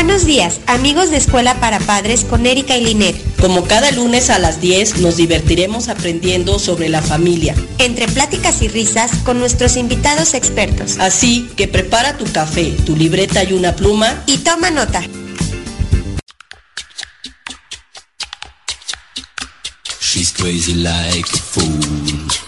Buenos 0.00 0.24
días, 0.24 0.60
amigos 0.68 1.10
de 1.10 1.16
Escuela 1.16 1.58
para 1.58 1.80
Padres 1.80 2.24
con 2.24 2.46
Erika 2.46 2.76
y 2.76 2.84
Linet. 2.84 3.16
Como 3.40 3.64
cada 3.64 3.90
lunes 3.90 4.30
a 4.30 4.38
las 4.38 4.60
10 4.60 5.00
nos 5.00 5.16
divertiremos 5.16 5.88
aprendiendo 5.88 6.60
sobre 6.60 6.88
la 6.88 7.02
familia. 7.02 7.56
Entre 7.78 8.06
pláticas 8.06 8.62
y 8.62 8.68
risas 8.68 9.10
con 9.24 9.40
nuestros 9.40 9.76
invitados 9.76 10.34
expertos. 10.34 11.00
Así 11.00 11.50
que 11.56 11.66
prepara 11.66 12.16
tu 12.16 12.30
café, 12.30 12.76
tu 12.86 12.94
libreta 12.94 13.42
y 13.42 13.54
una 13.54 13.74
pluma. 13.74 14.22
Y 14.26 14.38
toma 14.38 14.70
nota. 14.70 15.02
She's 20.00 20.30
crazy 20.32 20.74
like 20.74 21.28
a 21.34 21.38
fool. 21.38 22.47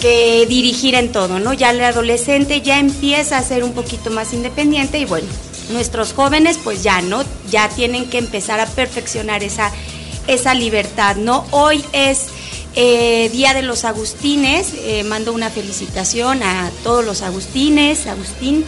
que 0.00 0.46
dirigir 0.46 0.94
en 0.94 1.10
todo, 1.10 1.40
¿no? 1.40 1.52
Ya 1.52 1.70
el 1.70 1.82
adolescente 1.82 2.60
ya 2.60 2.78
empieza 2.78 3.38
a 3.38 3.42
ser 3.42 3.64
un 3.64 3.72
poquito 3.72 4.10
más 4.10 4.32
independiente 4.32 4.98
y 4.98 5.06
bueno, 5.06 5.26
nuestros 5.70 6.12
jóvenes 6.12 6.58
pues 6.62 6.82
ya, 6.82 7.02
¿no? 7.02 7.24
Ya 7.50 7.68
tienen 7.68 8.08
que 8.08 8.18
empezar 8.18 8.60
a 8.60 8.66
perfeccionar 8.66 9.42
esa, 9.42 9.72
esa 10.28 10.54
libertad, 10.54 11.16
¿no? 11.16 11.44
Hoy 11.50 11.84
es 11.92 12.26
eh, 12.76 13.28
Día 13.32 13.52
de 13.52 13.62
los 13.62 13.84
Agustines, 13.84 14.72
eh, 14.76 15.02
mando 15.04 15.32
una 15.32 15.50
felicitación 15.50 16.42
a 16.42 16.70
todos 16.84 17.04
los 17.04 17.22
Agustines, 17.22 18.06
Agustín. 18.06 18.64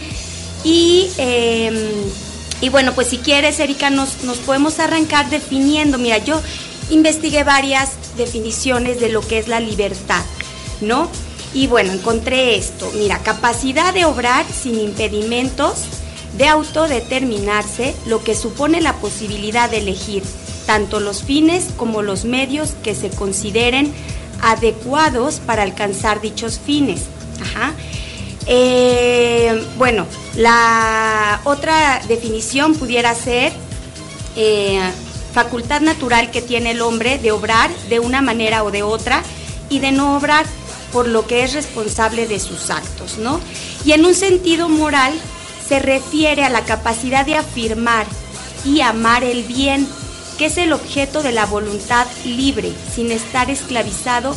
Y, 0.63 1.09
em, 1.17 1.75
y 2.61 2.69
bueno, 2.69 2.93
pues 2.93 3.07
si 3.07 3.17
quieres, 3.17 3.59
Erika, 3.59 3.89
nos, 3.89 4.23
nos 4.23 4.37
podemos 4.37 4.79
arrancar 4.79 5.29
definiendo. 5.29 5.97
Mira, 5.97 6.17
yo 6.17 6.41
investigué 6.89 7.43
varias 7.43 7.91
definiciones 8.17 8.99
de 8.99 9.09
lo 9.09 9.21
que 9.21 9.39
es 9.39 9.47
la 9.47 9.59
libertad, 9.59 10.23
¿no? 10.81 11.09
Y 11.53 11.67
bueno, 11.67 11.93
encontré 11.93 12.55
esto. 12.55 12.91
Mira, 12.95 13.19
capacidad 13.19 13.93
de 13.93 14.05
obrar 14.05 14.45
sin 14.51 14.79
impedimentos, 14.79 15.85
de 16.37 16.47
autodeterminarse, 16.47 17.95
lo 18.05 18.23
que 18.23 18.35
supone 18.35 18.81
la 18.81 18.93
posibilidad 18.93 19.69
de 19.69 19.77
elegir 19.77 20.23
tanto 20.65 20.99
los 20.99 21.23
fines 21.23 21.69
como 21.77 22.01
los 22.01 22.25
medios 22.25 22.75
que 22.83 22.95
se 22.95 23.09
consideren 23.09 23.93
adecuados 24.41 25.39
para 25.39 25.63
alcanzar 25.63 26.21
dichos 26.21 26.59
fines. 26.59 27.03
Eh, 28.45 29.63
bueno, 29.77 30.05
la 30.35 31.39
otra 31.45 32.01
definición 32.07 32.75
pudiera 32.75 33.15
ser 33.15 33.53
eh, 34.35 34.79
facultad 35.33 35.81
natural 35.81 36.29
que 36.31 36.41
tiene 36.41 36.71
el 36.71 36.81
hombre 36.81 37.17
de 37.17 37.31
obrar 37.31 37.71
de 37.89 37.99
una 37.99 38.21
manera 38.21 38.63
o 38.63 38.71
de 38.71 38.83
otra 38.83 39.23
y 39.69 39.79
de 39.79 39.91
no 39.91 40.17
obrar 40.17 40.45
por 40.91 41.07
lo 41.07 41.25
que 41.25 41.43
es 41.43 41.53
responsable 41.53 42.27
de 42.27 42.39
sus 42.39 42.69
actos, 42.69 43.17
¿no? 43.17 43.39
Y 43.83 43.93
en 43.93 44.05
un 44.05 44.13
sentido 44.13 44.69
moral 44.69 45.13
se 45.67 45.79
refiere 45.79 46.43
a 46.43 46.49
la 46.49 46.65
capacidad 46.65 47.25
de 47.25 47.35
afirmar 47.35 48.05
y 48.63 48.81
amar 48.81 49.23
el 49.23 49.43
bien 49.43 49.87
que 50.37 50.45
es 50.47 50.57
el 50.57 50.73
objeto 50.73 51.23
de 51.23 51.31
la 51.31 51.45
voluntad 51.45 52.07
libre, 52.25 52.71
sin 52.93 53.11
estar 53.11 53.49
esclavizado 53.49 54.35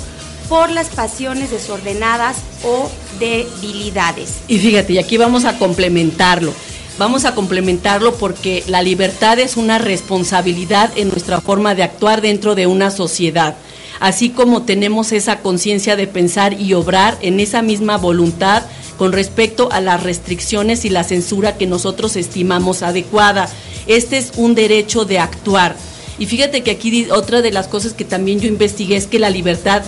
por 0.49 0.71
las 0.71 0.89
pasiones 0.89 1.51
desordenadas 1.51 2.39
o 2.65 2.91
debilidades. 3.19 4.39
Y 4.49 4.59
fíjate, 4.59 4.95
y 4.95 4.99
aquí 4.99 5.17
vamos 5.17 5.45
a 5.45 5.59
complementarlo. 5.59 6.53
Vamos 6.99 7.27
a 7.27 7.35
complementarlo 7.35 8.15
porque 8.15 8.65
la 8.69 8.83
libertad 8.83 9.39
es 9.39 9.57
una 9.57 9.79
responsabilidad 9.79 10.91
en 10.97 11.09
nuestra 11.09 11.41
forma 11.41 11.75
de 11.75 11.83
actuar 11.83 12.23
dentro 12.23 12.55
de 12.55 12.67
una 12.67 12.91
sociedad. 12.91 13.55
Así 14.01 14.31
como 14.31 14.63
tenemos 14.63 15.13
esa 15.13 15.41
conciencia 15.41 15.97
de 15.97 16.07
pensar 16.07 16.59
y 16.59 16.73
obrar 16.75 17.19
en 17.21 17.41
esa 17.41 17.61
misma 17.63 17.97
voluntad 17.99 18.63
con 18.97 19.13
respecto 19.13 19.69
a 19.73 19.81
las 19.81 20.03
restricciones 20.03 20.85
y 20.85 20.91
la 20.91 21.05
censura 21.05 21.57
que 21.57 21.67
nosotros 21.67 22.17
estimamos 22.17 22.83
adecuada. 22.83 23.49
Este 23.87 24.19
es 24.19 24.33
un 24.37 24.55
derecho 24.55 25.05
de 25.05 25.19
actuar. 25.19 25.77
Y 26.19 26.27
fíjate 26.27 26.63
que 26.63 26.71
aquí 26.71 27.09
otra 27.11 27.43
de 27.43 27.53
las 27.53 27.69
cosas 27.69 27.93
que 27.93 28.05
también 28.05 28.41
yo 28.41 28.49
investigué 28.49 28.97
es 28.97 29.07
que 29.07 29.19
la 29.19 29.31
libertad 29.31 29.83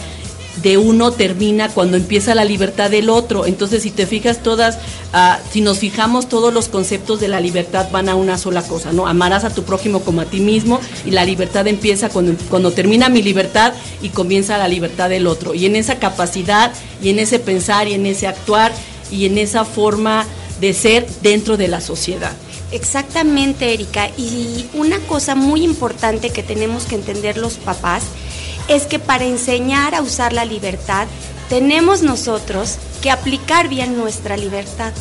de 0.63 0.77
uno 0.77 1.13
termina 1.13 1.69
cuando 1.69 1.97
empieza 1.97 2.35
la 2.35 2.45
libertad 2.45 2.91
del 2.91 3.11
otro. 3.11 3.47
Entonces, 3.47 3.83
si 3.83 3.91
te 3.91 4.07
fijas 4.07 4.43
todas, 4.43 4.79
ah, 5.13 5.39
si 5.53 5.61
nos 5.61 5.79
fijamos, 5.79 6.29
todos 6.29 6.53
los 6.53 6.69
conceptos 6.69 7.21
de 7.21 7.29
la 7.29 7.41
libertad 7.41 7.89
van 7.93 8.09
a 8.09 8.15
una 8.15 8.39
sola 8.39 8.63
cosa, 8.63 8.93
¿no? 8.93 9.07
Amarás 9.07 9.45
a 9.45 9.51
tu 9.51 9.63
prójimo 9.63 10.01
como 10.01 10.21
a 10.21 10.25
ti 10.25 10.41
mismo 10.41 10.81
y 11.05 11.13
la 11.13 11.25
libertad 11.25 11.67
empieza 11.67 12.09
cuando, 12.09 12.35
cuando 12.51 12.73
termina 12.73 13.09
mi 13.09 13.23
libertad 13.23 13.73
y 14.03 14.09
comienza 14.09 14.59
la 14.59 14.69
libertad 14.69 15.09
del 15.09 15.27
otro. 15.27 15.55
Y 15.55 15.67
en 15.67 15.77
esa 15.77 15.99
capacidad 15.99 16.73
y 17.03 17.11
en 17.11 17.19
ese 17.19 17.39
pensar 17.39 17.89
y 17.89 17.95
en 17.95 18.07
ese 18.07 18.27
actuar 18.27 18.73
y 19.11 19.27
en 19.27 19.39
esa 19.39 19.65
forma 19.65 20.27
de 20.61 20.73
ser 20.73 21.07
dentro 21.23 21.57
de 21.57 21.69
la 21.69 21.81
sociedad. 21.81 22.33
Exactamente, 22.71 23.73
Erika. 23.73 24.11
Y 24.17 24.67
una 24.75 24.99
cosa 25.01 25.35
muy 25.35 25.63
importante 25.63 26.31
que 26.31 26.43
tenemos 26.43 26.85
que 26.85 26.97
entender 26.97 27.39
los 27.39 27.55
papás 27.55 28.03
es 28.69 28.85
que 28.85 28.99
para 28.99 29.25
enseñar 29.25 29.95
a 29.95 30.03
usar 30.03 30.33
la 30.33 30.45
libertad, 30.45 31.07
tenemos 31.49 32.03
nosotros 32.03 32.77
que 33.03 33.11
aplicar 33.11 33.69
bien 33.69 33.97
nuestra 33.97 34.37
libertad. 34.37 34.93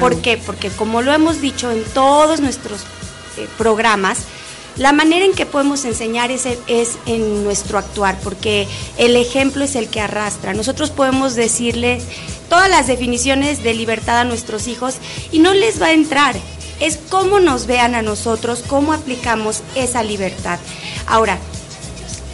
¿Por 0.00 0.20
qué? 0.20 0.36
Porque 0.36 0.70
como 0.70 1.02
lo 1.02 1.12
hemos 1.12 1.40
dicho 1.40 1.70
en 1.70 1.82
todos 1.84 2.40
nuestros 2.40 2.82
eh, 3.36 3.48
programas, 3.58 4.18
la 4.76 4.92
manera 4.92 5.24
en 5.24 5.32
que 5.32 5.46
podemos 5.46 5.84
enseñar 5.84 6.30
es, 6.30 6.46
es, 6.66 6.98
en 7.06 7.44
nuestro 7.44 7.78
actuar, 7.78 8.18
porque 8.22 8.68
el 8.98 9.16
ejemplo 9.16 9.64
es 9.64 9.74
el 9.74 9.88
que 9.88 10.00
arrastra. 10.00 10.54
Nosotros 10.54 10.90
podemos 10.90 11.34
decirle 11.34 12.00
todas 12.48 12.68
las 12.68 12.86
definiciones 12.86 13.62
de 13.62 13.74
libertad 13.74 14.20
a 14.20 14.24
nuestros 14.24 14.68
hijos 14.68 14.96
y 15.32 15.38
no 15.38 15.54
les 15.54 15.80
va 15.80 15.86
a 15.86 15.92
entrar 15.92 16.36
es 16.80 16.98
cómo 17.08 17.40
nos 17.40 17.66
vean 17.66 17.94
a 17.94 18.02
nosotros, 18.02 18.62
cómo 18.66 18.92
aplicamos 18.92 19.62
esa 19.74 20.02
libertad. 20.02 20.58
Ahora, 21.06 21.38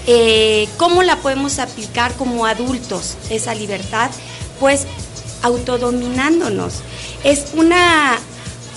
eh, 0.06 0.68
¿cómo 0.78 1.02
la 1.02 1.16
podemos 1.16 1.58
aplicar 1.58 2.12
como 2.14 2.46
adultos 2.46 3.16
esa 3.30 3.54
libertad? 3.54 4.10
Pues 4.58 4.86
autodominándonos. 5.42 6.82
Es 7.24 7.46
una, 7.54 8.18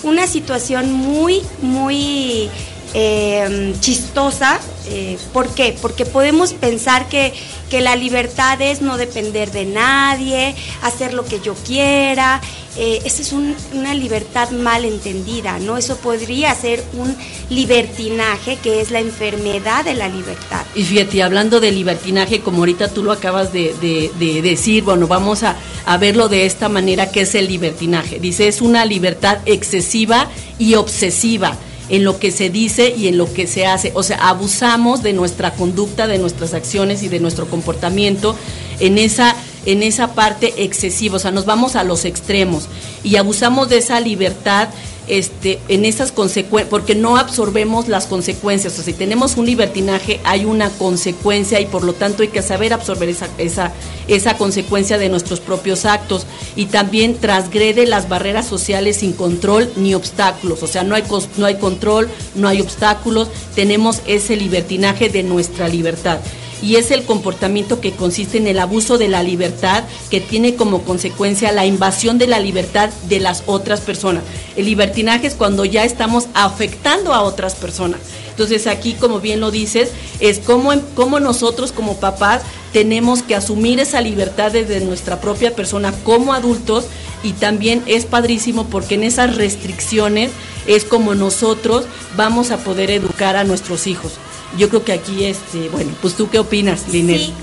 una 0.03 0.27
situación 0.27 0.91
muy, 0.91 1.41
muy 1.61 2.49
eh, 2.97 3.73
chistosa. 3.81 4.59
Eh, 4.87 5.17
¿Por 5.33 5.49
qué? 5.49 5.75
Porque 5.81 6.05
podemos 6.05 6.53
pensar 6.53 7.09
que, 7.09 7.33
que, 7.69 7.81
la 7.81 7.95
libertad 7.95 8.61
es 8.61 8.81
no 8.81 8.97
depender 8.97 9.51
de 9.51 9.65
nadie, 9.65 10.55
hacer 10.81 11.13
lo 11.13 11.25
que 11.25 11.41
yo 11.41 11.55
quiera. 11.55 12.39
Eh, 12.77 13.01
esa 13.03 13.21
es 13.21 13.33
un, 13.33 13.55
una 13.73 13.93
libertad 13.93 14.51
mal 14.51 14.85
entendida, 14.85 15.59
¿no? 15.59 15.77
Eso 15.77 15.97
podría 15.97 16.53
ser 16.55 16.83
un 16.93 17.15
libertinaje, 17.49 18.57
que 18.57 18.79
es 18.79 18.91
la 18.91 18.99
enfermedad 18.99 19.83
de 19.83 19.95
la 19.95 20.07
libertad. 20.07 20.65
Y 20.73 20.83
fíjate, 20.83 21.21
hablando 21.21 21.59
de 21.59 21.71
libertinaje, 21.71 22.39
como 22.41 22.59
ahorita 22.59 22.89
tú 22.89 23.03
lo 23.03 23.11
acabas 23.11 23.51
de, 23.51 23.73
de, 23.81 24.11
de 24.17 24.41
decir, 24.41 24.83
bueno, 24.83 25.07
vamos 25.07 25.43
a, 25.43 25.57
a 25.85 25.97
verlo 25.97 26.29
de 26.29 26.45
esta 26.45 26.69
manera, 26.69 27.11
que 27.11 27.21
es 27.21 27.35
el 27.35 27.47
libertinaje. 27.47 28.19
Dice, 28.19 28.47
es 28.47 28.61
una 28.61 28.85
libertad 28.85 29.39
excesiva 29.45 30.29
y 30.59 30.75
obsesiva 30.75 31.57
en 31.89 32.03
lo 32.03 32.19
que 32.19 32.31
se 32.31 32.49
dice 32.49 32.93
y 32.95 33.07
en 33.07 33.17
lo 33.17 33.31
que 33.31 33.47
se 33.47 33.65
hace. 33.65 33.91
O 33.95 34.03
sea, 34.03 34.17
abusamos 34.27 35.03
de 35.03 35.13
nuestra 35.13 35.53
conducta, 35.53 36.07
de 36.07 36.17
nuestras 36.17 36.53
acciones 36.53 37.03
y 37.03 37.09
de 37.09 37.19
nuestro 37.19 37.47
comportamiento 37.47 38.35
en 38.79 38.97
esa, 38.97 39.35
en 39.65 39.83
esa 39.83 40.13
parte 40.13 40.53
excesiva. 40.63 41.17
O 41.17 41.19
sea, 41.19 41.31
nos 41.31 41.45
vamos 41.45 41.75
a 41.75 41.83
los 41.83 42.05
extremos 42.05 42.67
y 43.03 43.17
abusamos 43.17 43.69
de 43.69 43.77
esa 43.77 43.99
libertad 43.99 44.69
este, 45.07 45.59
en 45.67 45.85
esas 45.85 46.11
consecuencias, 46.11 46.69
porque 46.69 46.95
no 46.95 47.17
absorbemos 47.17 47.87
las 47.87 48.07
consecuencias. 48.07 48.73
O 48.73 48.75
sea, 48.77 48.85
si 48.85 48.93
tenemos 48.93 49.37
un 49.37 49.45
libertinaje, 49.45 50.19
hay 50.23 50.45
una 50.45 50.69
consecuencia 50.69 51.59
y 51.59 51.65
por 51.65 51.83
lo 51.83 51.93
tanto 51.93 52.23
hay 52.23 52.29
que 52.29 52.41
saber 52.41 52.73
absorber 52.73 53.09
esa, 53.09 53.27
esa, 53.37 53.71
esa 54.07 54.37
consecuencia 54.37 54.97
de 54.97 55.09
nuestros 55.09 55.39
propios 55.39 55.85
actos. 55.85 56.25
Y 56.55 56.67
también 56.67 57.15
transgrede 57.15 57.85
las 57.85 58.09
barreras 58.09 58.47
sociales 58.47 58.97
sin 58.97 59.13
control 59.13 59.71
ni 59.75 59.93
obstáculos. 59.93 60.63
O 60.63 60.67
sea, 60.67 60.83
no 60.83 60.95
hay, 60.95 61.03
no 61.37 61.45
hay 61.45 61.55
control, 61.55 62.09
no 62.35 62.47
hay 62.47 62.61
obstáculos, 62.61 63.29
tenemos 63.55 64.01
ese 64.07 64.35
libertinaje 64.35 65.09
de 65.09 65.23
nuestra 65.23 65.67
libertad 65.67 66.19
y 66.61 66.75
es 66.75 66.91
el 66.91 67.03
comportamiento 67.03 67.81
que 67.81 67.91
consiste 67.91 68.37
en 68.37 68.47
el 68.47 68.59
abuso 68.59 68.97
de 68.97 69.07
la 69.07 69.23
libertad 69.23 69.83
que 70.09 70.21
tiene 70.21 70.55
como 70.55 70.83
consecuencia 70.83 71.51
la 71.51 71.65
invasión 71.65 72.17
de 72.17 72.27
la 72.27 72.39
libertad 72.39 72.89
de 73.07 73.19
las 73.19 73.43
otras 73.45 73.81
personas. 73.81 74.23
El 74.55 74.65
libertinaje 74.65 75.27
es 75.27 75.35
cuando 75.35 75.65
ya 75.65 75.83
estamos 75.83 76.27
afectando 76.33 77.13
a 77.13 77.21
otras 77.21 77.55
personas. 77.55 77.99
Entonces 78.29 78.67
aquí, 78.67 78.93
como 78.93 79.21
bien 79.21 79.39
lo 79.39 79.49
dices, 79.49 79.91
es 80.19 80.39
como, 80.39 80.73
nosotros 81.21 81.71
como 81.71 81.97
papás 82.01 82.41
tenemos 82.73 83.21
que 83.21 83.33
asumir 83.33 83.79
esa 83.79 84.01
libertad 84.01 84.51
desde 84.51 84.81
nuestra 84.81 85.21
propia 85.21 85.55
persona 85.55 85.93
como 86.03 86.33
adultos 86.33 86.85
y 87.23 87.31
también 87.31 87.81
es 87.85 88.05
padrísimo 88.05 88.65
porque 88.65 88.95
en 88.95 89.03
esas 89.03 89.37
restricciones 89.37 90.31
es 90.67 90.83
como 90.83 91.15
nosotros 91.15 91.85
vamos 92.17 92.51
a 92.51 92.57
poder 92.57 92.91
educar 92.91 93.37
a 93.37 93.45
nuestros 93.45 93.87
hijos 93.87 94.13
yo 94.57 94.69
creo 94.69 94.83
que 94.83 94.93
aquí, 94.93 95.25
este, 95.25 95.69
bueno, 95.69 95.91
pues 96.01 96.15
tú 96.15 96.29
qué 96.29 96.39
opinas, 96.39 96.87
Linet. 96.89 97.19
Sí, 97.19 97.33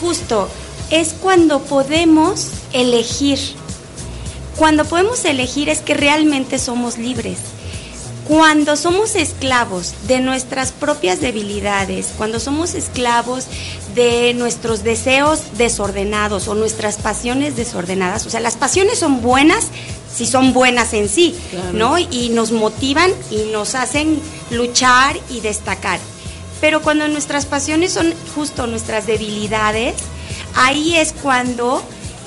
justo, 0.00 0.48
es 0.90 1.14
cuando 1.20 1.60
podemos 1.60 2.48
elegir. 2.72 3.38
Cuando 4.56 4.84
podemos 4.84 5.24
elegir 5.24 5.68
es 5.68 5.80
que 5.80 5.94
realmente 5.94 6.58
somos 6.58 6.98
libres. 6.98 7.38
Cuando 8.26 8.76
somos 8.76 9.14
esclavos 9.14 9.94
de 10.06 10.20
nuestras 10.20 10.72
propias 10.72 11.20
debilidades, 11.20 12.08
cuando 12.18 12.40
somos 12.40 12.74
esclavos 12.74 13.46
de 13.94 14.34
nuestros 14.34 14.84
deseos 14.84 15.40
desordenados 15.56 16.46
o 16.48 16.54
nuestras 16.54 16.98
pasiones 16.98 17.56
desordenadas, 17.56 18.26
o 18.26 18.30
sea, 18.30 18.40
las 18.40 18.56
pasiones 18.56 18.98
son 18.98 19.22
buenas 19.22 19.68
si 20.14 20.26
son 20.26 20.52
buenas 20.52 20.92
en 20.92 21.08
sí, 21.08 21.34
claro. 21.50 21.72
¿no? 21.72 21.98
Y 21.98 22.30
nos 22.30 22.52
motivan 22.52 23.10
y 23.30 23.50
nos 23.52 23.74
hacen 23.74 24.20
luchar 24.50 25.16
y 25.30 25.40
destacar. 25.40 26.00
Pero 26.60 26.82
cuando 26.82 27.08
nuestras 27.08 27.46
pasiones 27.46 27.92
son 27.92 28.12
justo 28.34 28.66
nuestras 28.66 29.06
debilidades, 29.06 29.94
ahí 30.54 30.96
es 30.96 31.12
cuando 31.12 31.82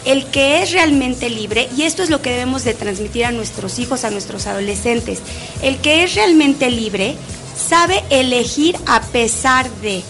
el 0.06 0.26
que 0.26 0.64
es 0.64 0.72
realmente 0.72 1.30
libre, 1.30 1.70
y 1.78 1.84
esto 1.84 2.02
es 2.02 2.10
lo 2.10 2.22
que 2.22 2.32
debemos 2.32 2.64
de 2.64 2.74
transmitir 2.74 3.26
a 3.26 3.32
nuestros 3.32 3.78
hijos, 3.78 4.04
a 4.04 4.10
nuestros 4.10 4.48
adolescentes, 4.48 5.20
el 5.62 5.78
que 5.78 6.04
es 6.04 6.16
realmente 6.16 6.72
libre 6.72 7.16
sabe 7.56 8.04
elegir 8.10 8.78
a 8.88 9.02
pesar 9.02 9.70
de. 9.82 10.02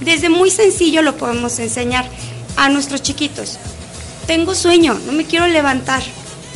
Desde 0.00 0.28
muy 0.28 0.50
sencillo 0.50 1.02
lo 1.02 1.16
podemos 1.16 1.58
enseñar 1.58 2.08
a 2.56 2.68
nuestros 2.68 3.02
chiquitos. 3.02 3.58
Tengo 4.26 4.54
sueño, 4.54 4.98
no 5.06 5.12
me 5.12 5.24
quiero 5.24 5.46
levantar. 5.46 6.02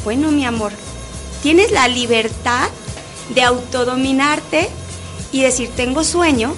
Bueno, 0.04 0.30
mi 0.30 0.44
amor, 0.44 0.72
tienes 1.42 1.72
la 1.72 1.88
libertad 1.88 2.68
de 3.34 3.42
autodominarte 3.42 4.68
y 5.32 5.42
decir, 5.42 5.70
tengo 5.74 6.04
sueño, 6.04 6.54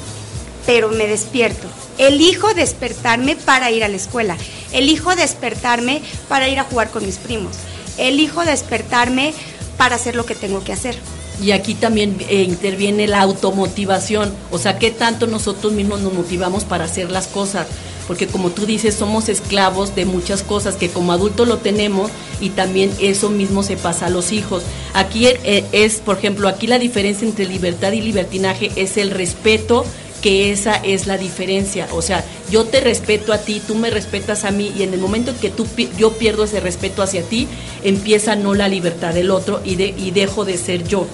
pero 0.66 0.88
me 0.90 1.06
despierto. 1.06 1.66
Elijo 1.98 2.54
despertarme 2.54 3.36
para 3.36 3.70
ir 3.70 3.82
a 3.84 3.88
la 3.88 3.96
escuela. 3.96 4.36
Elijo 4.72 5.16
despertarme 5.16 6.02
para 6.28 6.48
ir 6.48 6.58
a 6.60 6.64
jugar 6.64 6.90
con 6.90 7.04
mis 7.04 7.16
primos. 7.16 7.56
Elijo 7.96 8.44
despertarme 8.44 9.34
para 9.76 9.96
hacer 9.96 10.14
lo 10.14 10.24
que 10.24 10.34
tengo 10.34 10.62
que 10.62 10.72
hacer. 10.72 10.96
Y 11.42 11.52
aquí 11.52 11.74
también 11.74 12.16
eh, 12.28 12.42
interviene 12.42 13.06
la 13.06 13.20
automotivación, 13.20 14.32
o 14.50 14.58
sea, 14.58 14.78
qué 14.78 14.90
tanto 14.90 15.28
nosotros 15.28 15.72
mismos 15.72 16.00
nos 16.00 16.12
motivamos 16.12 16.64
para 16.64 16.84
hacer 16.84 17.12
las 17.12 17.28
cosas, 17.28 17.68
porque 18.08 18.26
como 18.26 18.50
tú 18.50 18.66
dices, 18.66 18.96
somos 18.96 19.28
esclavos 19.28 19.94
de 19.94 20.04
muchas 20.04 20.42
cosas 20.42 20.74
que 20.74 20.88
como 20.88 21.12
adultos 21.12 21.46
lo 21.46 21.58
tenemos 21.58 22.10
y 22.40 22.50
también 22.50 22.90
eso 23.00 23.30
mismo 23.30 23.62
se 23.62 23.76
pasa 23.76 24.06
a 24.06 24.10
los 24.10 24.32
hijos. 24.32 24.64
Aquí 24.94 25.26
eh, 25.26 25.64
es, 25.70 25.98
por 25.98 26.18
ejemplo, 26.18 26.48
aquí 26.48 26.66
la 26.66 26.80
diferencia 26.80 27.26
entre 27.26 27.46
libertad 27.46 27.92
y 27.92 28.00
libertinaje 28.00 28.72
es 28.74 28.96
el 28.96 29.10
respeto 29.10 29.84
que 30.28 30.52
esa 30.52 30.74
es 30.74 31.06
la 31.06 31.16
diferencia. 31.16 31.88
O 31.92 32.02
sea, 32.02 32.22
yo 32.50 32.66
te 32.66 32.80
respeto 32.80 33.32
a 33.32 33.38
ti, 33.38 33.62
tú 33.66 33.74
me 33.74 33.88
respetas 33.88 34.44
a 34.44 34.50
mí 34.50 34.70
y 34.76 34.82
en 34.82 34.92
el 34.92 35.00
momento 35.00 35.30
en 35.30 35.38
que 35.38 35.48
tú, 35.48 35.66
yo 35.96 36.18
pierdo 36.18 36.44
ese 36.44 36.60
respeto 36.60 37.00
hacia 37.00 37.22
ti, 37.22 37.48
empieza 37.82 38.36
no 38.36 38.52
la 38.52 38.68
libertad 38.68 39.14
del 39.14 39.30
otro 39.30 39.62
y, 39.64 39.76
de, 39.76 39.94
y 39.96 40.10
dejo 40.10 40.44
de 40.44 40.58
ser 40.58 40.86
yo. 40.86 41.06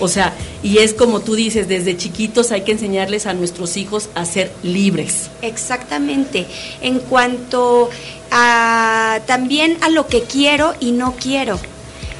O 0.00 0.08
sea, 0.08 0.34
y 0.64 0.78
es 0.78 0.94
como 0.94 1.20
tú 1.20 1.36
dices, 1.36 1.68
desde 1.68 1.96
chiquitos 1.96 2.50
hay 2.50 2.62
que 2.62 2.72
enseñarles 2.72 3.26
a 3.26 3.34
nuestros 3.34 3.76
hijos 3.76 4.08
a 4.16 4.24
ser 4.24 4.50
libres. 4.64 5.30
Exactamente. 5.42 6.46
En 6.82 6.98
cuanto 6.98 7.88
a 8.32 9.20
también 9.26 9.78
a 9.80 9.90
lo 9.90 10.08
que 10.08 10.22
quiero 10.22 10.74
y 10.80 10.90
no 10.90 11.14
quiero. 11.14 11.60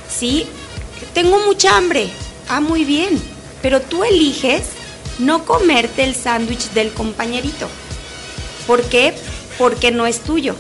¿Sí? 0.09 0.47
Tengo 1.13 1.41
mucha 1.45 1.77
hambre. 1.77 2.07
Ah, 2.49 2.61
muy 2.61 2.85
bien. 2.85 3.21
Pero 3.63 3.81
tú 3.81 4.05
eliges 4.05 4.76
no 5.19 5.45
comerte 5.45 6.05
el 6.05 6.15
sándwich 6.15 6.71
del 6.71 6.93
compañerito. 6.93 7.69
¿Por 8.67 8.83
qué? 8.83 9.15
Porque 9.59 9.91
no 9.91 10.07
es 10.07 10.21
tuyo. 10.21 10.55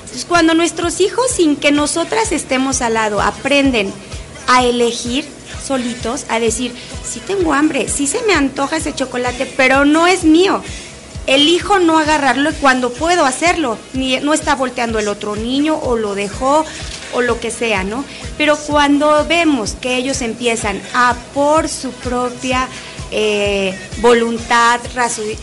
Entonces, 0.00 0.24
cuando 0.24 0.54
nuestros 0.54 1.00
hijos, 1.00 1.26
sin 1.30 1.56
que 1.56 1.72
nosotras 1.72 2.32
estemos 2.32 2.82
al 2.82 2.94
lado, 2.94 3.20
aprenden 3.20 3.92
a 4.46 4.64
elegir 4.64 5.24
solitos, 5.66 6.26
a 6.28 6.38
decir, 6.38 6.74
sí 7.04 7.20
tengo 7.20 7.52
hambre, 7.54 7.88
sí 7.88 8.06
se 8.06 8.22
me 8.22 8.34
antoja 8.34 8.76
ese 8.76 8.94
chocolate, 8.94 9.52
pero 9.56 9.84
no 9.84 10.06
es 10.06 10.24
mío. 10.24 10.62
Elijo 11.26 11.78
no 11.78 11.98
agarrarlo 11.98 12.50
cuando 12.60 12.92
puedo 12.92 13.24
hacerlo, 13.24 13.78
ni 13.94 14.18
no 14.18 14.34
está 14.34 14.54
volteando 14.56 14.98
el 14.98 15.08
otro 15.08 15.36
niño 15.36 15.78
o 15.82 15.96
lo 15.96 16.14
dejó 16.14 16.66
o 17.14 17.22
lo 17.22 17.40
que 17.40 17.50
sea, 17.50 17.82
¿no? 17.82 18.04
Pero 18.36 18.56
cuando 18.56 19.24
vemos 19.26 19.74
que 19.80 19.96
ellos 19.96 20.20
empiezan 20.20 20.82
a 20.92 21.16
por 21.32 21.68
su 21.68 21.92
propia 21.92 22.68
eh, 23.16 23.72
voluntad, 23.98 24.80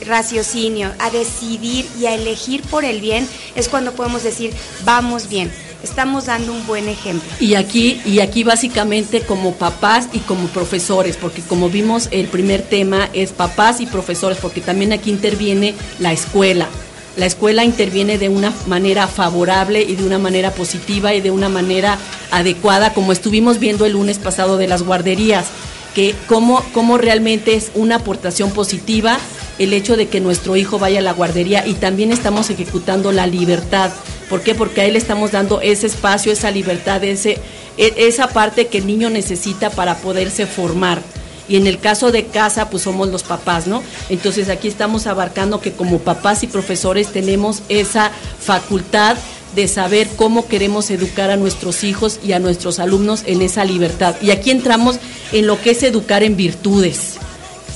raciocinio, 0.06 0.92
a 1.00 1.10
decidir 1.10 1.88
y 1.98 2.06
a 2.06 2.16
elegir 2.16 2.63
por 2.63 2.84
el 2.84 3.00
bien, 3.00 3.25
es 3.56 3.70
cuando 3.70 3.94
podemos 3.94 4.24
decir, 4.24 4.54
vamos 4.84 5.30
bien. 5.30 5.50
Estamos 5.82 6.25
dando 6.25 6.51
un 6.51 6.68
buen 6.68 6.90
ejemplo. 6.90 7.28
Y 7.40 7.56
aquí, 7.56 8.01
y 8.06 8.20
aquí 8.20 8.44
básicamente 8.44 9.22
como 9.22 9.54
papás 9.54 10.10
y 10.12 10.20
como 10.20 10.48
profesores, 10.50 11.16
porque 11.16 11.42
como 11.42 11.70
vimos 11.70 12.10
el 12.12 12.28
primer 12.28 12.62
tema 12.62 13.10
es 13.13 13.32
papás 13.32 13.80
y 13.80 13.88
profesores, 13.88 14.38
porque 14.40 14.60
también 14.60 14.92
aquí 14.92 15.10
interviene 15.10 15.74
la 15.98 16.12
escuela. 16.12 16.68
La 17.16 17.25
escuela 17.25 17.63
interviene 17.63 18.18
de 18.18 18.30
una 18.30 18.54
manera 18.68 19.08
favorable 19.08 19.82
y 19.82 19.96
de 19.96 20.04
una 20.04 20.20
manera 20.20 20.51
positiva 20.51 21.13
y 21.13 21.22
de 21.22 21.32
una 21.32 21.50
manera 21.50 21.98
adecuada, 22.32 22.94
como 22.94 23.12
estuvimos 23.12 23.60
viendo 23.60 23.86
el 23.86 23.94
lunes 23.94 24.20
pasado 24.20 24.58
de 24.58 24.68
las 24.68 24.84
guarderías 24.84 25.46
que 25.93 26.15
cómo, 26.27 26.63
cómo 26.74 26.98
realmente 26.98 27.55
es 27.55 27.71
una 27.75 27.98
aportación 27.98 28.51
positiva 28.51 29.17
el 29.60 29.74
hecho 29.74 29.95
de 29.95 30.07
que 30.07 30.19
nuestro 30.19 30.55
hijo 30.55 30.79
vaya 30.79 31.00
a 31.00 31.03
la 31.03 31.13
guardería 31.13 31.67
y 31.67 31.74
también 31.74 32.12
estamos 32.12 32.50
ejecutando 32.50 33.12
la 33.12 33.27
libertad. 33.27 33.91
¿Por 34.29 34.41
qué? 34.41 34.55
Porque 34.55 34.81
a 34.81 34.86
él 34.86 34.95
estamos 34.95 35.31
dando 35.31 35.62
ese 35.62 35.88
espacio, 35.88 36.31
esa 36.31 36.50
libertad, 36.51 37.03
ese, 37.03 37.38
e, 37.77 37.93
esa 37.98 38.27
parte 38.27 38.67
que 38.67 38.79
el 38.79 38.88
niño 38.88 39.10
necesita 39.10 39.69
para 39.69 39.98
poderse 39.98 40.48
formar. 40.48 41.01
Y 41.48 41.57
en 41.57 41.67
el 41.67 41.79
caso 41.79 42.12
de 42.12 42.25
casa, 42.25 42.69
pues 42.69 42.83
somos 42.83 43.10
los 43.10 43.24
papás, 43.24 43.67
¿no? 43.67 43.83
Entonces 44.10 44.48
aquí 44.50 44.67
estamos 44.67 45.05
abarcando 45.05 45.60
que 45.60 45.74
como 45.74 46.00
papás 46.00 46.43
y 46.43 46.48
profesores 46.48 47.12
tenemos 47.12 47.62
esa 47.67 48.10
facultad 48.39 49.17
de 49.55 49.67
saber 49.67 50.10
cómo 50.15 50.48
queremos 50.48 50.89
educar 50.89 51.29
a 51.29 51.38
nuestros 51.38 51.84
hijos 51.84 52.20
y 52.24 52.34
a 52.34 52.39
nuestros 52.39 52.79
alumnos 52.79 53.24
en 53.25 53.41
esa 53.41 53.65
libertad. 53.65 54.15
Y 54.22 54.31
aquí 54.31 54.51
entramos 54.51 54.98
en 55.31 55.48
lo 55.48 55.62
que 55.62 55.72
es 55.72 55.84
educar 55.84 56.24
en 56.24 56.36
virtudes. 56.36 57.15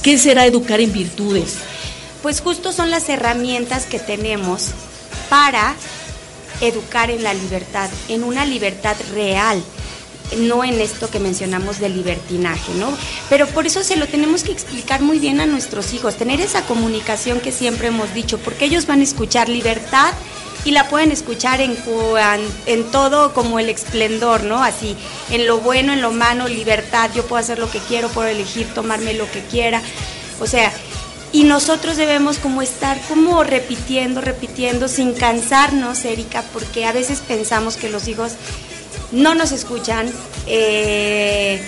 ¿Qué 0.01 0.17
será 0.17 0.46
educar 0.46 0.79
en 0.79 0.94
virtudes? 0.94 1.55
Pues 2.22 2.41
justo 2.41 2.72
son 2.72 2.91
las 2.91 3.10
herramientas 3.10 3.86
que 3.86 4.00
tenemos 4.00 4.70
para 5.29 5.75
educar 6.62 7.10
en 7.12 7.24
la 7.24 7.34
libertad, 7.34 7.89
en 8.08 8.24
una 8.24 8.46
libertad 8.46 8.96
real, 9.13 9.62
no 10.38 10.63
en 10.63 10.79
esto 10.79 11.10
que 11.10 11.20
mencionamos 11.20 11.79
de 11.79 11.89
libertinaje, 11.89 12.74
¿no? 12.75 12.96
Pero 13.29 13.48
por 13.48 13.67
eso 13.67 13.84
se 13.84 13.96
lo 13.96 14.08
tenemos 14.08 14.44
que 14.44 14.51
explicar 14.51 15.01
muy 15.01 15.20
bien 15.20 15.39
a 15.39 15.46
nuestros 15.46 15.94
hijos, 15.94 16.15
tener 16.15 16.41
esa 16.41 16.62
comunicación 16.63 17.39
que 17.39 17.51
siempre 17.51 17.88
hemos 17.88 18.13
dicho, 18.13 18.38
porque 18.39 18.65
ellos 18.65 18.88
van 18.88 19.01
a 19.01 19.03
escuchar 19.03 19.50
libertad 19.50 20.13
y 20.65 20.72
la 20.72 20.89
pueden 20.89 21.12
escuchar 21.12 21.62
en, 21.62 21.77
en 22.65 22.91
todo 22.91 23.34
como 23.34 23.60
el 23.60 23.69
esplendor, 23.69 24.43
¿no? 24.43 24.63
Así, 24.63 24.98
en 25.29 25.45
lo 25.45 25.60
bueno, 25.60 25.93
en 25.93 26.01
lo 26.01 26.12
malo, 26.12 26.48
libertad, 26.48 27.12
yo 27.15 27.25
puedo 27.25 27.39
hacer 27.39 27.60
lo 27.60 27.69
que 27.69 27.79
quiero, 27.79 28.10
puedo 28.10 28.27
elegir 28.27 28.67
tomarme 28.74 29.13
lo 29.13 29.29
que 29.31 29.41
quiera. 29.41 29.81
O 30.39 30.48
sea, 30.48 30.74
y 31.31 31.43
nosotros 31.43 31.98
debemos 31.98 32.39
como 32.39 32.62
estar 32.62 33.00
como 33.07 33.43
repitiendo, 33.43 34.22
repitiendo, 34.22 34.88
sin 34.88 35.13
cansarnos, 35.13 36.03
Erika, 36.03 36.43
porque 36.51 36.86
a 36.86 36.91
veces 36.93 37.19
pensamos 37.19 37.77
que 37.77 37.89
los 37.89 38.07
hijos 38.07 38.31
no 39.12 39.36
nos 39.36 39.51
escuchan, 39.51 40.12
eh, 40.48 41.62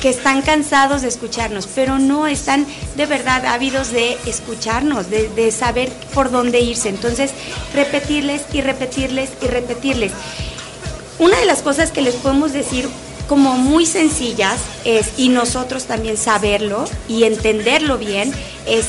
que 0.00 0.08
están 0.08 0.42
cansados 0.42 1.02
de 1.02 1.08
escucharnos, 1.08 1.68
pero 1.74 1.98
no 1.98 2.26
están 2.26 2.66
de 2.96 3.06
verdad 3.06 3.46
ávidos 3.46 3.90
de 3.90 4.16
escucharnos, 4.26 5.10
de, 5.10 5.50
saber 5.52 5.90
por 6.14 6.30
dónde 6.30 6.60
irse. 6.60 6.88
Entonces, 6.88 7.30
repetirles 7.74 8.42
y 8.52 8.60
repetirles 8.60 9.30
y 9.42 9.46
repetirles. 9.46 10.12
Una 11.18 11.38
de 11.38 11.46
las 11.46 11.62
cosas 11.62 11.90
que 11.90 12.02
les 12.02 12.14
podemos 12.14 12.52
decir 12.52 12.88
como 13.28 13.56
muy 13.56 13.86
sencillas 13.86 14.58
es, 14.84 15.12
y 15.16 15.28
nosotros 15.28 15.84
también 15.84 16.16
saberlo 16.16 16.84
y 17.08 17.24
entenderlo 17.24 17.98
bien, 17.98 18.32
es 18.66 18.86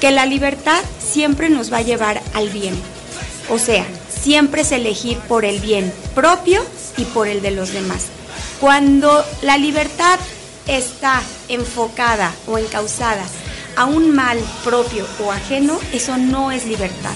que 0.00 0.10
la 0.10 0.26
libertad 0.26 0.80
siempre 0.98 1.50
nos 1.50 1.72
va 1.72 1.78
a 1.78 1.82
llevar 1.82 2.22
al 2.34 2.48
bien. 2.48 2.74
O 3.48 3.58
sea, 3.58 3.84
siempre 4.22 4.62
es 4.62 4.72
elegir 4.72 5.18
por 5.18 5.44
el 5.44 5.60
bien 5.60 5.92
propio 6.14 6.64
y 6.96 7.04
por 7.04 7.28
el 7.28 7.42
de 7.42 7.50
los 7.50 7.72
demás. 7.72 8.06
Cuando 8.60 9.24
la 9.42 9.58
libertad 9.58 10.18
está 10.66 11.22
enfocada 11.48 12.32
o 12.46 12.58
encausada 12.58 13.24
a 13.76 13.86
un 13.86 14.14
mal 14.14 14.38
propio 14.64 15.06
o 15.24 15.32
ajeno, 15.32 15.78
eso 15.92 16.16
no 16.16 16.52
es 16.52 16.66
libertad. 16.66 17.14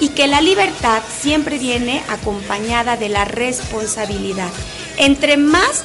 Y 0.00 0.10
que 0.10 0.26
la 0.26 0.40
libertad 0.40 1.02
siempre 1.20 1.58
viene 1.58 2.02
acompañada 2.08 2.96
de 2.96 3.08
la 3.08 3.24
responsabilidad. 3.24 4.50
Entre 4.98 5.36
más 5.36 5.84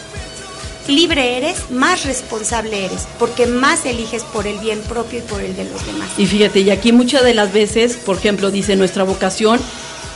libre 0.88 1.38
eres, 1.38 1.70
más 1.72 2.06
responsable 2.06 2.86
eres, 2.86 3.08
porque 3.20 3.46
más 3.46 3.86
eliges 3.86 4.24
por 4.24 4.48
el 4.48 4.58
bien 4.60 4.82
propio 4.82 5.20
y 5.20 5.22
por 5.22 5.42
el 5.42 5.56
de 5.56 5.66
los 5.66 5.86
demás. 5.86 6.10
Y 6.18 6.26
fíjate, 6.26 6.62
y 6.62 6.72
aquí 6.72 6.92
muchas 6.92 7.24
de 7.24 7.34
las 7.34 7.54
veces, 7.54 7.96
por 7.96 8.18
ejemplo, 8.18 8.52
dice 8.52 8.76
nuestra 8.76 9.04
vocación 9.04 9.60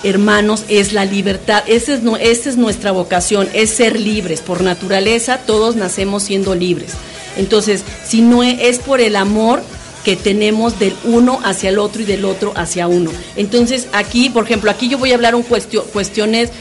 hermanos, 0.06 0.64
es 0.70 0.94
la 0.94 1.06
libertad. 1.06 1.64
Esa 1.68 1.94
es, 1.94 2.02
esa 2.22 2.50
es 2.50 2.58
nuestra 2.58 2.92
vocación, 2.92 3.50
es 3.54 3.72
ser 3.72 4.00
libres. 4.00 4.42
Por 4.42 4.62
naturaleza, 4.62 5.40
todos 5.46 5.76
nacemos 5.76 6.24
siendo 6.24 6.56
libres. 6.56 6.92
Entonces, 7.38 7.84
si 8.06 8.22
no 8.22 8.44
e, 8.44 8.70
es 8.70 8.80
por 8.80 9.02
el 9.02 9.16
amor 9.16 9.62
que 10.04 10.16
tenemos 10.16 10.78
del 10.78 10.94
uno 11.04 11.40
hacia 11.44 11.70
el 11.70 11.80
otro 11.80 12.04
y 12.04 12.06
del 12.06 12.26
otro 12.26 12.54
hacia 12.56 12.88
uno. 12.88 13.12
Entonces, 13.36 13.88
aquí, 13.92 14.30
por 14.30 14.46
ejemplo, 14.46 14.70
aquí 14.70 14.88
yo 14.88 15.00
voy 15.00 15.12
a 15.12 15.16
hablar 15.16 15.34
un 15.34 15.44
cuestiones 15.44 16.52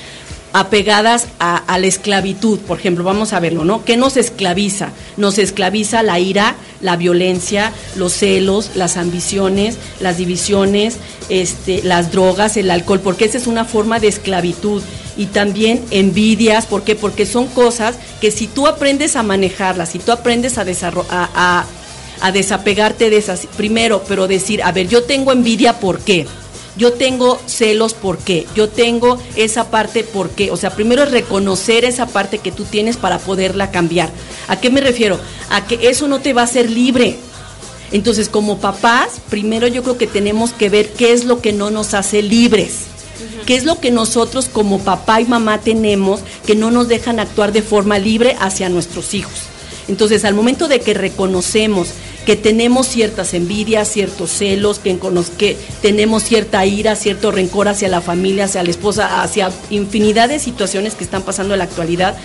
apegadas 0.54 1.26
a, 1.40 1.64
la 1.78 1.86
esclavitud, 1.86 2.60
por 2.60 2.78
ejemplo, 2.78 3.02
vamos 3.02 3.32
a 3.32 3.40
verlo, 3.40 3.64
¿no? 3.64 3.84
¿Qué 3.84 3.96
nos 3.96 4.16
esclaviza? 4.16 4.90
Nos 5.16 5.38
esclaviza 5.38 6.04
la 6.04 6.20
ira, 6.20 6.54
la 6.80 6.94
violencia, 6.94 7.72
los 7.96 8.12
celos, 8.12 8.70
las 8.76 8.96
ambiciones, 8.96 9.78
las 9.98 10.16
divisiones, 10.16 10.98
este, 11.28 11.82
las 11.82 12.12
drogas, 12.12 12.56
el 12.56 12.70
alcohol, 12.70 13.00
porque 13.00 13.24
esa 13.24 13.36
es 13.36 13.48
una 13.48 13.64
forma 13.64 13.98
de 13.98 14.06
esclavitud. 14.06 14.80
Y 15.16 15.26
también 15.26 15.84
envidias, 15.90 16.66
¿por 16.66 16.84
qué? 16.84 16.94
Porque 16.94 17.26
son 17.26 17.48
cosas 17.48 17.96
que 18.20 18.30
si 18.30 18.46
tú 18.46 18.68
aprendes 18.68 19.16
a 19.16 19.24
manejarlas, 19.24 19.88
si 19.88 19.98
tú 19.98 20.12
aprendes 20.12 20.56
a, 20.56 20.64
a, 21.10 21.64
a 22.20 22.32
desapegarte 22.32 23.10
de 23.10 23.16
esas, 23.16 23.48
primero, 23.56 24.04
pero 24.06 24.28
decir, 24.28 24.62
a 24.62 24.70
ver, 24.70 24.86
yo 24.86 25.02
tengo 25.02 25.32
envidia, 25.32 25.80
¿por 25.80 25.98
qué? 25.98 26.28
Yo 26.76 26.92
tengo 26.92 27.40
celos 27.46 27.94
por 27.94 28.18
qué, 28.18 28.46
yo 28.54 28.68
tengo 28.68 29.18
esa 29.36 29.70
parte 29.70 30.04
por 30.04 30.30
qué. 30.30 30.50
O 30.50 30.56
sea, 30.56 30.70
primero 30.70 31.04
es 31.04 31.10
reconocer 31.10 31.84
esa 31.84 32.06
parte 32.06 32.38
que 32.38 32.52
tú 32.52 32.64
tienes 32.64 32.96
para 32.96 33.18
poderla 33.18 33.70
cambiar. 33.70 34.10
¿A 34.48 34.60
qué 34.60 34.70
me 34.70 34.80
refiero? 34.80 35.18
A 35.50 35.66
que 35.66 35.88
eso 35.88 36.08
no 36.08 36.20
te 36.20 36.32
va 36.32 36.42
a 36.42 36.44
hacer 36.44 36.70
libre. 36.70 37.16
Entonces, 37.92 38.28
como 38.28 38.58
papás, 38.58 39.20
primero 39.30 39.68
yo 39.68 39.82
creo 39.82 39.98
que 39.98 40.06
tenemos 40.06 40.52
que 40.52 40.68
ver 40.68 40.92
qué 40.92 41.12
es 41.12 41.24
lo 41.24 41.40
que 41.40 41.52
no 41.52 41.70
nos 41.70 41.94
hace 41.94 42.22
libres. 42.22 42.86
¿Qué 43.46 43.54
es 43.54 43.64
lo 43.64 43.78
que 43.78 43.90
nosotros 43.90 44.48
como 44.50 44.80
papá 44.80 45.20
y 45.20 45.26
mamá 45.26 45.60
tenemos 45.60 46.20
que 46.46 46.54
no 46.56 46.70
nos 46.70 46.88
dejan 46.88 47.20
actuar 47.20 47.52
de 47.52 47.62
forma 47.62 47.98
libre 47.98 48.36
hacia 48.40 48.68
nuestros 48.68 49.14
hijos? 49.14 49.34
Entonces, 49.86 50.24
al 50.24 50.34
momento 50.34 50.66
de 50.66 50.80
que 50.80 50.94
reconocemos 50.94 51.88
que 52.24 52.36
tenemos 52.36 52.86
ciertas 52.86 53.34
envidias, 53.34 53.88
ciertos 53.88 54.30
celos, 54.30 54.78
que, 54.78 54.98
que 55.38 55.56
tenemos 55.82 56.22
cierta 56.22 56.64
ira, 56.64 56.96
cierto 56.96 57.30
rencor 57.30 57.68
hacia 57.68 57.88
la 57.88 58.00
familia, 58.00 58.44
hacia 58.44 58.62
la 58.62 58.70
esposa, 58.70 59.22
hacia 59.22 59.50
infinidad 59.70 60.28
de 60.28 60.38
situaciones 60.38 60.94
que 60.94 61.04
están 61.04 61.22
pasando 61.22 61.54
en 61.54 61.58
la 61.58 61.64
actualidad, 61.64 62.16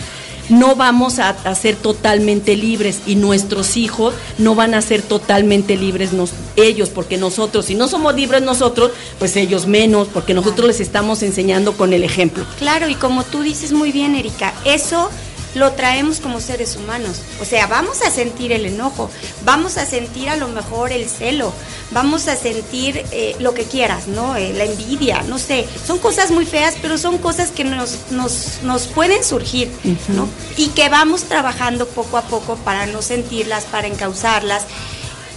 no 0.50 0.76
vamos 0.76 1.20
a, 1.20 1.36
ser 1.56 1.76
totalmente 1.76 2.56
libres 2.56 3.02
y 3.06 3.16
nuestros 3.16 3.78
hijos 3.78 4.14
no 4.38 4.56
van 4.56 4.74
a 4.74 4.82
ser 4.82 5.02
totalmente 5.02 5.78
libres 5.78 6.10
ellos, 6.56 6.90
porque 6.90 7.18
nosotros, 7.18 7.66
si 7.66 7.76
no 7.76 7.88
somos 7.88 8.16
libres 8.16 8.42
nosotros, 8.42 8.92
pues 9.20 9.36
ellos 9.36 9.68
menos, 9.68 10.08
porque 10.08 10.34
nosotros 10.34 10.68
les 10.68 10.80
estamos 10.80 11.22
enseñando 11.24 11.74
con 11.78 11.94
el 11.94 12.04
ejemplo. 12.04 12.46
Claro, 12.58 12.90
y 12.90 12.96
como 12.96 13.24
tú 13.24 13.42
dices 13.42 13.72
muy 13.72 13.92
bien, 13.92 14.16
Erika, 14.16 14.54
eso 14.66 15.10
lo 15.56 15.72
traemos 15.74 16.20
como 16.20 16.40
seres 16.40 16.76
humanos. 16.76 17.18
O 17.42 17.46
sea, 17.46 17.68
vamos 17.68 18.02
a 18.02 18.12
sentir 18.12 18.52
el 18.52 18.66
enojo, 18.66 19.10
vamos 19.44 19.78
a 19.78 19.86
sentir 19.86 20.30
a 20.30 20.36
lo 20.36 20.48
mejor 20.48 20.92
el 20.92 21.08
celo, 21.10 21.54
vamos 21.92 22.28
a 22.28 22.36
sentir 22.36 23.04
eh, 23.12 23.36
lo 23.40 23.54
que 23.54 23.64
quieras, 23.64 24.08
¿no? 24.08 24.36
Eh, 24.36 24.54
la 24.54 24.66
envidia, 24.66 25.24
no 25.24 25.40
sé. 25.40 25.68
Son 25.86 26.00
cosas 26.00 26.32
muy 26.32 26.46
feas, 26.46 26.76
pero 26.82 26.98
son 26.98 27.18
cosas 27.18 27.50
que 27.50 27.64
nos, 27.64 28.12
nos, 28.12 28.60
nos 28.64 28.88
pueden 28.88 29.24
surgir, 29.24 29.72
¿no? 30.10 30.28
Y 30.58 30.70
que 30.70 30.90
vamos 30.90 31.24
trabajando 31.24 31.88
poco 31.88 32.18
a 32.18 32.24
poco 32.24 32.56
para 32.58 32.86
no 32.86 33.02
sentirlas, 33.02 33.66
para 33.66 33.88
encauzarlas. 33.88 34.64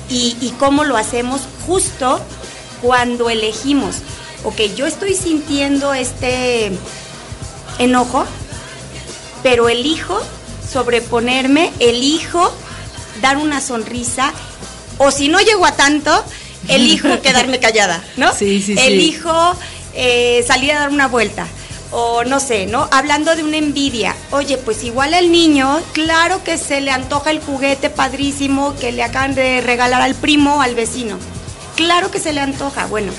Y, 0.08 0.36
y 0.40 0.50
cómo 0.58 0.84
lo 0.84 0.96
hacemos 0.96 1.42
justo 1.66 2.20
cuando 2.82 3.30
elegimos. 3.30 3.96
Ok, 4.44 4.60
yo 4.76 4.86
estoy 4.86 5.14
sintiendo 5.14 5.94
este 5.94 6.72
enojo, 7.78 8.26
pero 9.42 9.68
elijo 9.68 10.20
sobreponerme, 10.70 11.72
elijo 11.78 12.52
dar 13.20 13.36
una 13.36 13.60
sonrisa, 13.60 14.32
o 14.98 15.10
si 15.10 15.28
no 15.28 15.40
llego 15.40 15.66
a 15.66 15.72
tanto, 15.72 16.24
elijo 16.68 17.20
quedarme 17.22 17.58
callada, 17.58 18.02
¿no? 18.16 18.32
Sí, 18.34 18.62
sí, 18.62 18.74
elijo 18.78 19.56
eh, 19.94 20.44
salir 20.46 20.72
a 20.72 20.80
dar 20.80 20.90
una 20.90 21.08
vuelta. 21.08 21.46
O 21.94 22.24
no 22.24 22.40
sé, 22.40 22.64
¿no? 22.64 22.88
Hablando 22.90 23.36
de 23.36 23.44
una 23.44 23.58
envidia. 23.58 24.16
Oye, 24.30 24.56
pues 24.56 24.82
igual 24.82 25.12
al 25.12 25.30
niño, 25.30 25.78
claro 25.92 26.42
que 26.42 26.56
se 26.56 26.80
le 26.80 26.90
antoja 26.90 27.30
el 27.30 27.40
juguete 27.40 27.90
padrísimo 27.90 28.74
que 28.76 28.92
le 28.92 29.02
acaban 29.02 29.34
de 29.34 29.60
regalar 29.60 30.00
al 30.00 30.14
primo 30.14 30.62
al 30.62 30.74
vecino. 30.74 31.18
Claro 31.76 32.10
que 32.10 32.18
se 32.18 32.32
le 32.32 32.40
antoja. 32.40 32.86
Bueno, 32.86 33.12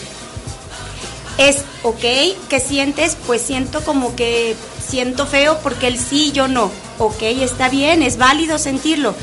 es 1.37 1.57
ok, 1.83 2.01
¿qué 2.49 2.59
sientes? 2.59 3.15
Pues 3.27 3.43
siento 3.43 3.83
como 3.83 4.15
que 4.15 4.55
siento 4.87 5.25
feo 5.25 5.59
porque 5.63 5.87
él 5.87 5.97
sí, 5.97 6.31
yo 6.31 6.47
no. 6.47 6.71
Ok, 6.99 7.21
está 7.21 7.69
bien, 7.69 8.03
es 8.03 8.17
válido 8.17 8.57
sentirlo. 8.57 9.15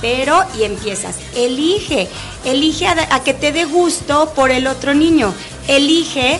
Pero, 0.00 0.44
y 0.58 0.62
empiezas, 0.62 1.16
elige, 1.34 2.08
elige 2.44 2.86
a, 2.86 3.22
que 3.24 3.34
te 3.34 3.50
dé 3.50 3.64
gusto 3.64 4.32
por 4.34 4.50
el 4.50 4.66
otro 4.66 4.94
niño. 4.94 5.34
Elige, 5.66 6.38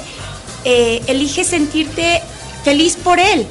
eh, 0.65 1.03
elige 1.09 1.45
sentirte 1.45 2.23
feliz 2.63 2.97
por 2.97 3.19
él. 3.19 3.47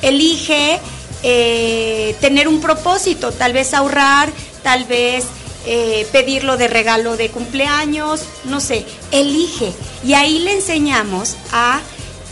Elige 0.00 0.80
eh, 1.22 2.16
tener 2.20 2.48
un 2.48 2.60
propósito, 2.60 3.32
tal 3.32 3.52
vez 3.52 3.74
ahorrar, 3.74 4.30
tal 4.62 4.84
vez 4.84 5.24
eh, 5.66 6.06
pedirlo 6.12 6.56
de 6.56 6.68
regalo 6.68 7.16
de 7.16 7.30
cumpleaños, 7.30 8.22
no 8.44 8.60
sé, 8.60 8.86
elige. 9.10 9.72
Y 10.04 10.14
ahí 10.14 10.38
le 10.38 10.54
enseñamos 10.54 11.36
a 11.52 11.80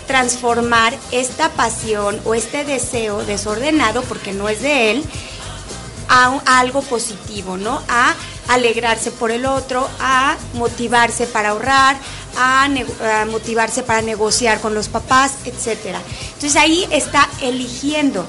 transformar 0.06 0.96
esta 1.10 1.50
pasión 1.50 2.20
o 2.24 2.34
este 2.34 2.64
deseo 2.64 3.24
desordenado, 3.24 4.02
porque 4.02 4.32
no 4.32 4.48
es 4.48 4.62
de 4.62 4.90
él, 4.92 5.04
a, 6.08 6.40
algo 6.60 6.82
positivo, 6.82 7.56
¿no? 7.56 7.82
A 7.88 8.14
alegrarse 8.48 9.10
por 9.10 9.30
el 9.30 9.46
otro, 9.46 9.88
a 10.00 10.36
motivarse 10.54 11.26
para 11.26 11.50
ahorrar, 11.50 11.96
a, 12.36 12.68
motivarse 13.30 13.82
para 13.82 14.02
negociar 14.02 14.60
con 14.60 14.74
los 14.74 14.88
papás, 14.88 15.32
etcétera. 15.44 16.00
Entonces 16.34 16.56
ahí 16.56 16.86
está 16.90 17.28
eligiendo. 17.40 18.24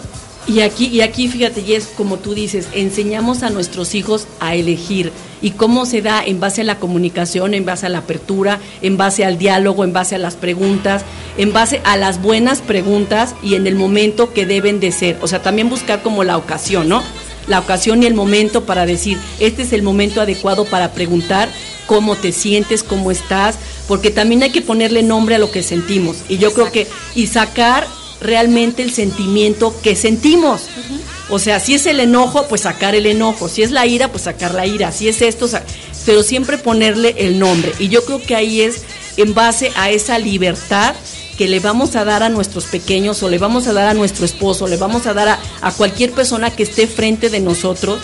Y 0.48 0.62
aquí, 0.62 0.88
y 0.88 1.02
aquí 1.02 1.28
fíjate, 1.28 1.60
y 1.60 1.74
es 1.74 1.88
como 1.88 2.18
tú 2.18 2.34
dices, 2.34 2.70
enseñamos 2.72 3.44
a 3.44 3.50
nuestros 3.50 3.94
hijos 3.96 4.28
a 4.40 4.56
elegir. 4.56 5.12
¿Y 5.42 5.52
cómo 5.52 5.86
se 5.86 6.02
da? 6.02 6.24
En 6.26 6.40
base 6.40 6.62
a 6.62 6.64
la 6.64 6.80
comunicación, 6.80 7.54
en 7.54 7.66
base 7.66 7.86
a 7.86 7.90
la 7.90 8.00
apertura, 8.00 8.60
en 8.82 8.96
base 8.96 9.26
al 9.26 9.38
diálogo, 9.38 9.84
en 9.84 9.92
base 9.92 10.16
a 10.16 10.20
las 10.20 10.36
preguntas, 10.36 11.04
en 11.38 11.52
base 11.52 11.82
a 11.84 11.98
las 11.98 12.22
buenas 12.22 12.62
preguntas 12.62 13.36
y 13.44 13.56
en 13.56 13.68
el 13.68 13.76
momento 13.76 14.34
que 14.34 14.46
deben 14.46 14.80
de 14.80 14.94
ser. 14.94 15.18
O 15.22 15.28
sea, 15.28 15.44
también 15.44 15.70
buscar 15.70 16.02
como 16.02 16.24
la 16.24 16.38
ocasión, 16.38 16.88
¿no? 16.88 17.04
La 17.48 17.60
ocasión 17.60 18.02
y 18.02 18.06
el 18.06 18.14
momento 18.14 18.66
para 18.66 18.86
decir, 18.86 19.18
este 19.40 19.64
es 19.64 19.74
el 19.74 19.84
momento 19.84 20.22
adecuado 20.22 20.64
para 20.66 20.94
preguntar 20.94 21.50
cómo 21.88 22.16
te 22.16 22.32
sientes, 22.32 22.84
cómo 22.84 23.12
estás, 23.12 23.58
porque 23.88 24.12
también 24.12 24.44
hay 24.44 24.52
que 24.52 24.62
ponerle 24.62 25.04
nombre 25.04 25.36
a 25.36 25.40
lo 25.40 25.52
que 25.52 25.62
sentimos. 25.62 26.18
Y 26.30 26.38
yo 26.38 26.54
creo 26.54 26.72
que, 26.72 26.88
y 27.16 27.28
sacar 27.28 27.86
realmente 28.22 28.84
el 28.84 28.94
sentimiento 28.94 29.76
que 29.82 29.96
sentimos. 29.96 30.64
O 31.30 31.40
sea, 31.40 31.60
si 31.60 31.76
es 31.76 31.86
el 31.86 32.00
enojo, 32.00 32.48
pues 32.48 32.62
sacar 32.62 32.96
el 32.96 33.06
enojo. 33.06 33.50
Si 33.50 33.62
es 33.62 33.72
la 33.72 33.86
ira, 33.86 34.12
pues 34.12 34.24
sacar 34.24 34.54
la 34.54 34.66
ira. 34.66 34.92
Si 34.92 35.08
es 35.10 35.22
esto, 35.22 35.48
pero 36.06 36.24
siempre 36.24 36.58
ponerle 36.58 37.16
el 37.18 37.40
nombre. 37.40 37.74
Y 37.80 37.90
yo 37.90 38.04
creo 38.06 38.22
que 38.22 38.36
ahí 38.36 38.62
es 38.62 38.84
en 39.18 39.34
base 39.34 39.72
a 39.76 39.90
esa 39.90 40.20
libertad 40.20 40.96
que 41.38 41.48
le 41.48 41.60
vamos 41.60 41.96
a 41.96 42.04
dar 42.04 42.24
a 42.24 42.30
nuestros 42.30 42.66
pequeños 42.66 43.22
o 43.22 43.30
le 43.30 43.38
vamos 43.38 43.68
a 43.68 43.74
dar 43.74 43.88
a 43.88 43.94
nuestro 43.94 44.26
esposo, 44.26 44.68
le 44.68 44.78
vamos 44.78 45.06
a 45.06 45.14
dar 45.14 45.28
a, 45.28 45.40
a 45.62 45.72
cualquier 45.72 46.12
persona 46.12 46.50
que 46.50 46.64
esté 46.64 46.88
frente 46.88 47.30
de 47.30 47.40
nosotros, 47.40 48.00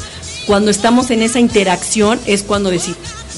cuando 0.46 0.70
estamos 0.70 1.10
en 1.10 1.24
esa 1.24 1.40
interacción 1.40 2.20
es 2.26 2.44
cuando 2.44 2.70
decir, 2.70 2.96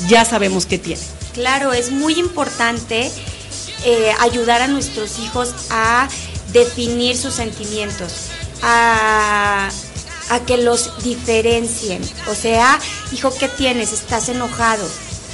ya 0.07 0.25
sabemos 0.25 0.65
qué 0.65 0.77
tiene. 0.77 1.01
Claro, 1.33 1.73
es 1.73 1.91
muy 1.91 2.19
importante 2.19 3.11
eh, 3.85 4.11
ayudar 4.19 4.61
a 4.61 4.67
nuestros 4.67 5.19
hijos 5.19 5.53
a 5.69 6.07
definir 6.55 7.17
sus 7.17 7.33
sentimientos, 7.33 8.29
a, 8.61 9.69
a 10.29 10.39
que 10.45 10.57
los 10.57 11.03
diferencien. 11.03 12.01
O 12.27 12.33
sea, 12.33 12.79
hijo, 13.11 13.31
¿qué 13.37 13.49
tienes? 13.49 13.91
¿Estás 13.91 14.29
enojado? 14.29 14.87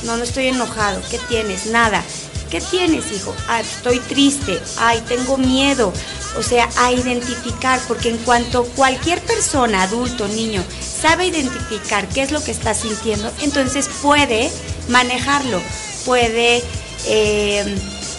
No, 0.04 0.18
no 0.18 0.24
estoy 0.24 0.48
enojado. 0.48 1.00
¿Qué 1.12 1.20
tienes? 1.30 1.68
Nada. 1.68 2.04
¿Qué 2.50 2.60
tienes, 2.60 3.12
hijo? 3.13 3.34
Ah, 3.48 3.62
estoy 3.62 4.00
triste. 4.00 4.60
Ay, 4.78 5.01
tengo 5.08 5.38
miedo. 5.38 5.94
O 6.38 6.44
sea, 6.44 6.68
a 6.78 6.92
identificar, 6.92 7.80
porque 7.88 8.10
en 8.10 8.18
cuanto 8.18 8.63
cualquier 8.75 9.22
persona, 9.22 9.84
adulto, 9.84 10.28
niño, 10.28 10.63
sabe 11.01 11.28
identificar 11.28 12.08
qué 12.10 12.24
es 12.24 12.32
lo 12.32 12.44
que 12.44 12.51
está 12.51 12.74
sintiendo, 12.74 13.32
entonces 13.42 13.90
puede 14.01 14.50
manejarlo, 14.88 15.62
puede 16.06 16.63
eh, 17.06 17.78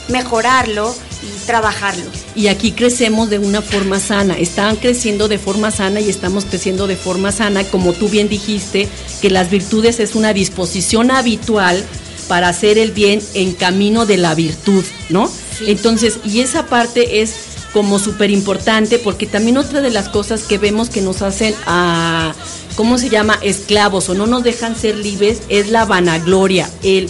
mejorarlo 0.08 0.94
y 1.22 1.46
trabajarlo. 1.46 2.04
Y 2.34 2.48
aquí 2.48 2.72
crecemos 2.72 3.30
de 3.30 3.38
una 3.38 3.62
forma 3.62 4.00
sana, 4.00 4.34
están 4.34 4.76
creciendo 4.76 5.28
de 5.28 5.38
forma 5.38 5.70
sana 5.70 6.00
y 6.00 6.10
estamos 6.10 6.44
creciendo 6.44 6.86
de 6.86 6.96
forma 6.96 7.32
sana, 7.32 7.64
como 7.64 7.92
tú 7.92 8.08
bien 8.08 8.28
dijiste, 8.28 8.88
que 9.20 9.30
las 9.30 9.50
virtudes 9.50 10.00
es 10.00 10.14
una 10.14 10.32
disposición 10.32 11.10
habitual 11.10 11.84
para 12.28 12.48
hacer 12.48 12.78
el 12.78 12.92
bien 12.92 13.20
en 13.34 13.52
camino 13.52 14.06
de 14.06 14.16
la 14.16 14.34
virtud, 14.34 14.84
¿no? 15.10 15.30
Entonces, 15.66 16.18
y 16.24 16.40
esa 16.40 16.66
parte 16.66 17.22
es 17.22 17.34
como 17.72 17.98
súper 17.98 18.30
importante 18.30 18.98
porque 18.98 19.26
también 19.26 19.58
otra 19.58 19.80
de 19.80 19.90
las 19.90 20.08
cosas 20.08 20.42
que 20.42 20.58
vemos 20.58 20.90
que 20.90 21.00
nos 21.00 21.22
hacen 21.22 21.54
a, 21.66 22.34
¿cómo 22.76 22.98
se 22.98 23.08
llama?, 23.08 23.38
esclavos 23.42 24.08
o 24.08 24.14
no 24.14 24.26
nos 24.26 24.44
dejan 24.44 24.76
ser 24.76 24.96
libres 24.96 25.42
es 25.48 25.70
la 25.70 25.84
vanagloria, 25.84 26.70
el 26.82 27.08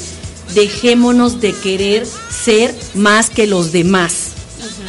dejémonos 0.55 1.41
de 1.41 1.53
querer 1.53 2.07
ser 2.07 2.75
más 2.95 3.31
que 3.31 3.47
los 3.47 3.73
demás, 3.73 4.29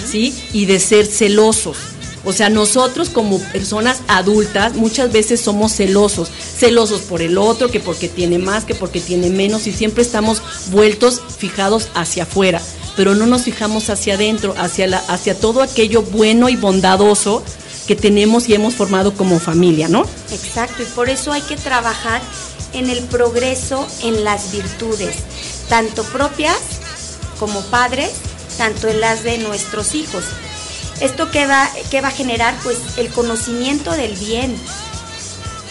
¿sí? 0.05 0.34
Y 0.53 0.65
de 0.65 0.79
ser 0.79 1.05
celosos. 1.05 1.77
O 2.25 2.32
sea, 2.32 2.50
nosotros 2.50 3.10
como 3.10 3.39
personas 3.51 4.01
adultas 4.08 4.75
muchas 4.75 5.11
veces 5.11 5.42
somos 5.42 5.74
celosos, 5.74 6.29
celosos 6.29 7.01
por 7.01 7.22
el 7.22 7.37
otro, 7.37 7.70
que 7.70 7.81
porque 7.81 8.07
tiene 8.07 8.37
más, 8.37 8.64
que 8.64 8.75
porque 8.75 9.01
tiene 9.01 9.29
menos, 9.29 9.68
y 9.68 9.74
siempre 9.74 10.03
estamos 10.03 10.42
vueltos, 10.72 11.22
fijados 11.37 11.90
hacia 11.96 12.24
afuera, 12.24 12.61
pero 12.96 13.14
no 13.14 13.25
nos 13.25 13.44
fijamos 13.44 13.90
hacia 13.90 14.14
adentro, 14.14 14.55
hacia, 14.57 14.87
la, 14.87 15.00
hacia 15.00 15.37
todo 15.37 15.61
aquello 15.61 16.01
bueno 16.01 16.48
y 16.48 16.55
bondadoso 16.55 17.44
que 17.87 17.96
tenemos 17.98 18.48
y 18.48 18.53
hemos 18.53 18.75
formado 18.75 19.14
como 19.14 19.40
familia, 19.40 19.90
¿no? 19.90 20.05
Exacto, 20.31 20.83
y 20.83 20.85
por 20.85 21.09
eso 21.09 21.33
hay 21.33 21.42
que 21.42 21.57
trabajar 21.57 22.22
en 22.72 22.90
el 22.90 23.03
progreso 23.03 23.85
en 24.01 24.24
las 24.24 24.51
virtudes, 24.51 25.16
tanto 25.74 26.03
propias 26.03 26.59
como 27.40 27.59
padres, 27.62 28.12
tanto 28.59 28.90
en 28.90 29.01
las 29.01 29.24
de 29.24 29.40
nuestros 29.40 29.96
hijos. 29.96 30.24
¿Esto 31.01 31.31
qué 31.31 31.48
va, 31.48 31.68
va 31.92 32.07
a 32.09 32.12
generar? 32.12 32.55
Pues 32.62 32.77
el 32.98 33.09
conocimiento 33.09 33.90
del 33.90 34.14
bien, 34.14 34.55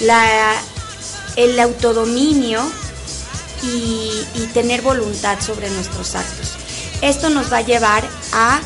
la, 0.00 0.54
el 1.36 1.56
autodominio 1.60 2.60
y 3.62 4.46
tener 4.52 4.82
voluntad 4.82 5.38
sobre 5.40 5.70
nuestros 5.70 6.16
actos. 6.16 6.54
Esto 7.00 7.30
nos 7.30 7.52
va 7.52 7.58
a 7.58 7.62
llevar 7.62 8.02
a 8.32 8.60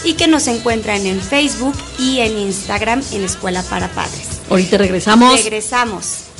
y 0.05 0.15
que 0.15 0.27
nos 0.27 0.47
encuentran 0.47 1.05
en 1.05 1.21
Facebook 1.21 1.77
y 1.97 2.19
en 2.19 2.37
Instagram 2.37 3.01
en 3.11 3.23
Escuela 3.23 3.63
para 3.63 3.87
Padres. 3.89 4.32
Ahorita 4.49 4.77
regresamos. 4.77 5.43
Regresamos. 5.43 6.33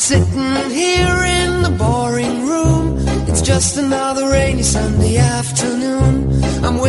sitting 0.00 0.70
here 0.70 1.22
in 1.24 1.62
the 1.62 1.70
boring 1.78 2.46
room. 2.46 2.96
It's 3.28 3.42
just 3.42 3.76
another 3.76 4.28
rainy 4.28 4.62
Sunday 4.62 5.18
afternoon. 5.18 5.59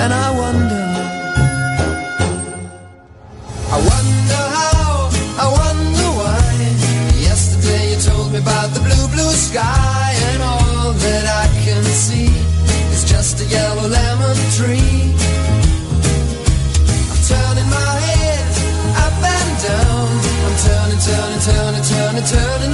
And 0.00 0.12
I 0.14 0.30
wonder, 0.42 0.84
I 3.76 3.78
wonder 3.90 4.42
how, 4.56 5.10
I 5.44 5.46
wonder 5.60 6.08
why. 6.18 6.38
Yesterday 7.28 7.82
you 7.92 7.98
told 8.00 8.32
me 8.32 8.38
about 8.38 8.68
the 8.74 8.80
blue, 8.80 9.06
blue 9.14 9.34
sky, 9.48 10.14
and 10.30 10.42
all 10.42 10.92
that 10.92 11.24
I 11.42 11.46
can 11.64 11.82
see 11.82 12.30
is 12.94 13.02
just 13.10 13.40
a 13.42 13.46
yellow 13.46 13.88
lemon 13.88 14.38
tree. 14.56 15.14
I'm 17.10 17.20
turning 17.30 17.68
my 17.78 17.94
head 18.08 18.46
up 19.04 19.18
and 19.34 19.52
down. 19.66 20.08
I'm 20.46 20.56
turning, 20.66 21.00
turning, 21.08 21.42
turning, 21.48 21.84
turning, 21.92 22.26
turning 22.34 22.67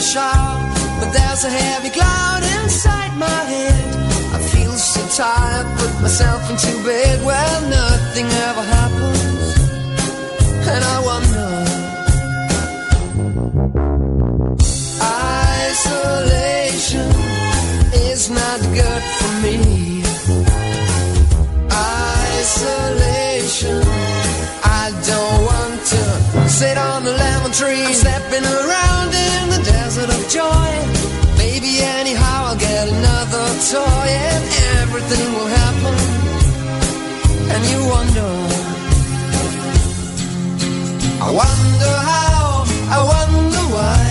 sharp, 0.00 0.58
but 0.98 1.12
there's 1.12 1.44
a 1.44 1.50
heavy 1.50 1.90
cloud 1.90 2.42
inside 2.62 3.16
my 3.16 3.42
head. 3.52 3.84
I 4.34 4.38
feel 4.52 4.72
so 4.72 5.00
tired, 5.22 5.66
put 5.78 6.00
myself 6.00 6.50
into 6.50 6.72
bed 6.84 7.22
where 7.24 7.60
nothing 7.68 8.26
ever 8.48 8.62
happens, 8.62 9.56
and 10.72 10.84
I 10.84 10.96
wonder. 11.10 11.48
Isolation 15.60 17.10
is 18.08 18.30
not 18.30 18.60
good 18.72 19.02
for 19.18 19.32
me. 19.44 20.02
Isolation, 22.40 23.82
I 24.64 24.92
don't 25.10 25.40
want 25.50 25.84
to 25.92 26.02
sit 26.48 26.76
on 26.78 27.04
the 27.04 27.12
lemon 27.12 27.52
tree. 27.52 27.84
I'm 27.84 27.94
stepping 27.94 28.44
around 28.44 29.19
in 30.02 30.10
of 30.10 30.22
joy. 30.28 30.70
Maybe 31.36 31.80
anyhow 31.98 32.38
I'll 32.48 32.60
get 32.68 32.88
another 32.88 33.46
toy 33.72 34.08
and 34.30 34.44
everything 34.80 35.26
will 35.36 35.50
happen. 35.60 35.96
And 37.52 37.62
you 37.72 37.80
wonder, 37.94 38.30
I 41.26 41.30
wonder 41.42 41.94
how, 42.12 42.64
I 42.96 43.00
wonder 43.14 43.64
why. 43.76 44.04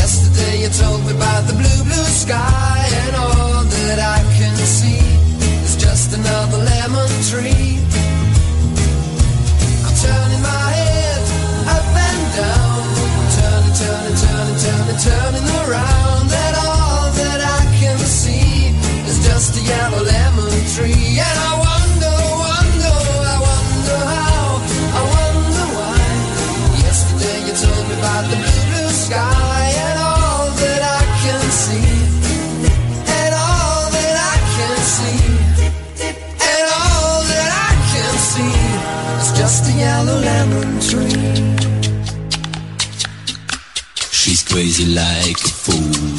Yesterday 0.00 0.62
you 0.62 0.70
told 0.82 1.00
me 1.06 1.12
about 1.12 1.42
the 1.48 1.54
blue, 1.60 1.80
blue 1.88 2.08
sky, 2.24 2.78
and 3.02 3.16
all 3.16 3.64
that 3.64 3.98
I 4.16 4.18
can 4.38 4.56
see 4.78 5.02
is 5.66 5.76
just 5.76 6.16
another 6.18 6.58
lemon 6.58 7.10
tree. 7.30 7.67
She's 44.78 44.86
crazy 44.86 44.94
like 44.94 45.40
a 45.40 45.48
fool. 45.48 46.17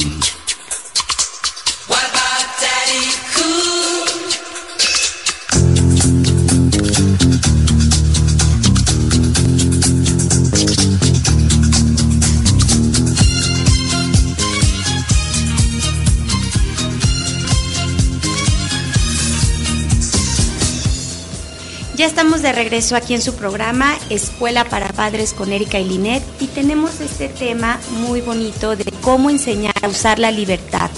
Ya 21.99 22.05
estamos 22.05 22.41
de 22.41 22.53
regreso 22.53 22.95
aquí 22.95 23.13
en 23.13 23.21
su 23.21 23.35
programa 23.35 23.93
Escuela 24.09 24.63
para 24.63 24.87
Padres 24.87 25.33
con 25.33 25.51
Erika 25.51 25.79
y 25.79 25.83
Linet 25.83 26.23
y 26.39 26.47
tenemos 26.47 27.01
este 27.01 27.27
tema 27.27 27.77
muy 27.91 28.21
bonito 28.21 28.77
de 28.77 28.89
cómo 29.01 29.29
enseñar 29.29 29.73
a 29.81 29.89
usar 29.89 30.17
la 30.17 30.31
libertad. 30.31 30.89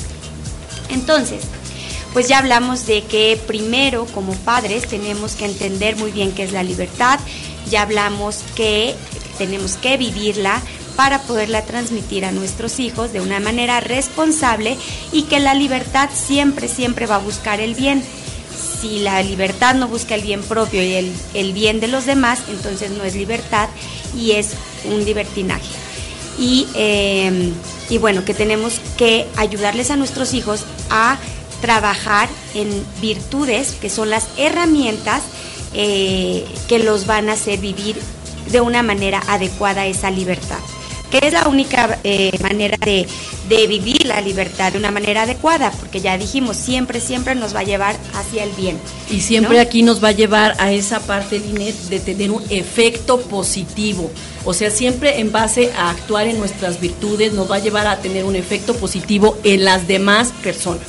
Entonces, 0.89 1.41
pues 2.13 2.27
ya 2.27 2.37
hablamos 2.37 2.85
de 2.85 3.01
que 3.01 3.41
primero 3.47 4.05
como 4.13 4.33
padres 4.33 4.87
tenemos 4.87 5.33
que 5.33 5.45
entender 5.45 5.95
muy 5.95 6.11
bien 6.11 6.33
qué 6.33 6.43
es 6.43 6.51
la 6.51 6.61
libertad, 6.61 7.19
ya 7.67 7.81
hablamos 7.81 8.43
que 8.55 8.93
tenemos 9.39 9.77
que 9.77 9.97
vivirla 9.97 10.61
para 10.95 11.23
poderla 11.23 11.63
transmitir 11.63 12.25
a 12.25 12.31
nuestros 12.31 12.79
hijos 12.79 13.11
de 13.11 13.21
una 13.21 13.39
manera 13.39 13.79
responsable 13.79 14.77
y 15.11 15.23
que 15.23 15.39
la 15.39 15.55
libertad 15.55 16.11
siempre, 16.13 16.67
siempre 16.67 17.07
va 17.07 17.15
a 17.15 17.19
buscar 17.25 17.59
el 17.59 17.73
bien 17.73 18.03
si 18.81 18.99
la 18.99 19.21
libertad 19.21 19.75
no 19.75 19.87
busca 19.87 20.15
el 20.15 20.21
bien 20.21 20.41
propio 20.43 20.83
y 20.83 20.93
el, 20.93 21.13
el, 21.33 21.53
bien 21.53 21.79
de 21.79 21.87
los 21.87 22.05
demás, 22.05 22.39
entonces 22.49 22.91
no 22.91 23.03
es 23.03 23.15
libertad 23.15 23.69
y 24.15 24.31
es 24.31 24.51
un 24.85 25.03
libertinaje. 25.05 25.69
Y, 26.39 26.67
eh, 26.75 27.51
y 27.89 27.97
bueno, 27.97 28.25
que 28.25 28.33
tenemos 28.33 28.79
que 28.97 29.27
ayudarles 29.35 29.91
a 29.91 29.95
nuestros 29.95 30.33
hijos 30.33 30.63
a 30.89 31.17
trabajar 31.61 32.29
en 32.55 32.83
virtudes 33.01 33.73
que 33.73 33.89
son 33.89 34.09
las 34.09 34.27
herramientas 34.37 35.21
eh, 35.73 36.45
que 36.67 36.79
los 36.79 37.05
van 37.05 37.29
a 37.29 37.33
hacer 37.33 37.59
vivir 37.59 37.95
de 38.51 38.61
una 38.61 38.81
manera 38.81 39.21
adecuada 39.27 39.85
esa 39.85 40.09
libertad 40.09 40.59
que 41.11 41.19
es 41.27 41.33
la 41.33 41.47
única 41.47 41.99
eh, 42.03 42.31
manera 42.41 42.77
de, 42.83 43.05
de, 43.49 43.67
vivir 43.67 44.05
la 44.05 44.21
libertad 44.21 44.71
de 44.71 44.79
una 44.79 44.91
manera 44.91 45.23
adecuada, 45.23 45.71
porque 45.71 45.99
ya 45.99 46.17
dijimos, 46.17 46.57
siempre, 46.57 47.01
siempre 47.01 47.35
nos 47.35 47.53
va 47.53 47.59
a 47.59 47.63
llevar 47.63 47.95
hacia 48.15 48.43
el 48.43 48.51
bien. 48.51 48.79
Y 49.11 49.19
siempre 49.19 49.57
¿no? 49.57 49.61
aquí 49.61 49.83
nos 49.83 50.03
va 50.03 50.07
a 50.07 50.13
llevar 50.13 50.55
a 50.57 50.71
esa 50.71 51.01
parte, 51.01 51.39
Linet, 51.39 51.75
de 51.89 51.99
tener 51.99 52.31
un 52.31 52.43
efecto 52.49 53.19
positivo. 53.21 54.09
O 54.45 54.53
sea, 54.53 54.71
siempre 54.71 55.19
en 55.19 55.31
base 55.31 55.71
a 55.77 55.91
actuar 55.91 56.27
en 56.27 56.39
nuestras 56.39 56.79
virtudes 56.79 57.33
nos 57.33 57.51
va 57.51 57.57
a 57.57 57.59
llevar 57.59 57.87
a 57.87 57.99
tener 57.99 58.23
un 58.23 58.35
efecto 58.35 58.73
positivo 58.73 59.37
en 59.43 59.65
las 59.65 59.87
demás 59.87 60.31
personas. 60.41 60.87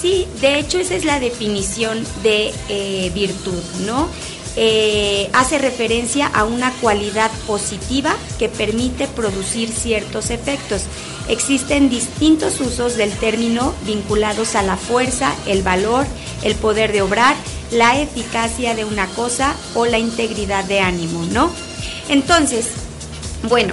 Sí, 0.00 0.26
de 0.40 0.58
hecho 0.58 0.78
esa 0.78 0.94
es 0.94 1.04
la 1.04 1.20
definición 1.20 2.02
de 2.22 2.54
eh, 2.70 3.10
virtud, 3.14 3.62
¿no? 3.86 4.08
Eh, 4.56 5.30
hace 5.32 5.58
referencia 5.58 6.26
a 6.26 6.44
una 6.44 6.72
cualidad 6.80 7.30
positiva 7.46 8.16
que 8.38 8.48
permite 8.48 9.06
producir 9.06 9.70
ciertos 9.70 10.30
efectos. 10.30 10.82
Existen 11.28 11.88
distintos 11.88 12.60
usos 12.60 12.96
del 12.96 13.12
término 13.12 13.72
vinculados 13.86 14.56
a 14.56 14.62
la 14.62 14.76
fuerza, 14.76 15.32
el 15.46 15.62
valor, 15.62 16.04
el 16.42 16.56
poder 16.56 16.92
de 16.92 17.02
obrar, 17.02 17.36
la 17.70 18.00
eficacia 18.00 18.74
de 18.74 18.84
una 18.84 19.06
cosa 19.08 19.54
o 19.74 19.86
la 19.86 19.98
integridad 19.98 20.64
de 20.64 20.80
ánimo, 20.80 21.24
¿no? 21.26 21.50
Entonces, 22.08 22.66
bueno, 23.48 23.72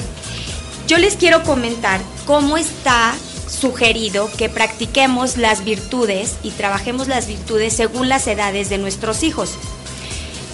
yo 0.87 0.99
les 0.99 1.15
quiero 1.15 1.41
comentar 1.43 1.99
cómo 2.25 2.57
está 2.57 3.15
sugerido 3.47 4.29
que 4.37 4.49
practiquemos 4.49 5.37
las 5.37 5.65
virtudes 5.65 6.35
y 6.43 6.51
trabajemos 6.51 7.07
las 7.07 7.27
virtudes 7.27 7.73
según 7.73 8.09
las 8.09 8.27
edades 8.27 8.69
de 8.69 8.77
nuestros 8.77 9.23
hijos. 9.23 9.55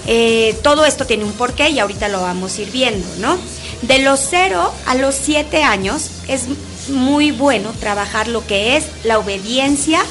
Eh, 0.05 0.59
todo 0.63 0.85
esto 0.85 1.05
tiene 1.05 1.23
un 1.23 1.31
porqué 1.33 1.69
y 1.69 1.79
ahorita 1.79 2.09
lo 2.09 2.21
vamos 2.21 2.57
a 2.57 2.61
ir 2.61 2.71
viendo, 2.71 3.07
¿no? 3.19 3.37
De 3.83 3.99
los 3.99 4.19
0 4.29 4.73
a 4.85 4.95
los 4.95 5.15
7 5.15 5.63
años 5.63 6.09
es 6.27 6.43
muy 6.89 7.31
bueno 7.31 7.71
trabajar 7.79 8.27
lo 8.27 8.45
que 8.45 8.75
es 8.75 8.85
la 9.03 9.19
obediencia, 9.19 10.01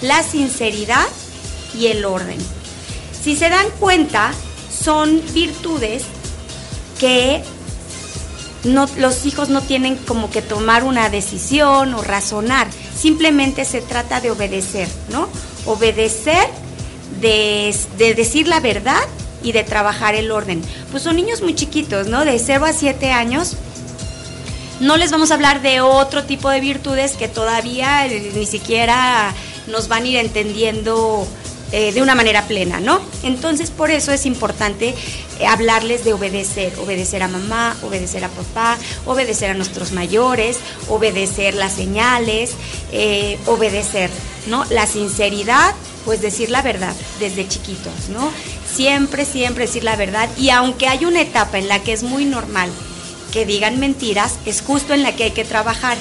la 0.00 0.22
sinceridad 0.22 1.06
y 1.76 1.86
el 1.86 2.04
orden. 2.04 2.38
Si 3.22 3.36
se 3.36 3.48
dan 3.48 3.66
cuenta, 3.80 4.32
son 4.72 5.22
virtudes 5.32 6.04
que 6.98 7.42
los 8.64 9.26
hijos 9.26 9.48
no 9.48 9.60
tienen 9.60 9.96
como 9.96 10.30
que 10.30 10.40
tomar 10.40 10.84
una 10.84 11.08
decisión 11.08 11.94
o 11.94 12.02
razonar, 12.02 12.68
simplemente 12.96 13.64
se 13.64 13.80
trata 13.80 14.20
de 14.20 14.30
obedecer, 14.30 14.88
¿no? 15.10 15.28
Obedecer, 15.66 16.48
de, 17.20 17.74
de 17.98 18.14
decir 18.14 18.46
la 18.46 18.60
verdad 18.60 19.02
y 19.42 19.52
de 19.52 19.64
trabajar 19.64 20.14
el 20.14 20.30
orden. 20.30 20.62
Pues 20.90 21.02
son 21.02 21.16
niños 21.16 21.42
muy 21.42 21.54
chiquitos, 21.54 22.06
¿no? 22.06 22.24
De 22.24 22.38
0 22.38 22.64
a 22.64 22.72
7 22.72 23.10
años. 23.12 23.56
No 24.80 24.96
les 24.96 25.10
vamos 25.10 25.30
a 25.30 25.34
hablar 25.34 25.62
de 25.62 25.80
otro 25.80 26.24
tipo 26.24 26.50
de 26.50 26.60
virtudes 26.60 27.16
que 27.16 27.28
todavía 27.28 28.06
ni 28.08 28.46
siquiera 28.46 29.32
nos 29.68 29.88
van 29.88 30.04
a 30.04 30.06
ir 30.08 30.16
entendiendo 30.16 31.26
eh, 31.74 31.90
de 31.92 32.02
una 32.02 32.14
manera 32.14 32.42
plena, 32.42 32.80
¿no? 32.80 33.00
Entonces 33.22 33.70
por 33.70 33.90
eso 33.90 34.12
es 34.12 34.26
importante 34.26 34.94
eh, 35.38 35.46
hablarles 35.46 36.04
de 36.04 36.12
obedecer, 36.12 36.70
obedecer 36.78 37.22
a 37.22 37.28
mamá, 37.28 37.74
obedecer 37.82 38.22
a 38.26 38.28
papá, 38.28 38.76
obedecer 39.06 39.50
a 39.50 39.54
nuestros 39.54 39.92
mayores, 39.92 40.58
obedecer 40.90 41.54
las 41.54 41.72
señales, 41.72 42.52
eh, 42.92 43.38
obedecer, 43.46 44.10
¿no? 44.48 44.66
La 44.68 44.86
sinceridad, 44.86 45.74
pues 46.04 46.20
decir 46.20 46.50
la 46.50 46.62
verdad 46.62 46.94
desde 47.20 47.48
chiquitos, 47.48 48.08
¿no? 48.08 48.30
Siempre, 48.72 49.24
siempre 49.24 49.66
decir 49.66 49.84
la 49.84 49.96
verdad 49.96 50.28
y 50.36 50.50
aunque 50.50 50.88
hay 50.88 51.04
una 51.04 51.20
etapa 51.20 51.58
en 51.58 51.68
la 51.68 51.82
que 51.82 51.92
es 51.92 52.02
muy 52.02 52.24
normal 52.24 52.70
que 53.32 53.46
digan 53.46 53.80
mentiras, 53.80 54.34
es 54.46 54.60
justo 54.60 54.94
en 54.94 55.02
la 55.02 55.16
que 55.16 55.24
hay 55.24 55.30
que 55.30 55.44
trabajar. 55.44 55.96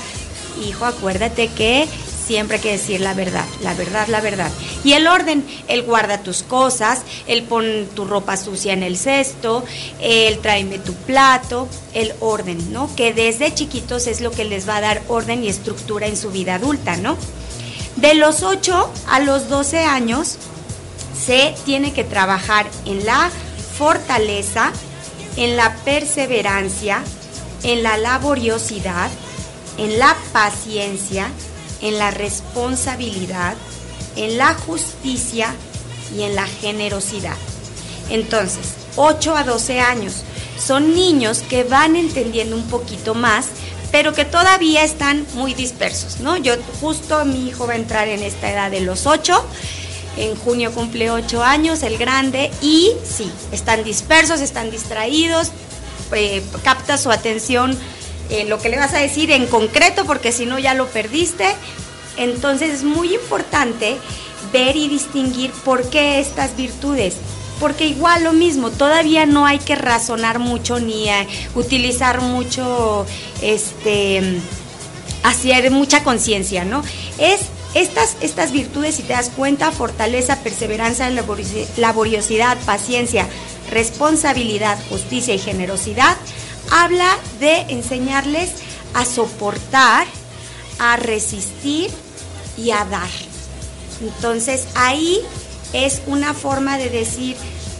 Hijo, 0.68 0.86
acuérdate 0.86 1.48
que 1.48 1.88
siempre 2.32 2.58
hay 2.58 2.62
que 2.62 2.72
decir 2.72 3.02
la 3.02 3.14
verdad, 3.14 3.46
la 3.62 3.74
verdad, 3.74 4.08
la 4.08 4.22
verdad. 4.22 4.52
Y 4.84 4.94
el 4.94 5.08
orden, 5.08 5.46
él 5.68 5.84
guarda 5.84 6.24
tus 6.24 6.44
cosas, 6.44 7.02
él 7.28 7.44
pone 7.44 7.84
tu 7.96 8.06
ropa 8.06 8.38
sucia 8.38 8.74
en 8.74 8.84
el 8.84 8.98
cesto, 8.98 9.64
él 10.02 10.40
tráeme 10.40 10.78
tu 10.80 10.94
plato, 10.94 11.68
el 11.94 12.14
orden, 12.20 12.72
¿no? 12.72 12.94
Que 12.96 13.14
desde 13.14 13.54
chiquitos 13.54 14.08
es 14.08 14.22
lo 14.22 14.32
que 14.32 14.46
les 14.46 14.68
va 14.68 14.78
a 14.78 14.82
dar 14.82 15.02
orden 15.08 15.44
y 15.44 15.48
estructura 15.48 16.08
en 16.08 16.18
su 16.18 16.32
vida 16.32 16.56
adulta, 16.56 16.98
¿no? 16.98 17.18
De 18.02 18.16
los 18.16 18.42
8 18.42 18.92
a 19.10 19.20
los 19.20 19.48
12 19.48 19.86
años 19.86 20.38
se 21.14 21.54
tiene 21.66 21.94
que 21.94 22.04
trabajar 22.04 22.68
en 22.86 23.06
la 23.06 23.30
fortaleza, 23.78 24.72
en 25.36 25.56
la 25.56 25.76
perseverancia, 25.86 27.04
en 27.62 27.84
la 27.84 27.98
laboriosidad, 27.98 29.12
en 29.78 30.00
la 30.00 30.18
paciencia, 30.34 31.30
en 31.82 32.00
la 32.00 32.10
responsabilidad, 32.10 33.54
en 34.16 34.40
la 34.40 34.56
justicia 34.56 35.54
y 36.18 36.24
en 36.24 36.36
la 36.36 36.48
generosidad. 36.48 37.38
Entonces, 38.10 38.74
8 38.96 39.38
a 39.38 39.44
12 39.44 39.80
años 39.80 40.24
son 40.58 40.96
niños 40.96 41.44
que 41.48 41.64
van 41.64 41.96
entendiendo 41.96 42.56
un 42.56 42.68
poquito 42.68 43.14
más, 43.14 43.46
pero 43.92 44.14
que 44.14 44.26
todavía 44.26 44.84
están 44.84 45.26
muy 45.34 45.54
dispersos, 45.54 46.20
¿no? 46.20 46.38
Yo 46.38 46.54
justo 46.80 47.26
mi 47.26 47.48
hijo 47.48 47.68
va 47.68 47.74
a 47.74 47.76
entrar 47.76 48.08
en 48.08 48.24
esta 48.24 48.50
edad 48.50 48.72
de 48.72 48.82
los 48.82 49.06
8, 49.06 49.46
en 50.18 50.36
junio 50.36 50.72
cumple 50.72 51.12
8 51.12 51.44
años, 51.44 51.84
el 51.84 51.98
grande, 51.98 52.52
y 52.62 52.92
sí, 53.04 53.32
están 53.52 53.84
dispersos, 53.84 54.42
están 54.42 54.72
distraídos, 54.72 55.52
eh, 56.14 56.42
capta 56.64 56.98
su 56.98 57.12
atención 57.12 57.78
en 58.30 58.50
lo 58.50 58.60
que 58.60 58.70
le 58.70 58.78
vas 58.78 58.94
a 58.94 59.00
decir 59.00 59.32
en 59.32 59.46
concreto, 59.48 60.06
porque 60.06 60.32
si 60.32 60.46
no 60.46 60.58
ya 60.58 60.74
lo 60.74 60.88
perdiste. 60.88 61.46
Entonces 62.18 62.72
es 62.72 62.84
muy 62.84 63.14
importante 63.14 63.98
ver 64.52 64.76
y 64.76 64.88
distinguir 64.88 65.52
por 65.52 65.90
qué 65.90 66.20
estas 66.20 66.56
virtudes. 66.56 67.16
Porque 67.62 67.88
igual 67.88 68.26
lo 68.26 68.34
mismo, 68.34 68.72
todavía 68.72 69.26
no 69.26 69.46
hay 69.46 69.60
que 69.60 69.76
razonar 69.76 70.40
mucho 70.40 70.82
ni 70.82 71.08
eh, 71.08 71.28
utilizar 71.56 72.20
mucho, 72.20 73.06
este, 73.42 74.42
hacer 75.24 75.72
mucha 75.72 76.04
conciencia, 76.04 76.66
¿no? 76.66 76.84
Es 77.18 77.42
estas, 77.74 78.18
estas 78.22 78.52
virtudes, 78.52 78.96
si 78.96 79.04
te 79.04 79.14
das 79.14 79.30
cuenta, 79.30 79.72
fortaleza, 79.72 80.40
perseverancia, 80.44 81.10
laboriosidad, 81.78 82.58
paciencia, 82.66 83.28
responsabilidad, 83.70 84.78
justicia 84.90 85.34
y 85.34 85.40
generosidad, 85.40 86.18
habla 86.70 87.10
de 87.40 87.62
enseñarles 87.70 88.50
a 88.94 89.06
soportar, 89.06 90.06
a 90.80 90.98
resistir 90.98 91.90
y 92.58 92.72
a 92.72 92.84
dar. 92.86 93.10
Entonces 94.02 94.68
ahí 94.76 95.22
es 95.74 96.02
una 96.06 96.34
forma 96.34 96.78
de 96.78 96.90
decir, 96.90 97.36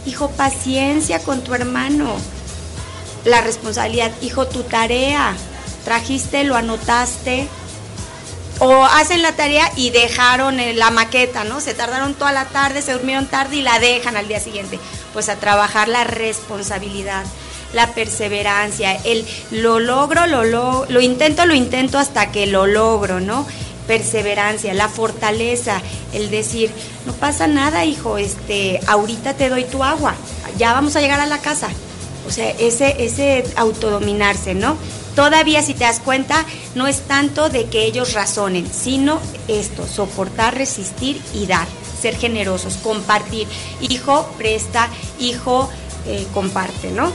hijo, 0.06 0.30
paciencia 0.30 1.20
con 1.20 1.42
tu 1.42 1.54
hermano. 1.54 2.14
La 3.24 3.40
responsabilidad, 3.40 4.12
hijo, 4.20 4.46
tu 4.46 4.62
tarea, 4.62 5.34
trajiste, 5.84 6.44
lo 6.44 6.56
anotaste. 6.56 7.48
O 8.58 8.84
hacen 8.84 9.22
la 9.22 9.32
tarea 9.32 9.70
y 9.76 9.90
dejaron 9.90 10.58
la 10.76 10.90
maqueta, 10.90 11.42
¿no? 11.42 11.60
Se 11.60 11.74
tardaron 11.74 12.14
toda 12.14 12.32
la 12.32 12.44
tarde, 12.44 12.82
se 12.82 12.92
durmieron 12.92 13.26
tarde 13.26 13.56
y 13.56 13.62
la 13.62 13.78
dejan 13.80 14.16
al 14.16 14.28
día 14.28 14.38
siguiente. 14.38 14.78
Pues 15.12 15.28
a 15.28 15.36
trabajar 15.36 15.88
la 15.88 16.04
responsabilidad 16.04 17.24
la 17.72 17.94
perseverancia, 17.94 18.94
el 19.04 19.26
lo 19.50 19.80
logro, 19.80 20.26
lo, 20.26 20.44
lo, 20.44 21.00
intento, 21.00 21.46
lo 21.46 21.54
intento 21.54 21.98
hasta 21.98 22.30
que 22.30 22.46
lo 22.46 22.66
logro, 22.66 23.20
¿no? 23.20 23.46
Perseverancia, 23.92 24.72
la 24.72 24.88
fortaleza, 24.88 25.82
el 26.14 26.30
decir, 26.30 26.70
no 27.04 27.12
pasa 27.12 27.46
nada, 27.46 27.84
hijo, 27.84 28.16
este, 28.16 28.80
ahorita 28.86 29.34
te 29.34 29.50
doy 29.50 29.64
tu 29.64 29.84
agua, 29.84 30.14
ya 30.56 30.72
vamos 30.72 30.96
a 30.96 31.02
llegar 31.02 31.20
a 31.20 31.26
la 31.26 31.42
casa. 31.42 31.68
O 32.26 32.30
sea, 32.30 32.48
ese, 32.52 33.04
ese 33.04 33.44
autodominarse, 33.54 34.54
¿no? 34.54 34.78
Todavía, 35.14 35.60
si 35.60 35.74
te 35.74 35.84
das 35.84 36.00
cuenta, 36.00 36.46
no 36.74 36.86
es 36.86 37.02
tanto 37.02 37.50
de 37.50 37.66
que 37.66 37.84
ellos 37.84 38.14
razonen, 38.14 38.66
sino 38.66 39.20
esto, 39.46 39.86
soportar, 39.86 40.56
resistir 40.56 41.20
y 41.34 41.44
dar, 41.44 41.66
ser 42.00 42.16
generosos, 42.16 42.78
compartir. 42.78 43.46
Hijo, 43.82 44.26
presta, 44.38 44.88
hijo, 45.18 45.68
eh, 46.06 46.26
comparte, 46.32 46.92
¿no? 46.92 47.12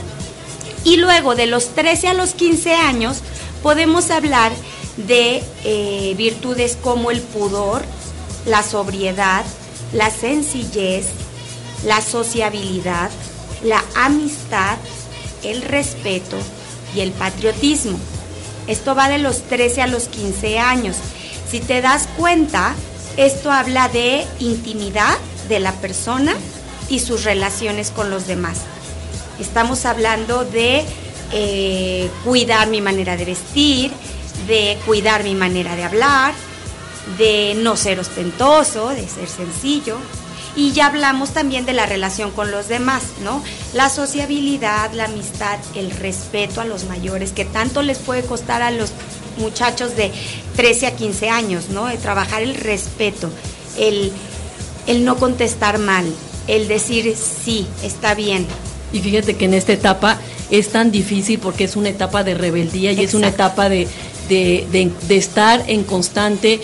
Y 0.84 0.98
luego 0.98 1.34
de 1.34 1.48
los 1.48 1.70
13 1.70 2.06
a 2.06 2.14
los 2.14 2.34
15 2.34 2.74
años 2.74 3.18
podemos 3.64 4.12
hablar 4.12 4.52
de 5.06 5.42
eh, 5.64 6.14
virtudes 6.16 6.76
como 6.80 7.10
el 7.10 7.20
pudor, 7.20 7.82
la 8.46 8.62
sobriedad, 8.62 9.44
la 9.92 10.10
sencillez, 10.10 11.06
la 11.84 12.00
sociabilidad, 12.00 13.10
la 13.62 13.84
amistad, 13.94 14.76
el 15.42 15.62
respeto 15.62 16.36
y 16.94 17.00
el 17.00 17.12
patriotismo. 17.12 17.98
Esto 18.66 18.94
va 18.94 19.08
de 19.08 19.18
los 19.18 19.42
13 19.42 19.82
a 19.82 19.86
los 19.86 20.08
15 20.08 20.58
años. 20.58 20.96
Si 21.50 21.60
te 21.60 21.80
das 21.80 22.08
cuenta, 22.16 22.74
esto 23.16 23.50
habla 23.50 23.88
de 23.88 24.26
intimidad 24.40 25.16
de 25.48 25.60
la 25.60 25.72
persona 25.72 26.34
y 26.88 27.00
sus 27.00 27.24
relaciones 27.24 27.90
con 27.90 28.10
los 28.10 28.26
demás. 28.26 28.58
Estamos 29.40 29.86
hablando 29.86 30.44
de 30.44 30.84
eh, 31.32 32.10
cuidar 32.24 32.68
mi 32.68 32.80
manera 32.80 33.16
de 33.16 33.24
vestir, 33.24 33.92
de 34.48 34.76
cuidar 34.84 35.22
mi 35.22 35.36
manera 35.36 35.76
de 35.76 35.84
hablar, 35.84 36.34
de 37.16 37.54
no 37.56 37.76
ser 37.76 38.00
ostentoso, 38.00 38.88
de 38.88 39.06
ser 39.08 39.28
sencillo. 39.28 39.98
Y 40.56 40.72
ya 40.72 40.86
hablamos 40.86 41.30
también 41.30 41.66
de 41.66 41.72
la 41.72 41.86
relación 41.86 42.32
con 42.32 42.50
los 42.50 42.66
demás, 42.66 43.02
¿no? 43.22 43.44
La 43.74 43.88
sociabilidad, 43.88 44.90
la 44.92 45.04
amistad, 45.04 45.58
el 45.76 45.92
respeto 45.92 46.60
a 46.60 46.64
los 46.64 46.84
mayores, 46.84 47.30
que 47.30 47.44
tanto 47.44 47.82
les 47.82 47.98
puede 47.98 48.22
costar 48.22 48.62
a 48.62 48.72
los 48.72 48.90
muchachos 49.36 49.94
de 49.94 50.10
13 50.56 50.88
a 50.88 50.96
15 50.96 51.30
años, 51.30 51.68
¿no? 51.68 51.86
De 51.86 51.96
trabajar 51.96 52.42
el 52.42 52.56
respeto, 52.56 53.30
el, 53.78 54.10
el 54.88 55.04
no 55.04 55.16
contestar 55.16 55.78
mal, 55.78 56.12
el 56.48 56.66
decir 56.66 57.14
sí, 57.16 57.68
está 57.84 58.14
bien, 58.14 58.48
y 58.92 59.00
fíjate 59.00 59.36
que 59.36 59.44
en 59.44 59.54
esta 59.54 59.72
etapa 59.72 60.18
es 60.50 60.70
tan 60.70 60.90
difícil 60.90 61.38
porque 61.38 61.64
es 61.64 61.76
una 61.76 61.88
etapa 61.88 62.24
de 62.24 62.34
rebeldía 62.34 62.92
y 62.92 63.00
es 63.00 63.14
una 63.14 63.28
etapa 63.28 63.68
de, 63.68 63.86
de, 64.28 64.92
estar 65.10 65.64
en 65.66 65.84
constante 65.84 66.60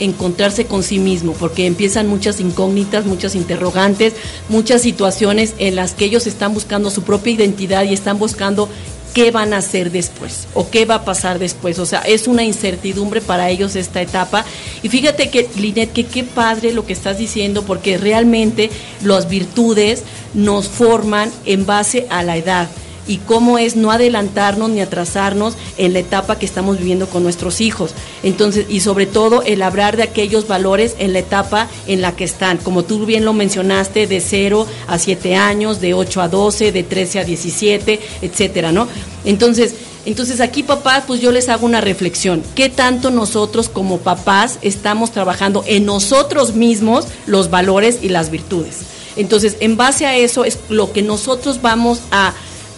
encontrarse 0.00 0.66
con 0.66 0.82
sí 0.82 0.98
mismo, 0.98 1.34
porque 1.34 1.66
empiezan 1.66 2.08
muchas 2.08 2.40
incógnitas, 2.40 3.06
muchas 3.06 3.36
interrogantes, 3.36 4.14
muchas 4.48 4.82
situaciones 4.82 5.54
en 5.58 5.76
las 5.76 5.92
que 5.92 6.06
ellos 6.06 6.26
están 6.26 6.52
buscando 6.52 6.90
su 6.90 7.02
propia 7.02 7.32
identidad 7.32 7.84
y 7.84 7.94
están 7.94 8.18
buscando 8.18 8.68
qué 9.14 9.30
van 9.30 9.52
a 9.52 9.58
hacer 9.58 9.92
después 9.92 10.48
o 10.54 10.68
qué 10.68 10.84
va 10.84 10.96
a 10.96 11.04
pasar 11.04 11.38
después. 11.38 11.78
O 11.78 11.86
sea, 11.86 12.00
es 12.00 12.26
una 12.26 12.42
incertidumbre 12.42 13.20
para 13.20 13.48
ellos 13.50 13.76
esta 13.76 14.02
etapa. 14.02 14.44
Y 14.82 14.88
fíjate 14.88 15.30
que, 15.30 15.48
Linet, 15.56 15.92
que 15.92 16.06
qué 16.06 16.24
padre 16.24 16.72
lo 16.72 16.84
que 16.84 16.92
estás 16.92 17.16
diciendo, 17.16 17.62
porque 17.62 17.96
realmente 17.96 18.70
las 19.04 19.28
virtudes 19.28 20.02
nos 20.34 20.66
forman 20.66 21.30
en 21.46 21.66
base 21.66 22.08
a 22.10 22.24
la 22.24 22.36
edad 22.36 22.68
y 23.06 23.18
cómo 23.18 23.58
es 23.58 23.76
no 23.76 23.90
adelantarnos 23.90 24.70
ni 24.70 24.80
atrasarnos 24.80 25.54
en 25.76 25.92
la 25.92 26.00
etapa 26.00 26.38
que 26.38 26.46
estamos 26.46 26.78
viviendo 26.78 27.08
con 27.08 27.22
nuestros 27.22 27.60
hijos. 27.60 27.92
Entonces, 28.22 28.66
y 28.68 28.80
sobre 28.80 29.06
todo 29.06 29.42
el 29.42 29.62
hablar 29.62 29.96
de 29.96 30.02
aquellos 30.02 30.48
valores 30.48 30.96
en 30.98 31.12
la 31.12 31.20
etapa 31.20 31.68
en 31.86 32.00
la 32.00 32.16
que 32.16 32.24
están, 32.24 32.58
como 32.58 32.84
tú 32.84 33.04
bien 33.06 33.24
lo 33.24 33.32
mencionaste, 33.32 34.06
de 34.06 34.20
0 34.20 34.66
a 34.86 34.98
7 34.98 35.36
años, 35.36 35.80
de 35.80 35.94
8 35.94 36.22
a 36.22 36.28
12, 36.28 36.72
de 36.72 36.82
13 36.82 37.18
a 37.20 37.24
17, 37.24 38.00
etcétera, 38.22 38.72
¿no? 38.72 38.88
Entonces, 39.24 39.74
entonces 40.06 40.40
aquí 40.40 40.62
papás, 40.62 41.04
pues 41.06 41.20
yo 41.20 41.32
les 41.32 41.48
hago 41.48 41.64
una 41.64 41.80
reflexión. 41.80 42.42
¿Qué 42.54 42.68
tanto 42.68 43.10
nosotros 43.10 43.68
como 43.68 43.98
papás 43.98 44.58
estamos 44.60 45.12
trabajando 45.12 45.64
en 45.66 45.86
nosotros 45.86 46.54
mismos 46.54 47.06
los 47.26 47.50
valores 47.50 47.98
y 48.02 48.10
las 48.10 48.30
virtudes? 48.30 48.80
Entonces, 49.16 49.56
en 49.60 49.76
base 49.76 50.06
a 50.06 50.16
eso 50.16 50.44
es 50.44 50.58
lo 50.68 50.92
que 50.92 51.02
nosotros 51.02 51.62
vamos 51.62 52.00
a 52.10 52.34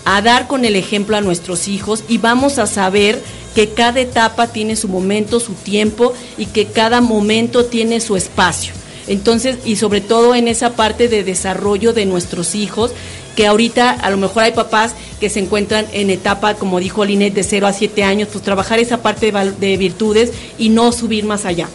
a 0.07 0.23
dar 0.23 0.47
con 0.47 0.65
el 0.65 0.77
ejemplo 0.77 1.17
a 1.17 1.21
nuestros 1.21 1.67
hijos 1.67 2.05
y 2.09 2.19
vamos 2.19 2.59
a 2.59 2.67
saber 2.67 3.21
que 3.57 3.71
cada 3.71 4.01
etapa 4.01 4.47
tiene 4.47 4.77
su 4.77 4.89
momento, 4.89 5.41
su 5.41 5.53
tiempo 5.55 6.15
y 6.39 6.47
que 6.47 6.67
cada 6.67 7.01
momento 7.01 7.67
tiene 7.67 8.01
su 8.01 8.17
espacio. 8.17 8.73
Entonces, 9.09 9.59
y 9.65 9.77
sobre 9.77 10.01
todo 10.01 10.35
en 10.35 10.47
esa 10.47 10.75
parte 10.77 11.09
de 11.09 11.25
desarrollo 11.25 11.93
de 11.93 12.07
nuestros 12.07 12.55
hijos, 12.55 12.93
que 13.35 13.49
ahorita 13.49 13.91
a 13.91 14.11
lo 14.11 14.17
mejor 14.17 14.45
hay 14.45 14.53
papás 14.53 14.93
que 15.19 15.29
se 15.29 15.41
encuentran 15.41 15.87
en 15.93 16.11
etapa, 16.11 16.55
como 16.55 16.79
dijo 16.79 17.05
Linet, 17.05 17.35
de 17.35 17.43
0 17.43 17.67
a 17.67 17.73
7 17.73 18.05
años, 18.05 18.29
pues 18.31 18.45
trabajar 18.45 18.79
esa 18.79 19.03
parte 19.03 19.33
de, 19.33 19.77
virtudes 19.77 20.33
y 20.57 20.69
no 20.69 20.93
subir 20.93 21.25
más 21.25 21.45
allá. 21.47 21.69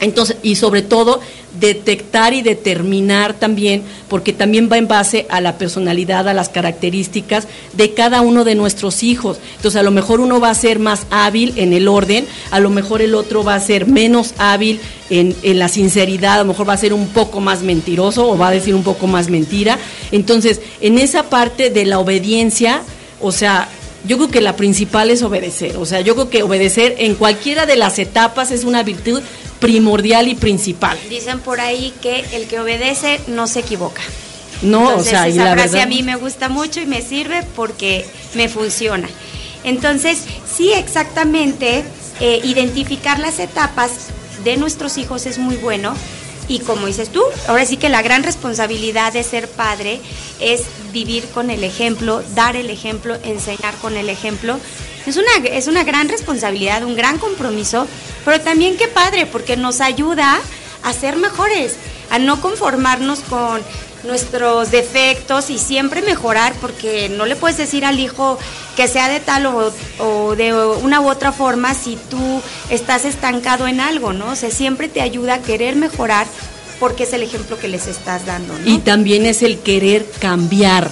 Entonces, 0.00 0.36
y 0.42 0.56
sobre 0.56 0.82
todo, 0.82 1.20
detectar 1.58 2.32
y 2.32 2.42
determinar 2.42 3.34
también, 3.34 3.82
porque 4.08 4.32
también 4.32 4.70
va 4.70 4.78
en 4.78 4.88
base 4.88 5.26
a 5.28 5.40
la 5.40 5.58
personalidad, 5.58 6.26
a 6.28 6.34
las 6.34 6.48
características 6.48 7.46
de 7.74 7.92
cada 7.92 8.22
uno 8.22 8.44
de 8.44 8.54
nuestros 8.54 9.02
hijos. 9.02 9.38
Entonces, 9.56 9.78
a 9.78 9.82
lo 9.82 9.90
mejor 9.90 10.20
uno 10.20 10.40
va 10.40 10.50
a 10.50 10.54
ser 10.54 10.78
más 10.78 11.06
hábil 11.10 11.52
en 11.56 11.72
el 11.72 11.86
orden, 11.86 12.26
a 12.50 12.60
lo 12.60 12.70
mejor 12.70 13.02
el 13.02 13.14
otro 13.14 13.44
va 13.44 13.54
a 13.54 13.60
ser 13.60 13.86
menos 13.86 14.34
hábil 14.38 14.80
en, 15.10 15.36
en 15.42 15.58
la 15.58 15.68
sinceridad, 15.68 16.36
a 16.36 16.44
lo 16.44 16.46
mejor 16.46 16.68
va 16.68 16.72
a 16.72 16.78
ser 16.78 16.94
un 16.94 17.08
poco 17.08 17.40
más 17.40 17.62
mentiroso 17.62 18.28
o 18.28 18.38
va 18.38 18.48
a 18.48 18.52
decir 18.52 18.74
un 18.74 18.84
poco 18.84 19.06
más 19.06 19.28
mentira. 19.28 19.78
Entonces, 20.12 20.60
en 20.80 20.98
esa 20.98 21.24
parte 21.24 21.68
de 21.68 21.84
la 21.84 21.98
obediencia, 21.98 22.82
o 23.20 23.32
sea, 23.32 23.68
yo 24.06 24.16
creo 24.16 24.30
que 24.30 24.40
la 24.40 24.56
principal 24.56 25.10
es 25.10 25.22
obedecer. 25.22 25.76
O 25.76 25.84
sea, 25.84 26.00
yo 26.00 26.14
creo 26.14 26.30
que 26.30 26.42
obedecer 26.42 26.94
en 26.98 27.14
cualquiera 27.14 27.66
de 27.66 27.76
las 27.76 27.98
etapas 27.98 28.50
es 28.50 28.64
una 28.64 28.82
virtud 28.82 29.20
primordial 29.60 30.28
y 30.28 30.34
principal. 30.34 30.98
Dicen 31.08 31.40
por 31.40 31.60
ahí 31.60 31.92
que 32.02 32.24
el 32.32 32.46
que 32.48 32.58
obedece 32.58 33.20
no 33.28 33.46
se 33.46 33.60
equivoca. 33.60 34.02
No, 34.62 34.90
Entonces, 34.90 35.06
o 35.06 35.10
sea, 35.16 35.28
y 35.28 35.32
esa 35.32 35.44
la 35.44 35.52
frase 35.52 35.68
verdad. 35.68 35.82
a 35.84 35.86
mí 35.86 36.02
me 36.02 36.16
gusta 36.16 36.48
mucho 36.48 36.80
y 36.80 36.86
me 36.86 37.02
sirve 37.02 37.44
porque 37.56 38.04
me 38.34 38.48
funciona. 38.48 39.08
Entonces, 39.64 40.24
sí, 40.50 40.72
exactamente, 40.72 41.84
eh, 42.20 42.40
identificar 42.44 43.18
las 43.18 43.38
etapas 43.38 43.90
de 44.44 44.56
nuestros 44.56 44.98
hijos 44.98 45.26
es 45.26 45.38
muy 45.38 45.56
bueno. 45.56 45.94
Y 46.50 46.58
como 46.58 46.88
dices 46.88 47.10
tú, 47.10 47.22
ahora 47.46 47.64
sí 47.64 47.76
que 47.76 47.88
la 47.88 48.02
gran 48.02 48.24
responsabilidad 48.24 49.12
de 49.12 49.22
ser 49.22 49.48
padre 49.48 50.00
es 50.40 50.64
vivir 50.92 51.24
con 51.28 51.48
el 51.48 51.62
ejemplo, 51.62 52.24
dar 52.34 52.56
el 52.56 52.70
ejemplo, 52.70 53.16
enseñar 53.22 53.76
con 53.76 53.96
el 53.96 54.08
ejemplo. 54.08 54.58
Es 55.06 55.16
una, 55.16 55.48
es 55.48 55.68
una 55.68 55.84
gran 55.84 56.08
responsabilidad, 56.08 56.82
un 56.82 56.96
gran 56.96 57.18
compromiso, 57.18 57.86
pero 58.24 58.40
también 58.40 58.76
qué 58.76 58.88
padre, 58.88 59.26
porque 59.26 59.56
nos 59.56 59.80
ayuda 59.80 60.40
a 60.82 60.92
ser 60.92 61.14
mejores, 61.14 61.76
a 62.10 62.18
no 62.18 62.40
conformarnos 62.40 63.20
con 63.20 63.62
nuestros 64.04 64.70
defectos 64.70 65.50
y 65.50 65.58
siempre 65.58 66.02
mejorar, 66.02 66.54
porque 66.60 67.08
no 67.08 67.26
le 67.26 67.36
puedes 67.36 67.58
decir 67.58 67.84
al 67.84 68.00
hijo 68.00 68.38
que 68.76 68.88
sea 68.88 69.08
de 69.08 69.20
tal 69.20 69.46
o, 69.46 69.72
o 69.98 70.36
de 70.36 70.54
una 70.54 71.00
u 71.00 71.08
otra 71.08 71.32
forma 71.32 71.74
si 71.74 71.96
tú 72.08 72.40
estás 72.70 73.04
estancado 73.04 73.66
en 73.66 73.80
algo, 73.80 74.12
¿no? 74.12 74.32
O 74.32 74.36
sea, 74.36 74.50
siempre 74.50 74.88
te 74.88 75.00
ayuda 75.00 75.34
a 75.34 75.42
querer 75.42 75.76
mejorar 75.76 76.26
porque 76.78 77.02
es 77.04 77.12
el 77.12 77.22
ejemplo 77.22 77.58
que 77.58 77.68
les 77.68 77.86
estás 77.86 78.24
dando, 78.26 78.58
¿no? 78.58 78.68
Y 78.68 78.78
también 78.78 79.26
es 79.26 79.42
el 79.42 79.58
querer 79.58 80.06
cambiar. 80.18 80.90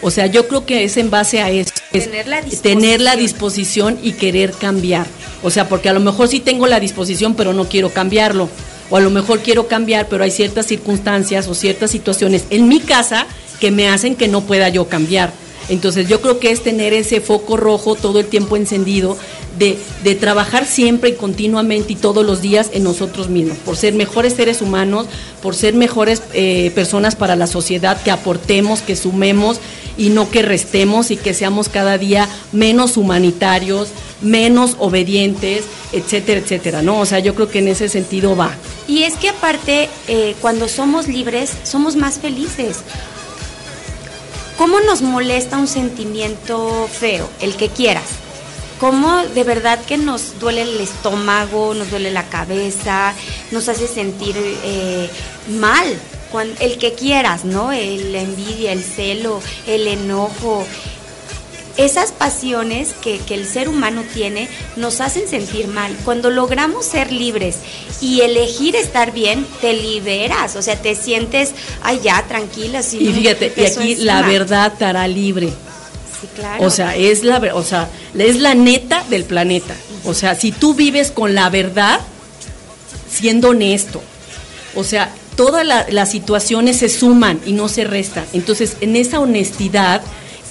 O 0.00 0.10
sea, 0.10 0.26
yo 0.26 0.46
creo 0.46 0.64
que 0.64 0.84
es 0.84 0.96
en 0.96 1.10
base 1.10 1.40
a 1.40 1.50
eso. 1.50 1.72
es 1.92 2.04
Tener 2.04 2.28
la 2.28 2.40
tener 2.42 3.00
la 3.00 3.16
disposición. 3.16 3.96
disposición 3.96 3.98
y 4.02 4.12
querer 4.12 4.52
cambiar. 4.52 5.06
O 5.42 5.50
sea, 5.50 5.68
porque 5.68 5.88
a 5.88 5.92
lo 5.92 6.00
mejor 6.00 6.28
sí 6.28 6.40
tengo 6.40 6.66
la 6.66 6.78
disposición, 6.78 7.34
pero 7.34 7.52
no 7.52 7.68
quiero 7.68 7.90
cambiarlo. 7.90 8.48
O 8.90 8.96
a 8.96 9.00
lo 9.00 9.10
mejor 9.10 9.40
quiero 9.40 9.66
cambiar, 9.66 10.08
pero 10.08 10.24
hay 10.24 10.30
ciertas 10.30 10.66
circunstancias 10.66 11.48
o 11.48 11.54
ciertas 11.54 11.90
situaciones 11.90 12.44
en 12.50 12.68
mi 12.68 12.80
casa 12.80 13.26
que 13.60 13.70
me 13.70 13.88
hacen 13.88 14.16
que 14.16 14.28
no 14.28 14.42
pueda 14.42 14.68
yo 14.68 14.88
cambiar. 14.88 15.32
Entonces 15.68 16.08
yo 16.08 16.20
creo 16.20 16.38
que 16.38 16.50
es 16.50 16.62
tener 16.62 16.92
ese 16.92 17.20
foco 17.20 17.56
rojo 17.56 17.94
todo 17.94 18.20
el 18.20 18.26
tiempo 18.26 18.56
encendido 18.56 19.16
de, 19.58 19.78
de 20.04 20.14
trabajar 20.14 20.66
siempre 20.66 21.10
y 21.10 21.14
continuamente 21.14 21.94
y 21.94 21.96
todos 21.96 22.24
los 22.24 22.42
días 22.42 22.70
en 22.72 22.84
nosotros 22.84 23.28
mismos, 23.28 23.56
por 23.58 23.76
ser 23.76 23.94
mejores 23.94 24.34
seres 24.34 24.60
humanos, 24.60 25.06
por 25.42 25.54
ser 25.54 25.74
mejores 25.74 26.22
eh, 26.34 26.70
personas 26.74 27.16
para 27.16 27.36
la 27.36 27.46
sociedad, 27.46 28.00
que 28.02 28.10
aportemos, 28.10 28.80
que 28.80 28.96
sumemos 28.96 29.58
y 29.96 30.10
no 30.10 30.30
que 30.30 30.42
restemos 30.42 31.10
y 31.10 31.16
que 31.16 31.34
seamos 31.34 31.68
cada 31.68 31.98
día 31.98 32.28
menos 32.52 32.96
humanitarios, 32.96 33.88
menos 34.20 34.76
obedientes, 34.78 35.64
etcétera, 35.92 36.40
etcétera, 36.40 36.82
¿no? 36.82 37.00
O 37.00 37.06
sea, 37.06 37.18
yo 37.18 37.34
creo 37.34 37.48
que 37.48 37.60
en 37.60 37.68
ese 37.68 37.88
sentido 37.88 38.36
va. 38.36 38.54
Y 38.88 39.04
es 39.04 39.14
que 39.14 39.28
aparte, 39.30 39.88
eh, 40.08 40.34
cuando 40.40 40.68
somos 40.68 41.08
libres, 41.08 41.52
somos 41.64 41.96
más 41.96 42.18
felices. 42.18 42.78
¿Cómo 44.58 44.80
nos 44.80 45.02
molesta 45.02 45.58
un 45.58 45.68
sentimiento 45.68 46.88
feo, 46.90 47.28
el 47.40 47.56
que 47.56 47.68
quieras? 47.68 48.04
¿Cómo 48.80 49.24
de 49.26 49.44
verdad 49.44 49.78
que 49.84 49.96
nos 49.98 50.38
duele 50.38 50.62
el 50.62 50.80
estómago, 50.80 51.74
nos 51.74 51.90
duele 51.90 52.10
la 52.10 52.24
cabeza, 52.28 53.14
nos 53.50 53.68
hace 53.68 53.86
sentir 53.86 54.34
eh, 54.36 55.08
mal? 55.58 55.86
El 56.60 56.76
que 56.76 56.92
quieras, 56.92 57.46
¿no? 57.46 57.72
El- 57.72 58.12
la 58.12 58.20
envidia, 58.20 58.72
el 58.72 58.82
celo, 58.84 59.40
el 59.66 59.86
enojo. 59.88 60.66
Esas 61.76 62.10
pasiones 62.12 62.94
que, 63.02 63.18
que 63.18 63.34
el 63.34 63.46
ser 63.46 63.68
humano 63.68 64.02
tiene 64.14 64.48
nos 64.76 65.00
hacen 65.00 65.28
sentir 65.28 65.68
mal. 65.68 65.94
Cuando 66.04 66.30
logramos 66.30 66.86
ser 66.86 67.12
libres 67.12 67.56
y 68.00 68.22
elegir 68.22 68.76
estar 68.76 69.12
bien, 69.12 69.46
te 69.60 69.72
liberas, 69.74 70.56
o 70.56 70.62
sea, 70.62 70.80
te 70.80 70.94
sientes, 70.94 71.50
ay, 71.82 72.00
ya, 72.02 72.24
tranquila. 72.26 72.80
Y 72.80 73.12
fíjate, 73.12 73.52
y 73.56 73.64
aquí 73.64 73.94
la 73.96 74.18
encima". 74.20 74.22
verdad 74.22 74.72
te 74.78 74.84
hará 74.86 75.06
libre. 75.06 75.48
Sí, 75.48 76.26
claro. 76.34 76.64
O 76.64 76.70
sea, 76.70 76.96
es 76.96 77.22
la, 77.24 77.38
o 77.54 77.62
sea, 77.62 77.88
es 78.18 78.36
la 78.40 78.54
neta 78.54 79.04
del 79.10 79.24
planeta. 79.24 79.74
O 80.04 80.14
sea, 80.14 80.34
si 80.34 80.52
tú 80.52 80.72
vives 80.74 81.10
con 81.10 81.34
la 81.34 81.50
verdad, 81.50 82.00
siendo 83.10 83.50
honesto, 83.50 84.02
o 84.74 84.84
sea, 84.84 85.12
todas 85.36 85.66
la- 85.66 85.86
las 85.90 86.10
situaciones 86.10 86.78
se 86.78 86.88
suman 86.88 87.40
y 87.44 87.52
no 87.52 87.68
se 87.68 87.84
restan. 87.84 88.24
Entonces, 88.32 88.76
en 88.80 88.96
esa 88.96 89.20
honestidad, 89.20 90.00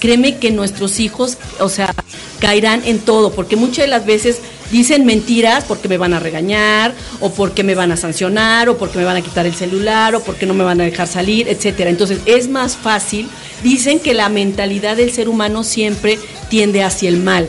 créeme 0.00 0.36
que 0.36 0.50
nuestros 0.50 1.00
hijos, 1.00 1.38
o 1.60 1.68
sea, 1.68 1.94
caerán 2.40 2.82
en 2.84 2.98
todo, 2.98 3.32
porque 3.32 3.56
muchas 3.56 3.84
de 3.84 3.88
las 3.88 4.06
veces 4.06 4.40
dicen 4.70 5.06
mentiras 5.06 5.64
porque 5.64 5.88
me 5.88 5.96
van 5.96 6.12
a 6.12 6.20
regañar, 6.20 6.94
o 7.20 7.30
porque 7.30 7.62
me 7.62 7.74
van 7.74 7.92
a 7.92 7.96
sancionar, 7.96 8.68
o 8.68 8.76
porque 8.76 8.98
me 8.98 9.04
van 9.04 9.16
a 9.16 9.22
quitar 9.22 9.46
el 9.46 9.54
celular, 9.54 10.14
o 10.14 10.22
porque 10.22 10.46
no 10.46 10.54
me 10.54 10.64
van 10.64 10.80
a 10.80 10.84
dejar 10.84 11.06
salir, 11.06 11.48
etcétera. 11.48 11.90
Entonces, 11.90 12.20
es 12.26 12.48
más 12.48 12.76
fácil. 12.76 13.28
Dicen 13.62 14.00
que 14.00 14.14
la 14.14 14.28
mentalidad 14.28 14.96
del 14.96 15.12
ser 15.12 15.28
humano 15.28 15.64
siempre 15.64 16.18
tiende 16.48 16.82
hacia 16.82 17.08
el 17.08 17.18
mal. 17.18 17.46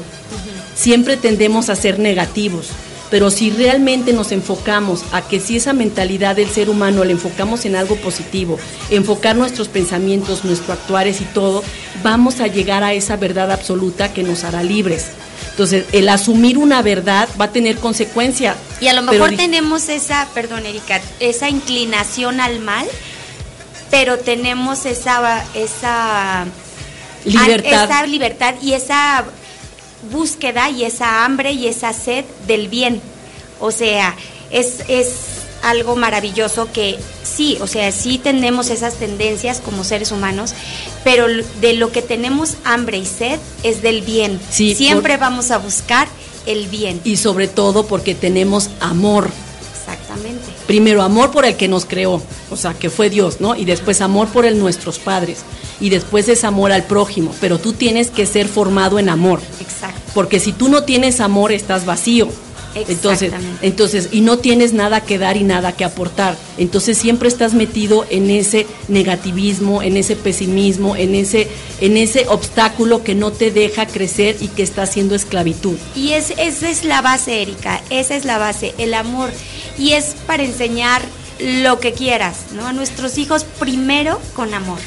Siempre 0.76 1.18
tendemos 1.18 1.70
a 1.70 1.76
ser 1.76 2.00
negativos. 2.00 2.68
Pero 3.10 3.32
si 3.32 3.52
realmente 3.52 4.12
nos 4.12 4.32
enfocamos 4.32 5.04
a 5.12 5.22
que 5.22 5.40
si 5.40 5.58
esa 5.58 5.74
mentalidad 5.74 6.36
del 6.36 6.50
ser 6.50 6.70
humano 6.70 7.04
la 7.04 7.12
enfocamos 7.12 7.66
en 7.66 7.76
algo 7.76 7.96
positivo, 7.96 8.60
enfocar 8.90 9.36
nuestros 9.36 9.70
pensamientos, 9.70 10.44
nuestros 10.44 10.72
actuares 10.72 11.22
y 11.22 11.26
todo, 11.26 11.64
vamos 12.04 12.40
a 12.42 12.48
llegar 12.48 12.84
a 12.84 12.94
esa 12.94 13.16
verdad 13.16 13.52
absoluta 13.52 14.14
que 14.14 14.24
nos 14.24 14.44
hará 14.44 14.62
libres. 14.64 15.08
Entonces, 15.52 15.86
el 15.92 16.10
asumir 16.10 16.58
una 16.58 16.82
verdad 16.82 17.30
va 17.40 17.46
a 17.46 17.52
tener 17.52 17.78
consecuencias. 17.78 18.58
Y 18.80 18.90
a 18.90 18.94
lo 18.94 19.02
mejor 19.02 19.36
tenemos 19.36 19.90
esa, 19.90 20.28
perdón 20.34 20.66
Erika, 20.66 21.02
esa 21.20 21.50
inclinación 21.50 22.42
al 22.42 22.60
mal, 22.60 22.86
pero 23.90 24.20
tenemos 24.20 24.86
esa, 24.86 25.44
esa 25.56 26.46
Libertad. 27.26 27.86
esa 27.86 28.06
libertad 28.06 28.56
y 28.62 28.74
esa 28.74 29.26
búsqueda 30.12 30.70
y 30.70 30.84
esa 30.84 31.26
hambre 31.26 31.52
y 31.52 31.68
esa 31.68 31.94
sed 31.94 32.26
del 32.48 32.68
bien. 32.68 33.02
O 33.60 33.72
sea, 33.72 34.16
es, 34.52 34.82
es 34.88 35.10
algo 35.64 35.96
maravilloso 35.96 36.70
que 36.72 36.98
sí, 37.24 37.58
o 37.62 37.68
sea, 37.68 37.92
sí 37.92 38.20
tenemos 38.20 38.70
esas 38.70 38.96
tendencias 38.96 39.60
como 39.60 39.84
seres 39.84 40.12
humanos, 40.12 40.54
pero 41.04 41.26
de 41.62 41.74
lo 41.74 41.92
que 41.92 42.02
tenemos 42.02 42.58
hambre 42.64 42.98
y 42.98 43.06
sed 43.06 43.40
es 43.64 43.82
del 43.82 44.02
bien. 44.02 44.40
Sí, 44.52 44.76
Siempre 44.76 45.14
por- 45.14 45.22
vamos 45.22 45.52
a 45.52 45.58
buscar 45.58 46.08
el 46.46 46.68
bien. 46.68 47.02
Y 47.04 47.18
sobre 47.18 47.48
todo 47.48 47.88
porque 47.88 48.14
tenemos 48.16 48.70
amor. 48.80 49.30
Exactamente. 50.08 50.46
Primero 50.68 51.02
amor 51.02 51.32
por 51.32 51.46
el 51.46 51.56
que 51.56 51.68
nos 51.68 51.86
creó, 51.86 52.22
o 52.50 52.56
sea, 52.56 52.74
que 52.74 52.90
fue 52.90 53.10
Dios, 53.10 53.42
¿no? 53.42 53.56
Y 53.56 53.66
después 53.66 54.02
amor 54.02 54.30
por 54.30 54.46
el, 54.46 54.58
nuestros 54.58 55.00
padres. 55.00 55.40
Y 55.80 55.90
después 55.90 56.30
es 56.30 56.44
amor 56.44 56.72
al 56.72 56.84
prójimo. 56.84 57.34
Pero 57.42 57.60
tú 57.60 57.74
tienes 57.74 58.10
que 58.10 58.26
ser 58.26 58.48
formado 58.48 59.00
en 59.00 59.10
amor. 59.10 59.42
Exacto. 59.60 60.00
Porque 60.14 60.40
si 60.40 60.54
tú 60.54 60.70
no 60.70 60.84
tienes 60.84 61.20
amor, 61.20 61.52
estás 61.52 61.86
vacío. 61.86 62.30
Entonces, 62.88 63.32
entonces, 63.62 64.10
y 64.12 64.22
no 64.22 64.38
tienes 64.38 64.74
nada 64.74 65.02
que 65.02 65.18
dar 65.18 65.38
y 65.38 65.44
nada 65.44 65.72
que 65.72 65.86
aportar. 65.86 66.38
Entonces 66.58 66.98
siempre 66.98 67.28
estás 67.28 67.54
metido 67.54 68.06
en 68.10 68.30
ese 68.30 68.68
negativismo, 68.88 69.82
en 69.82 69.98
ese 69.98 70.16
pesimismo, 70.16 70.96
en 70.96 71.16
ese, 71.16 71.48
en 71.82 71.98
ese 71.98 72.26
obstáculo 72.28 73.04
que 73.04 73.16
no 73.16 73.32
te 73.32 73.52
deja 73.52 73.86
crecer 73.88 74.38
y 74.40 74.48
que 74.50 74.64
está 74.64 74.84
haciendo 74.84 75.16
esclavitud. 75.16 75.78
Y 75.96 76.14
es, 76.14 76.34
esa 76.38 76.70
es 76.70 76.84
la 76.84 77.02
base, 77.02 77.42
Erika, 77.42 77.82
esa 77.90 78.16
es 78.16 78.26
la 78.26 78.38
base, 78.38 78.74
el 78.78 78.94
amor. 78.94 79.32
Y 79.78 79.94
es 79.94 80.16
para 80.26 80.44
enseñar 80.44 81.02
lo 81.40 81.80
que 81.80 81.94
quieras, 81.94 82.38
¿no? 82.54 82.68
A 82.68 82.74
nuestros 82.74 83.18
hijos 83.18 83.44
primero 83.60 84.20
con 84.36 84.54
amor. 84.54 84.80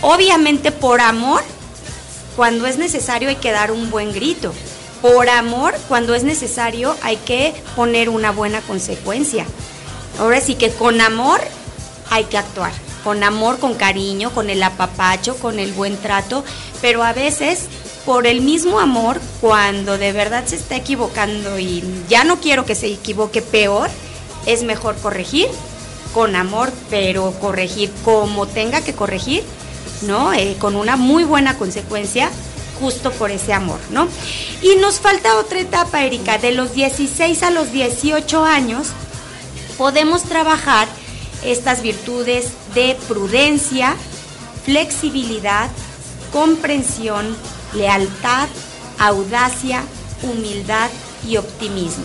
Obviamente 0.00 0.72
por 0.72 1.00
amor, 1.00 1.42
cuando 2.36 2.66
es 2.66 2.78
necesario 2.78 3.28
hay 3.28 3.36
que 3.36 3.50
dar 3.52 3.72
un 3.72 3.90
buen 3.90 4.12
grito. 4.12 4.52
Por 5.02 5.28
amor, 5.28 5.74
cuando 5.86 6.14
es 6.14 6.24
necesario 6.24 6.96
hay 7.02 7.16
que 7.16 7.54
poner 7.76 8.08
una 8.08 8.32
buena 8.32 8.60
consecuencia. 8.62 9.46
Ahora 10.18 10.40
sí 10.40 10.56
que 10.56 10.70
con 10.70 11.00
amor 11.00 11.40
hay 12.10 12.24
que 12.24 12.38
actuar. 12.38 12.72
Con 13.04 13.22
amor, 13.22 13.58
con 13.58 13.74
cariño, 13.74 14.30
con 14.30 14.50
el 14.50 14.62
apapacho, 14.62 15.36
con 15.36 15.60
el 15.60 15.72
buen 15.72 15.96
trato. 15.96 16.44
Pero 16.80 17.04
a 17.04 17.12
veces, 17.12 17.66
por 18.04 18.26
el 18.26 18.40
mismo 18.40 18.80
amor, 18.80 19.20
cuando 19.40 19.98
de 19.98 20.12
verdad 20.12 20.44
se 20.46 20.56
está 20.56 20.76
equivocando 20.76 21.58
y 21.58 21.84
ya 22.08 22.24
no 22.24 22.40
quiero 22.40 22.64
que 22.64 22.74
se 22.74 22.88
equivoque 22.88 23.40
peor, 23.40 23.88
es 24.46 24.64
mejor 24.64 24.96
corregir 24.96 25.46
con 26.12 26.34
amor, 26.34 26.72
pero 26.90 27.32
corregir 27.40 27.92
como 28.04 28.46
tenga 28.46 28.80
que 28.80 28.94
corregir, 28.94 29.44
¿no? 30.02 30.32
Eh, 30.32 30.56
con 30.58 30.74
una 30.74 30.96
muy 30.96 31.24
buena 31.24 31.56
consecuencia, 31.56 32.30
justo 32.80 33.10
por 33.12 33.30
ese 33.30 33.52
amor, 33.52 33.80
¿no? 33.90 34.08
Y 34.62 34.76
nos 34.76 35.00
falta 35.00 35.38
otra 35.38 35.60
etapa, 35.60 36.04
Erika, 36.04 36.38
de 36.38 36.52
los 36.52 36.74
16 36.74 37.42
a 37.42 37.50
los 37.50 37.72
18 37.72 38.44
años 38.44 38.88
podemos 39.78 40.24
trabajar 40.24 40.88
estas 41.44 41.82
virtudes 41.82 42.48
de 42.74 42.96
prudencia, 43.06 43.94
flexibilidad, 44.64 45.70
comprensión, 46.32 47.36
lealtad, 47.74 48.48
audacia, 48.98 49.82
humildad 50.22 50.90
y 51.26 51.36
optimismo. 51.36 52.04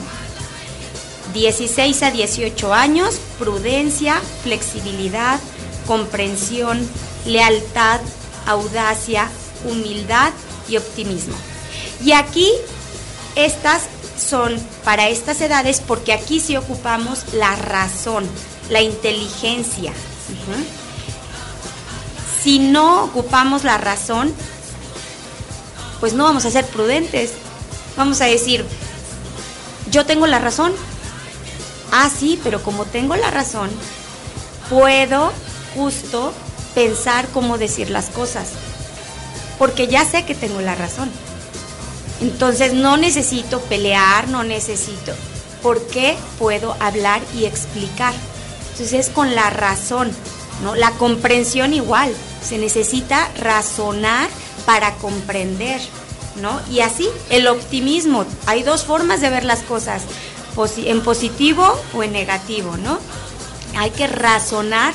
16 1.34 2.04
a 2.04 2.12
18 2.12 2.74
años, 2.74 3.16
prudencia, 3.40 4.22
flexibilidad, 4.44 5.40
comprensión, 5.88 6.88
lealtad, 7.26 8.02
audacia, 8.46 9.30
humildad 9.66 10.32
y 10.68 10.78
optimismo. 10.78 11.36
Y 12.04 12.12
aquí 12.12 12.50
estas 13.36 13.84
son 14.18 14.60
para 14.84 15.10
estas 15.10 15.42
edades 15.42 15.82
porque 15.86 16.14
aquí 16.14 16.40
sí 16.40 16.56
ocupamos 16.58 17.34
la 17.34 17.56
razón, 17.56 18.28
la 18.70 18.82
inteligencia. 18.82 19.94
Si 22.44 22.60
no 22.60 23.06
ocupamos 23.06 23.64
la 23.64 23.78
razón, 23.78 24.34
pues 26.00 26.14
no 26.14 26.26
vamos 26.26 26.46
a 26.46 26.52
ser 26.52 26.66
prudentes. 26.66 27.32
Vamos 27.96 28.22
a 28.22 28.26
decir, 28.26 28.66
yo 29.90 30.06
tengo 30.06 30.28
la 30.28 30.40
razón. 30.40 30.74
Ah, 31.92 32.10
sí, 32.10 32.40
pero 32.44 32.62
como 32.62 32.86
tengo 32.86 33.16
la 33.16 33.32
razón, 33.32 33.70
puedo 34.70 35.32
justo 35.76 36.34
pensar 36.74 37.28
cómo 37.30 37.58
decir 37.58 37.90
las 37.90 38.10
cosas. 38.10 38.50
Porque 39.64 39.88
ya 39.88 40.04
sé 40.04 40.26
que 40.26 40.36
tengo 40.36 40.60
la 40.60 40.76
razón. 40.76 41.10
Entonces 42.20 42.74
no 42.74 42.98
necesito 42.98 43.62
pelear, 43.62 44.28
no 44.28 44.44
necesito. 44.44 45.14
¿Por 45.62 45.88
qué 45.88 46.18
puedo 46.38 46.76
hablar 46.82 47.22
y 47.34 47.46
explicar? 47.46 48.14
Entonces 48.72 49.08
es 49.08 49.10
con 49.10 49.36
la 49.36 49.50
razón, 49.50 50.12
¿no? 50.66 50.76
La 50.76 50.92
comprensión 50.92 51.74
igual. 51.74 52.14
Se 52.46 52.58
necesita 52.58 53.32
razonar 53.38 54.28
para 54.66 54.96
comprender, 54.96 55.80
¿no? 56.42 56.60
Y 56.70 56.82
así, 56.82 57.08
el 57.30 57.48
optimismo. 57.48 58.26
Hay 58.48 58.64
dos 58.64 58.84
formas 58.84 59.22
de 59.22 59.30
ver 59.30 59.46
las 59.46 59.62
cosas, 59.62 60.02
en 60.76 61.02
positivo 61.04 61.82
o 61.94 62.04
en 62.04 62.12
negativo, 62.12 62.76
¿no? 62.76 63.00
Hay 63.78 63.92
que 63.92 64.08
razonar 64.08 64.94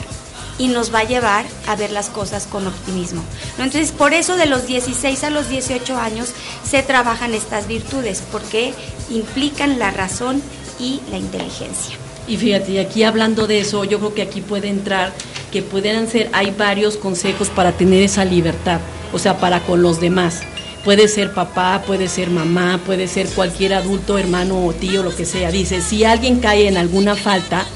y 0.59 0.69
nos 0.69 0.93
va 0.93 1.01
a 1.01 1.05
llevar 1.05 1.47
a 1.67 1.77
ver 1.77 1.93
las 1.93 2.09
cosas 2.09 2.47
con 2.47 2.67
optimismo. 2.67 3.23
Entonces, 3.59 3.93
por 3.93 4.13
eso 4.13 4.37
de 4.37 4.47
los 4.47 4.67
16 4.67 5.25
a 5.25 5.31
los 5.31 5.49
18 5.49 5.97
años 5.97 6.31
se 6.69 6.83
trabajan 6.83 7.33
estas 7.33 7.69
virtudes, 7.69 8.23
porque 8.33 8.75
implican 9.11 9.79
la 9.79 9.91
razón 9.91 10.43
y 10.79 11.01
la 11.11 11.19
inteligencia. 11.19 11.97
Y 12.27 12.37
fíjate, 12.37 12.73
y 12.73 12.79
aquí 12.79 13.05
hablando 13.05 13.47
de 13.47 13.61
eso, 13.61 13.85
yo 13.85 13.99
creo 13.99 14.15
que 14.15 14.23
aquí 14.23 14.41
puede 14.41 14.69
entrar 14.69 15.13
que 15.51 15.63
pueden 15.63 16.09
ser, 16.09 16.29
hay 16.33 16.51
varios 16.51 16.97
consejos 16.97 17.49
para 17.49 17.73
tener 17.73 18.03
esa 18.03 18.25
libertad, 18.25 18.81
o 19.13 19.19
sea, 19.19 19.39
para 19.39 19.61
con 19.61 19.81
los 19.83 20.01
demás. 20.01 20.41
Puede 20.85 21.09
ser 21.09 21.33
papá, 21.33 21.83
puede 21.87 22.09
ser 22.09 22.31
mamá, 22.31 22.81
puede 22.85 23.09
ser 23.09 23.29
cualquier 23.29 23.75
adulto, 23.75 24.19
hermano 24.19 24.65
o 24.65 24.73
tío, 24.73 25.03
lo 25.03 25.15
que 25.15 25.25
sea. 25.25 25.51
Dice, 25.51 25.81
si 25.81 26.05
alguien 26.05 26.41
cae 26.41 26.69
en 26.69 26.77
alguna 26.77 27.17
falta, 27.17 27.67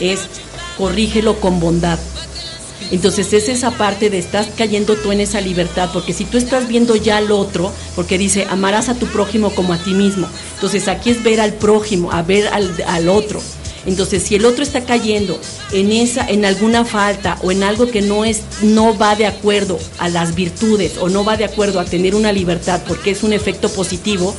es 0.00 0.28
corrígelo 0.76 1.40
con 1.40 1.60
bondad. 1.60 1.98
Entonces 2.90 3.32
es 3.32 3.48
esa 3.48 3.70
parte 3.70 4.10
de 4.10 4.18
estás 4.18 4.48
cayendo 4.56 4.96
tú 4.96 5.12
en 5.12 5.20
esa 5.20 5.40
libertad, 5.40 5.90
porque 5.92 6.12
si 6.12 6.24
tú 6.24 6.36
estás 6.36 6.68
viendo 6.68 6.96
ya 6.96 7.16
al 7.16 7.30
otro, 7.30 7.72
porque 7.94 8.18
dice, 8.18 8.46
amarás 8.50 8.88
a 8.88 8.94
tu 8.94 9.06
prójimo 9.06 9.54
como 9.54 9.72
a 9.72 9.78
ti 9.78 9.94
mismo. 9.94 10.28
Entonces 10.56 10.88
aquí 10.88 11.10
es 11.10 11.22
ver 11.22 11.40
al 11.40 11.54
prójimo, 11.54 12.12
a 12.12 12.22
ver 12.22 12.48
al, 12.48 12.74
al 12.86 13.08
otro. 13.08 13.40
Entonces, 13.84 14.22
si 14.22 14.36
el 14.36 14.44
otro 14.44 14.62
está 14.62 14.84
cayendo 14.84 15.38
en 15.72 15.90
esa, 15.90 16.26
en 16.28 16.44
alguna 16.44 16.84
falta 16.84 17.38
o 17.42 17.50
en 17.50 17.62
algo 17.62 17.90
que 17.90 18.00
no 18.00 18.24
es, 18.24 18.42
no 18.62 18.96
va 18.96 19.16
de 19.16 19.26
acuerdo 19.26 19.78
a 19.98 20.08
las 20.08 20.34
virtudes 20.34 20.98
o 20.98 21.08
no 21.08 21.24
va 21.24 21.36
de 21.36 21.44
acuerdo 21.44 21.80
a 21.80 21.84
tener 21.84 22.14
una 22.14 22.32
libertad 22.32 22.82
porque 22.86 23.10
es 23.10 23.22
un 23.22 23.32
efecto 23.32 23.68
positivo, 23.70 24.34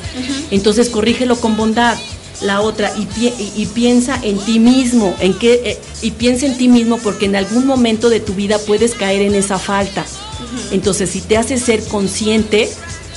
entonces 0.52 0.90
corrígelo 0.90 1.36
con 1.36 1.58
bondad. 1.58 1.98
La 2.44 2.62
otra, 2.62 2.91
y, 2.98 3.06
pi- 3.06 3.34
y- 3.39 3.62
y 3.62 3.66
piensa 3.68 4.20
en 4.22 4.38
ti 4.38 4.60
mismo, 4.60 5.16
en 5.20 5.34
qué, 5.39 5.62
eh, 5.66 5.80
y 6.02 6.12
piensa 6.12 6.46
en 6.46 6.58
ti 6.58 6.68
mismo 6.68 6.98
porque 6.98 7.26
en 7.26 7.36
algún 7.36 7.66
momento 7.66 8.10
de 8.10 8.20
tu 8.20 8.34
vida 8.34 8.58
puedes 8.60 8.94
caer 8.96 9.22
en 9.22 9.36
esa 9.36 9.58
falta. 9.60 10.06
Entonces, 10.72 11.10
si 11.10 11.22
te 11.22 11.38
hace 11.38 11.58
ser 11.58 11.82
consciente 11.86 12.70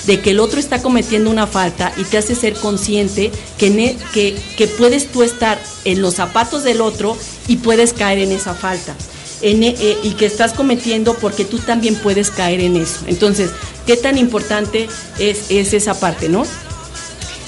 de 0.06 0.20
que 0.20 0.30
el 0.30 0.38
otro 0.38 0.60
está 0.60 0.80
cometiendo 0.80 1.28
una 1.30 1.48
falta 1.48 1.92
y 1.96 2.04
te 2.04 2.18
hace 2.18 2.36
ser 2.36 2.54
consciente 2.54 3.32
que, 3.58 3.70
ne- 3.70 3.96
que, 4.14 4.36
que 4.56 4.68
puedes 4.68 5.08
tú 5.10 5.24
estar 5.24 5.60
en 5.84 6.00
los 6.02 6.14
zapatos 6.14 6.62
del 6.62 6.80
otro 6.80 7.16
y 7.48 7.56
puedes 7.56 7.92
caer 7.92 8.20
en 8.20 8.30
esa 8.30 8.54
falta. 8.54 8.94
En 9.42 9.64
e- 9.64 9.74
eh, 9.80 9.98
y 10.04 10.10
que 10.12 10.26
estás 10.26 10.52
cometiendo 10.52 11.14
porque 11.14 11.44
tú 11.44 11.58
también 11.58 11.96
puedes 11.96 12.30
caer 12.30 12.60
en 12.60 12.76
eso. 12.76 13.00
Entonces, 13.08 13.50
¿qué 13.86 13.96
tan 13.96 14.16
importante 14.18 14.88
es, 15.18 15.50
es 15.50 15.72
esa 15.74 15.98
parte, 15.98 16.28
no? 16.28 16.44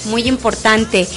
Muy 0.05 0.23
importante. 0.27 1.07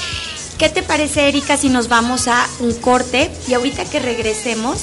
¿Qué 0.62 0.68
te 0.68 0.82
parece, 0.84 1.26
Erika, 1.26 1.56
si 1.56 1.70
nos 1.70 1.88
vamos 1.88 2.28
a 2.28 2.46
un 2.60 2.72
corte 2.74 3.32
y 3.48 3.54
ahorita 3.54 3.84
que 3.84 3.98
regresemos, 3.98 4.82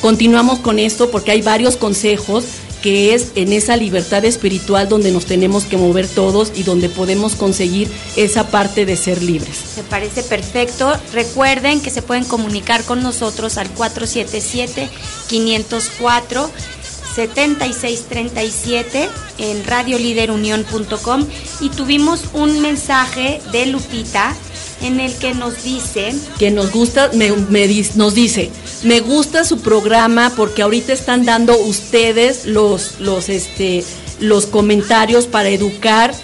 Continuamos 0.00 0.58
con 0.58 0.80
esto 0.80 1.12
porque 1.12 1.30
hay 1.30 1.40
varios 1.40 1.76
consejos 1.76 2.44
que 2.82 3.14
es 3.14 3.30
en 3.36 3.52
esa 3.52 3.76
libertad 3.76 4.24
espiritual 4.24 4.88
donde 4.88 5.12
nos 5.12 5.24
tenemos 5.24 5.66
que 5.66 5.76
mover 5.76 6.08
todos 6.08 6.50
y 6.56 6.64
donde 6.64 6.88
podemos 6.88 7.36
conseguir 7.36 7.88
esa 8.16 8.48
parte 8.48 8.86
de 8.86 8.96
ser 8.96 9.22
libres. 9.22 9.74
me 9.76 9.84
parece 9.84 10.24
perfecto. 10.24 10.92
Recuerden 11.12 11.80
que 11.80 11.90
se 11.90 12.02
pueden 12.02 12.24
comunicar 12.24 12.82
con 12.82 13.00
nosotros 13.00 13.56
al 13.56 13.72
477-504. 13.76 16.50
7637 17.14 19.08
en 19.38 19.64
radioliderunión.com 19.64 21.26
y 21.60 21.70
tuvimos 21.70 22.24
un 22.32 22.60
mensaje 22.60 23.40
de 23.50 23.66
Lupita 23.66 24.36
en 24.82 25.00
el 25.00 25.14
que 25.14 25.34
nos 25.34 25.62
dice 25.64 26.14
que 26.38 26.50
nos 26.50 26.70
gusta, 26.70 27.10
me, 27.14 27.32
me 27.32 27.66
nos 27.96 28.14
dice, 28.14 28.50
me 28.84 29.00
gusta 29.00 29.44
su 29.44 29.58
programa 29.60 30.32
porque 30.36 30.62
ahorita 30.62 30.92
están 30.92 31.24
dando 31.24 31.58
ustedes 31.58 32.46
los, 32.46 33.00
los, 33.00 33.28
este, 33.28 33.84
los 34.20 34.46
comentarios 34.46 35.26
para 35.26 35.48
educar 35.48 36.14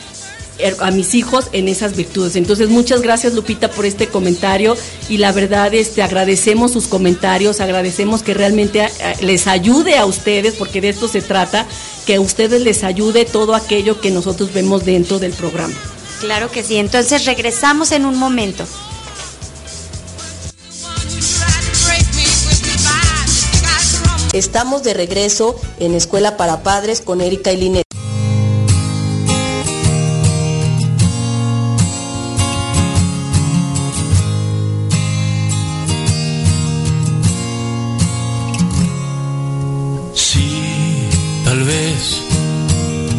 er- 0.59 0.77
a 0.81 0.91
mis 0.93 1.15
hijos 1.15 1.47
en 1.53 1.67
esas 1.69 1.97
virtudes. 1.97 2.37
Entonces, 2.37 2.69
muchas 2.69 3.03
gracias 3.03 3.35
Lupita 3.35 3.71
por 3.71 3.87
este 3.87 4.07
comentario 4.07 4.77
y 5.09 5.19
la 5.19 5.33
verdad 5.33 5.75
este 5.75 6.03
agradecemos 6.03 6.73
sus 6.73 6.87
comentarios, 6.87 7.61
agradecemos 7.61 8.23
que 8.23 8.35
realmente 8.35 8.81
eh, 8.85 8.91
les 9.21 9.47
ayude 9.49 9.97
a 9.97 10.07
ustedes 10.07 10.55
porque 10.55 10.81
de 10.81 10.91
esto 10.91 11.09
se 11.09 11.23
trata, 11.23 11.67
que 12.07 12.17
a 12.17 12.21
ustedes 12.21 12.63
les 12.63 12.85
ayude 12.85 13.25
todo 13.25 13.55
aquello 13.55 14.01
que 14.01 14.11
nosotros 14.11 14.53
vemos 14.53 14.85
dentro 14.85 15.19
del 15.19 15.33
programa. 15.33 15.75
Claro 16.21 16.51
que 16.51 16.63
sí, 16.63 16.77
entonces 16.77 17.27
regresamos 17.27 17.93
en 17.93 18.07
un 18.07 18.17
momento. 18.17 18.65
Estamos 24.35 24.83
de 24.83 24.95
regreso 24.95 25.55
en 25.79 25.95
Escuela 25.95 26.37
para 26.37 26.65
Padres 26.65 27.01
con 27.01 27.21
Erika 27.21 27.53
y 27.53 27.57
Linet. 27.57 27.85
Si 40.15 41.09
tal 41.45 41.63
vez 41.63 42.23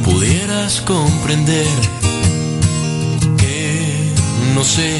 pudieras 0.03 0.81
comprender 0.81 2.04
sé 4.65 4.97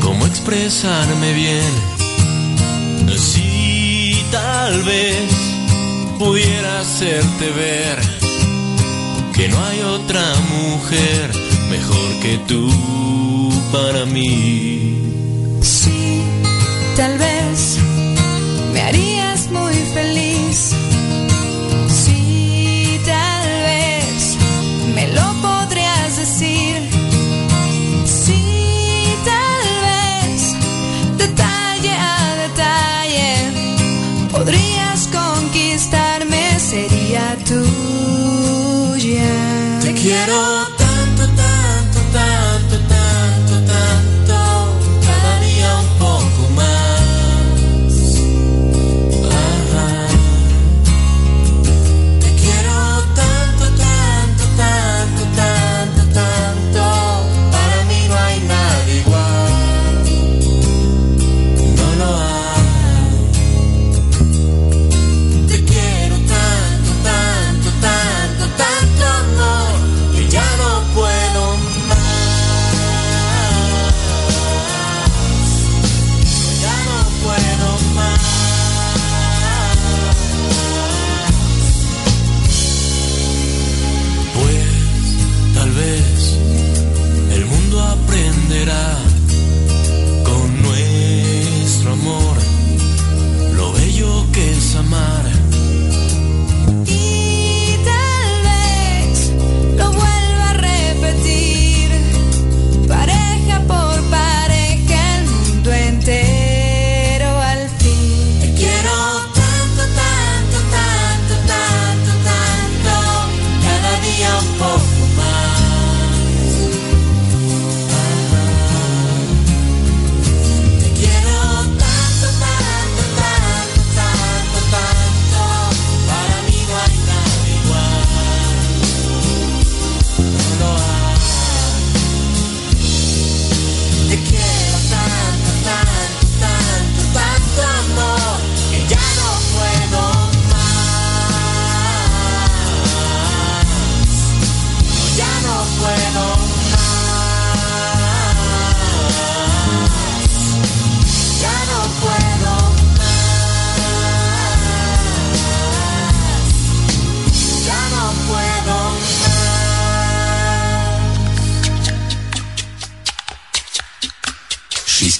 cómo 0.00 0.24
expresarme 0.26 1.32
bien. 1.32 1.72
Si 3.16 4.24
tal 4.30 4.82
vez 4.82 5.28
pudiera 6.18 6.80
hacerte 6.80 7.50
ver 7.50 7.98
que 9.34 9.48
no 9.48 9.64
hay 9.64 9.80
otra 9.80 10.24
mujer 10.56 11.32
mejor 11.68 12.08
que 12.22 12.38
tú 12.46 12.70
para 13.72 14.06
mí. 14.06 15.27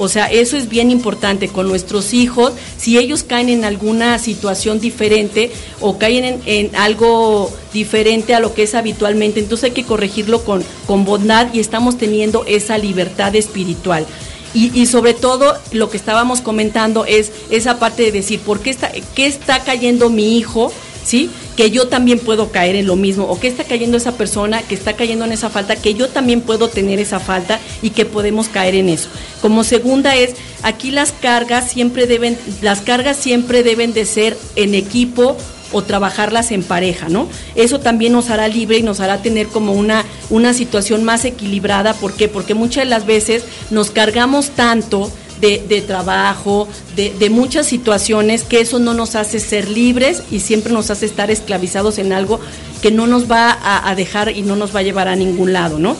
O 0.00 0.08
sea, 0.08 0.30
eso 0.32 0.56
es 0.56 0.70
bien 0.70 0.90
importante 0.90 1.48
con 1.48 1.68
nuestros 1.68 2.14
hijos. 2.14 2.54
Si 2.78 2.96
ellos 2.96 3.22
caen 3.22 3.50
en 3.50 3.66
alguna 3.66 4.18
situación 4.18 4.80
diferente 4.80 5.52
o 5.78 5.98
caen 5.98 6.40
en, 6.46 6.74
algo 6.74 7.52
diferente 7.74 8.34
a 8.34 8.40
lo 8.40 8.54
que 8.54 8.62
es 8.62 8.74
habitualmente, 8.74 9.40
entonces 9.40 9.64
hay 9.64 9.70
que 9.72 9.84
corregirlo 9.84 10.42
con, 10.42 10.64
con 10.86 11.04
bondad 11.04 11.52
y 11.52 11.60
estamos 11.60 11.98
teniendo 11.98 12.46
esa 12.46 12.78
libertad 12.78 13.36
espiritual. 13.36 14.06
Y, 14.54 14.72
y, 14.80 14.86
sobre 14.86 15.12
todo 15.12 15.54
lo 15.70 15.90
que 15.90 15.98
estábamos 15.98 16.40
comentando 16.40 17.04
es 17.04 17.30
esa 17.50 17.78
parte 17.78 18.04
de 18.04 18.10
decir, 18.10 18.40
¿por 18.40 18.60
qué 18.60 18.70
está, 18.70 18.90
qué 19.14 19.26
está 19.26 19.64
cayendo 19.64 20.08
mi 20.08 20.38
hijo? 20.38 20.72
¿Sí? 21.04 21.30
Que 21.60 21.70
yo 21.70 21.88
también 21.88 22.18
puedo 22.18 22.50
caer 22.50 22.74
en 22.74 22.86
lo 22.86 22.96
mismo. 22.96 23.24
¿O 23.24 23.38
qué 23.38 23.46
está 23.46 23.64
cayendo 23.64 23.98
esa 23.98 24.16
persona 24.16 24.62
que 24.62 24.74
está 24.74 24.94
cayendo 24.94 25.26
en 25.26 25.32
esa 25.32 25.50
falta? 25.50 25.76
Que 25.76 25.92
yo 25.92 26.08
también 26.08 26.40
puedo 26.40 26.68
tener 26.68 26.98
esa 26.98 27.20
falta 27.20 27.60
y 27.82 27.90
que 27.90 28.06
podemos 28.06 28.48
caer 28.48 28.76
en 28.76 28.88
eso. 28.88 29.10
Como 29.42 29.62
segunda 29.62 30.16
es, 30.16 30.36
aquí 30.62 30.90
las 30.90 31.12
cargas 31.12 31.70
siempre 31.70 32.06
deben, 32.06 32.38
las 32.62 32.80
cargas 32.80 33.18
siempre 33.18 33.62
deben 33.62 33.92
de 33.92 34.06
ser 34.06 34.38
en 34.56 34.74
equipo 34.74 35.36
o 35.70 35.82
trabajarlas 35.82 36.50
en 36.50 36.62
pareja, 36.62 37.10
¿no? 37.10 37.28
Eso 37.56 37.78
también 37.78 38.14
nos 38.14 38.30
hará 38.30 38.48
libre 38.48 38.78
y 38.78 38.82
nos 38.82 39.00
hará 39.00 39.20
tener 39.20 39.48
como 39.48 39.74
una, 39.74 40.06
una 40.30 40.54
situación 40.54 41.04
más 41.04 41.26
equilibrada. 41.26 41.92
¿Por 41.92 42.14
qué? 42.14 42.28
Porque 42.28 42.54
muchas 42.54 42.84
de 42.84 42.90
las 42.90 43.04
veces 43.04 43.44
nos 43.70 43.90
cargamos 43.90 44.48
tanto 44.52 45.12
de, 45.40 45.84
trabajo, 45.86 46.68
de, 46.96 47.14
de, 47.18 47.30
muchas 47.30 47.66
situaciones, 47.66 48.42
que 48.42 48.60
eso 48.60 48.78
no 48.78 48.94
nos 48.94 49.14
hace 49.14 49.40
ser 49.40 49.68
libres 49.68 50.22
y 50.30 50.40
siempre 50.40 50.72
nos 50.72 50.90
hace 50.90 51.06
estar 51.06 51.30
esclavizados 51.30 51.98
en 51.98 52.12
algo 52.12 52.40
que 52.82 52.90
no 52.90 53.06
nos 53.06 53.30
va 53.30 53.50
a, 53.50 53.88
a 53.88 53.94
dejar 53.94 54.36
y 54.36 54.42
no 54.42 54.56
nos 54.56 54.74
va 54.74 54.80
a 54.80 54.82
llevar 54.82 55.08
a 55.08 55.16
ningún 55.16 55.52
lado, 55.52 55.78
¿no? 55.78 55.96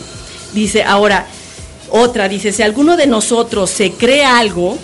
Dice, 0.53 0.83
ahora, 0.83 1.27
otra, 1.91 2.29
dice, 2.29 2.53
si 2.53 2.63
alguno 2.63 2.97
de 2.97 3.07
nosotros 3.07 3.71
se 3.71 3.93
cree 3.93 4.25
algo, 4.25 4.79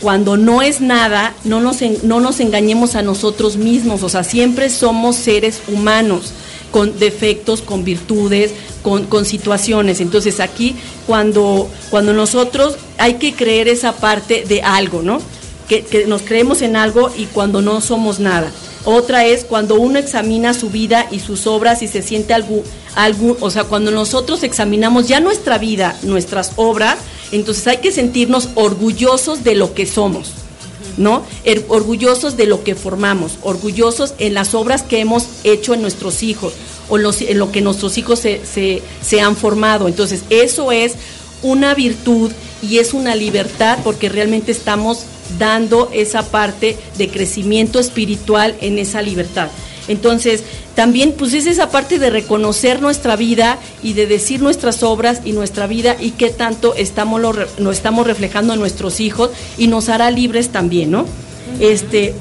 cuando 0.00 0.36
no 0.36 0.62
es 0.62 0.80
nada, 0.80 1.34
no 1.44 1.60
nos, 1.60 1.82
en, 1.82 1.98
no 2.02 2.20
nos 2.20 2.40
engañemos 2.40 2.94
a 2.94 3.02
nosotros 3.02 3.56
mismos, 3.56 4.02
o 4.02 4.08
sea, 4.08 4.24
siempre 4.24 4.70
somos 4.70 5.16
seres 5.16 5.60
humanos 5.68 6.32
con 6.70 6.98
defectos, 6.98 7.62
con 7.62 7.84
virtudes, 7.84 8.52
con, 8.82 9.04
con, 9.06 9.24
situaciones. 9.24 10.00
Entonces 10.00 10.40
aquí 10.40 10.76
cuando, 11.06 11.68
cuando 11.90 12.12
nosotros 12.12 12.76
hay 12.98 13.14
que 13.14 13.34
creer 13.34 13.68
esa 13.68 13.92
parte 13.92 14.44
de 14.46 14.62
algo, 14.62 15.02
¿no? 15.02 15.20
Que, 15.68 15.82
que 15.82 16.06
nos 16.06 16.22
creemos 16.22 16.62
en 16.62 16.76
algo 16.76 17.10
y 17.16 17.26
cuando 17.26 17.60
no 17.60 17.80
somos 17.80 18.20
nada. 18.20 18.50
Otra 18.84 19.26
es 19.26 19.44
cuando 19.44 19.74
uno 19.74 19.98
examina 19.98 20.54
su 20.54 20.70
vida 20.70 21.06
y 21.10 21.20
sus 21.20 21.46
obras 21.46 21.82
y 21.82 21.88
se 21.88 22.00
siente 22.00 22.32
algo, 22.32 22.62
algo, 22.94 23.36
o 23.40 23.50
sea, 23.50 23.64
cuando 23.64 23.90
nosotros 23.90 24.42
examinamos 24.42 25.08
ya 25.08 25.20
nuestra 25.20 25.58
vida, 25.58 25.98
nuestras 26.02 26.52
obras, 26.56 26.96
entonces 27.30 27.66
hay 27.66 27.78
que 27.78 27.92
sentirnos 27.92 28.48
orgullosos 28.54 29.44
de 29.44 29.56
lo 29.56 29.74
que 29.74 29.84
somos, 29.84 30.32
¿no? 30.98 31.22
Er, 31.44 31.64
orgullosos 31.68 32.36
de 32.36 32.46
lo 32.46 32.64
que 32.64 32.74
formamos, 32.74 33.38
orgullosos 33.42 34.14
en 34.18 34.34
las 34.34 34.54
obras 34.54 34.82
que 34.82 35.00
hemos 35.00 35.26
hecho 35.44 35.72
en 35.74 35.80
nuestros 35.82 36.22
hijos 36.22 36.52
o 36.88 36.98
en 36.98 37.38
lo 37.38 37.52
que 37.52 37.62
nuestros 37.62 37.96
hijos 37.98 38.18
se, 38.18 38.40
se 38.44 39.20
han 39.20 39.36
formado. 39.36 39.88
Entonces, 39.88 40.24
eso 40.30 40.72
es 40.72 40.94
una 41.42 41.74
virtud 41.74 42.32
y 42.62 42.78
es 42.78 42.94
una 42.94 43.14
libertad 43.14 43.78
porque 43.84 44.08
realmente 44.08 44.52
estamos 44.52 45.04
dando 45.38 45.90
esa 45.92 46.22
parte 46.22 46.76
de 46.96 47.08
crecimiento 47.08 47.78
espiritual 47.78 48.56
en 48.60 48.78
esa 48.78 49.02
libertad. 49.02 49.48
Entonces, 49.88 50.42
también 50.74 51.12
pues 51.12 51.34
es 51.34 51.46
esa 51.46 51.70
parte 51.70 51.98
de 51.98 52.10
reconocer 52.10 52.80
nuestra 52.80 53.16
vida 53.16 53.58
y 53.82 53.94
de 53.94 54.06
decir 54.06 54.40
nuestras 54.40 54.82
obras 54.82 55.22
y 55.24 55.32
nuestra 55.32 55.66
vida 55.66 55.96
y 55.98 56.12
qué 56.12 56.30
tanto 56.30 56.74
estamos 56.74 57.20
lo, 57.20 57.32
lo 57.32 57.72
estamos 57.72 58.06
reflejando 58.06 58.54
en 58.54 58.60
nuestros 58.60 59.00
hijos 59.00 59.30
y 59.56 59.66
nos 59.66 59.88
hará 59.88 60.10
libres 60.10 60.50
también, 60.50 60.90
¿no? 60.90 61.02
Uh 61.02 61.04
-huh. 61.04 61.62
Este 61.72 62.14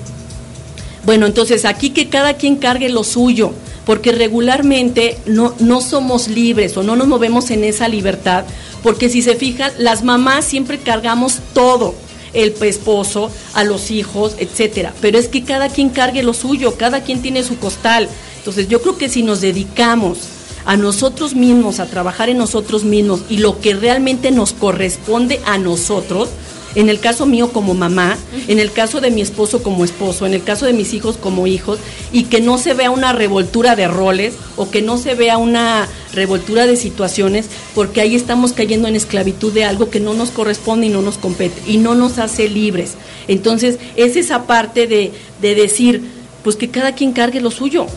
bueno, 1.04 1.26
entonces 1.26 1.64
aquí 1.64 1.92
que 1.92 2.10
cada 2.10 2.34
quien 2.34 2.58
cargue 2.58 2.90
lo 2.90 3.06
suyo, 3.06 3.54
porque 3.86 4.12
regularmente 4.12 5.18
no, 5.26 5.54
no 5.60 5.80
somos 5.80 6.28
libres 6.28 6.76
o 6.76 6.84
no 6.84 6.98
nos 6.98 7.08
movemos 7.08 7.50
en 7.50 7.64
esa 7.64 7.88
libertad 7.88 8.44
porque 8.84 9.10
si 9.10 9.22
se 9.22 9.36
fijan, 9.36 9.72
las 9.78 10.04
mamás 10.04 10.46
siempre 10.46 10.78
cargamos 10.78 11.40
todo, 11.54 11.96
el 12.38 12.56
esposo, 12.62 13.32
a 13.54 13.64
los 13.64 13.92
hijos, 13.92 14.36
etcétera, 14.40 14.94
pero 15.02 15.18
es 15.18 15.28
que 15.28 15.44
cada 15.44 15.70
quien 15.70 15.90
cargue 15.90 16.24
lo 16.24 16.34
suyo, 16.34 16.76
cada 16.78 17.02
quien 17.02 17.22
tiene 17.22 17.44
su 17.44 17.58
costal. 17.58 18.08
Entonces, 18.38 18.68
yo 18.70 18.82
creo 18.82 18.98
que 18.98 19.10
si 19.10 19.24
nos 19.24 19.42
dedicamos 19.42 20.20
a 20.66 20.78
nosotros 20.78 21.34
mismos, 21.34 21.80
a 21.80 21.88
trabajar 21.88 22.30
en 22.30 22.38
nosotros 22.38 22.84
mismos 22.84 23.22
y 23.30 23.38
lo 23.38 23.60
que 23.60 23.74
realmente 23.74 24.32
nos 24.32 24.54
corresponde 24.54 25.42
a 25.46 25.58
nosotros, 25.58 26.30
en 26.78 26.90
el 26.90 27.00
caso 27.00 27.26
mío 27.26 27.52
como 27.52 27.74
mamá, 27.74 28.18
en 28.48 28.60
el 28.60 28.72
caso 28.72 29.02
de 29.02 29.10
mi 29.10 29.22
esposo 29.22 29.64
como 29.64 29.84
esposo, 29.84 30.28
en 30.28 30.36
el 30.36 30.44
caso 30.44 30.68
de 30.68 30.74
mis 30.74 30.94
hijos 30.94 31.18
como 31.18 31.48
hijos, 31.48 31.80
y 32.12 32.26
que 32.26 32.40
no 32.40 32.60
se 32.60 32.76
vea 32.76 32.92
una 32.92 33.14
revoltura 33.14 33.76
de 33.76 33.88
roles 33.88 34.36
o 34.58 34.70
que 34.70 34.84
no 34.84 35.00
se 35.00 35.16
vea 35.16 35.40
una 35.40 35.88
revoltura 36.14 36.68
de 36.68 36.76
situaciones, 36.76 37.48
porque 37.74 38.00
ahí 38.00 38.16
estamos 38.16 38.54
cayendo 38.54 38.88
en 38.88 38.96
esclavitud 38.96 39.52
de 39.52 39.66
algo 39.66 39.90
que 39.90 40.00
no 40.00 40.14
nos 40.14 40.30
corresponde 40.30 40.86
y 40.86 40.90
no 40.90 41.02
nos 41.02 41.18
compete 41.18 41.60
y 41.66 41.78
no 41.78 41.96
nos 41.96 42.20
hace 42.20 42.48
libres. 42.48 42.94
Entonces, 43.28 43.80
es 43.96 44.16
esa 44.16 44.46
parte 44.46 44.86
de, 44.86 45.14
de 45.42 45.56
decir, 45.56 46.04
pues 46.44 46.58
que 46.58 46.70
cada 46.70 46.92
quien 46.94 47.12
cargue 47.12 47.42
lo 47.42 47.50
suyo. 47.50 47.88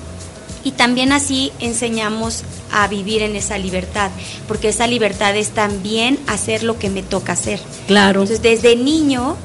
Y 0.62 0.72
también 0.72 1.12
así 1.12 1.52
enseñamos 1.58 2.42
a 2.70 2.86
vivir 2.86 3.22
en 3.22 3.34
esa 3.34 3.56
libertad, 3.58 4.11
porque 4.46 4.68
esa 4.68 4.86
libertad 4.86 5.36
es 5.36 5.50
también 5.50 6.18
hacer 6.26 6.62
lo 6.62 6.78
que 6.78 6.90
me 6.90 7.02
toca 7.02 7.32
hacer. 7.32 7.61
Claro. 7.86 8.22
Entonces, 8.22 8.42
desde 8.42 8.76
niño 8.76 9.36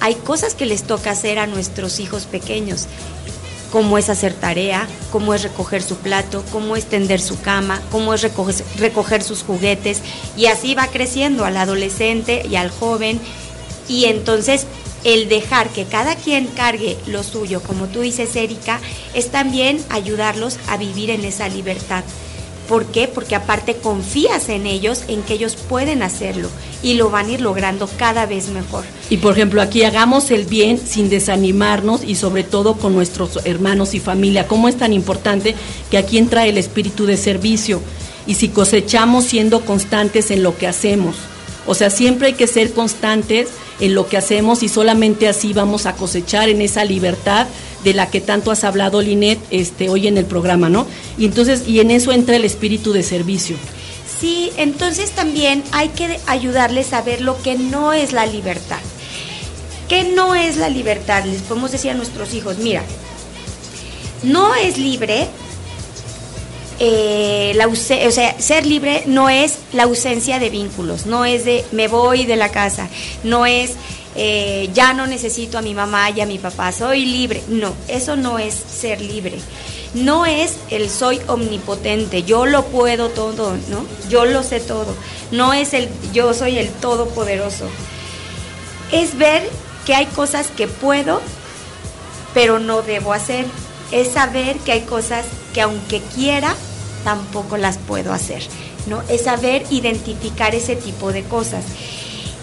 hay 0.00 0.14
cosas 0.16 0.54
que 0.54 0.66
les 0.66 0.82
toca 0.82 1.12
hacer 1.12 1.38
a 1.38 1.46
nuestros 1.46 2.00
hijos 2.00 2.24
pequeños, 2.24 2.86
como 3.72 3.98
es 3.98 4.08
hacer 4.08 4.34
tarea, 4.34 4.86
como 5.10 5.34
es 5.34 5.42
recoger 5.42 5.82
su 5.82 5.96
plato, 5.96 6.44
como 6.52 6.76
es 6.76 6.86
tender 6.86 7.20
su 7.20 7.40
cama, 7.40 7.80
como 7.90 8.14
es 8.14 8.22
recoger, 8.22 8.64
recoger 8.78 9.22
sus 9.22 9.42
juguetes, 9.42 10.00
y 10.36 10.46
así 10.46 10.74
va 10.74 10.88
creciendo 10.88 11.44
al 11.44 11.56
adolescente 11.56 12.46
y 12.48 12.56
al 12.56 12.70
joven, 12.70 13.20
y 13.88 14.06
entonces 14.06 14.66
el 15.06 15.28
dejar 15.28 15.70
que 15.70 15.84
cada 15.84 16.16
quien 16.16 16.48
cargue 16.48 16.96
lo 17.06 17.22
suyo, 17.22 17.62
como 17.62 17.86
tú 17.86 18.00
dices, 18.00 18.34
Erika, 18.34 18.80
es 19.14 19.30
también 19.30 19.78
ayudarlos 19.88 20.58
a 20.66 20.76
vivir 20.76 21.10
en 21.10 21.24
esa 21.24 21.48
libertad. 21.48 22.02
¿Por 22.68 22.86
qué? 22.86 23.06
Porque 23.06 23.36
aparte 23.36 23.76
confías 23.76 24.48
en 24.48 24.66
ellos, 24.66 25.04
en 25.06 25.22
que 25.22 25.34
ellos 25.34 25.54
pueden 25.54 26.02
hacerlo 26.02 26.48
y 26.82 26.94
lo 26.94 27.08
van 27.08 27.26
a 27.26 27.32
ir 27.34 27.40
logrando 27.40 27.88
cada 27.96 28.26
vez 28.26 28.48
mejor. 28.48 28.84
Y 29.08 29.18
por 29.18 29.34
ejemplo, 29.34 29.62
aquí 29.62 29.84
hagamos 29.84 30.32
el 30.32 30.44
bien 30.44 30.76
sin 30.84 31.08
desanimarnos 31.08 32.02
y 32.02 32.16
sobre 32.16 32.42
todo 32.42 32.74
con 32.74 32.92
nuestros 32.92 33.38
hermanos 33.44 33.94
y 33.94 34.00
familia. 34.00 34.48
¿Cómo 34.48 34.68
es 34.68 34.76
tan 34.76 34.92
importante 34.92 35.54
que 35.88 35.98
aquí 35.98 36.18
entra 36.18 36.48
el 36.48 36.58
espíritu 36.58 37.06
de 37.06 37.16
servicio? 37.16 37.80
Y 38.26 38.34
si 38.34 38.48
cosechamos 38.48 39.26
siendo 39.26 39.64
constantes 39.64 40.32
en 40.32 40.42
lo 40.42 40.58
que 40.58 40.66
hacemos. 40.66 41.14
O 41.64 41.76
sea, 41.76 41.90
siempre 41.90 42.28
hay 42.28 42.34
que 42.34 42.48
ser 42.48 42.72
constantes 42.72 43.50
en 43.80 43.94
lo 43.94 44.08
que 44.08 44.16
hacemos 44.16 44.62
y 44.62 44.68
solamente 44.68 45.28
así 45.28 45.52
vamos 45.52 45.86
a 45.86 45.94
cosechar 45.94 46.48
en 46.48 46.62
esa 46.62 46.84
libertad 46.84 47.46
de 47.84 47.94
la 47.94 48.10
que 48.10 48.20
tanto 48.20 48.50
has 48.50 48.64
hablado, 48.64 49.00
Linet, 49.00 49.38
este, 49.50 49.88
hoy 49.88 50.06
en 50.06 50.18
el 50.18 50.24
programa, 50.24 50.68
¿no? 50.68 50.86
Y 51.18 51.24
entonces, 51.24 51.68
y 51.68 51.80
en 51.80 51.90
eso 51.90 52.12
entra 52.12 52.36
el 52.36 52.44
espíritu 52.44 52.92
de 52.92 53.02
servicio. 53.02 53.56
Sí, 54.20 54.50
entonces 54.56 55.10
también 55.10 55.62
hay 55.72 55.90
que 55.90 56.18
ayudarles 56.26 56.92
a 56.92 57.02
ver 57.02 57.20
lo 57.20 57.40
que 57.42 57.56
no 57.56 57.92
es 57.92 58.12
la 58.12 58.26
libertad. 58.26 58.78
¿Qué 59.88 60.04
no 60.04 60.34
es 60.34 60.56
la 60.56 60.68
libertad? 60.68 61.24
Les 61.24 61.42
podemos 61.42 61.70
decir 61.70 61.90
a 61.90 61.94
nuestros 61.94 62.34
hijos, 62.34 62.58
mira, 62.58 62.82
no 64.22 64.54
es 64.54 64.78
libre, 64.78 65.28
eh, 66.78 67.52
la 67.54 67.68
o 67.68 67.74
sea, 67.74 68.40
ser 68.40 68.66
libre 68.66 69.02
no 69.06 69.28
es 69.28 69.58
la 69.72 69.84
ausencia 69.84 70.38
de 70.38 70.50
vínculos, 70.50 71.06
no 71.06 71.24
es 71.24 71.44
de 71.44 71.64
me 71.72 71.88
voy 71.88 72.26
de 72.26 72.36
la 72.36 72.50
casa, 72.50 72.88
no 73.22 73.46
es 73.46 73.76
eh, 74.18 74.70
ya 74.72 74.94
no 74.94 75.06
necesito 75.06 75.58
a 75.58 75.62
mi 75.62 75.74
mamá 75.74 76.08
y 76.08 76.22
a 76.22 76.26
mi 76.26 76.38
papá, 76.38 76.72
soy 76.72 77.04
libre. 77.04 77.42
No, 77.48 77.74
eso 77.86 78.16
no 78.16 78.38
es 78.38 78.54
ser 78.54 79.02
libre. 79.02 79.38
No 79.92 80.24
es 80.24 80.56
el 80.70 80.88
soy 80.88 81.20
omnipotente, 81.26 82.22
yo 82.22 82.46
lo 82.46 82.64
puedo 82.64 83.10
todo, 83.10 83.56
¿no? 83.68 83.84
Yo 84.08 84.24
lo 84.24 84.42
sé 84.42 84.60
todo. 84.60 84.94
No 85.30 85.52
es 85.52 85.74
el 85.74 85.88
yo 86.12 86.32
soy 86.32 86.58
el 86.58 86.70
todopoderoso. 86.70 87.68
Es 88.90 89.18
ver 89.18 89.48
que 89.84 89.94
hay 89.94 90.06
cosas 90.06 90.48
que 90.48 90.66
puedo, 90.66 91.20
pero 92.32 92.58
no 92.58 92.82
debo 92.82 93.12
hacer. 93.12 93.44
Es 93.92 94.12
saber 94.12 94.56
que 94.58 94.72
hay 94.72 94.82
cosas 94.82 95.26
que 95.56 95.62
aunque 95.62 96.02
quiera, 96.14 96.54
tampoco 97.02 97.56
las 97.56 97.78
puedo 97.78 98.12
hacer. 98.12 98.42
¿no? 98.86 99.02
Es 99.08 99.22
saber 99.22 99.64
identificar 99.70 100.54
ese 100.54 100.76
tipo 100.76 101.14
de 101.14 101.22
cosas. 101.22 101.64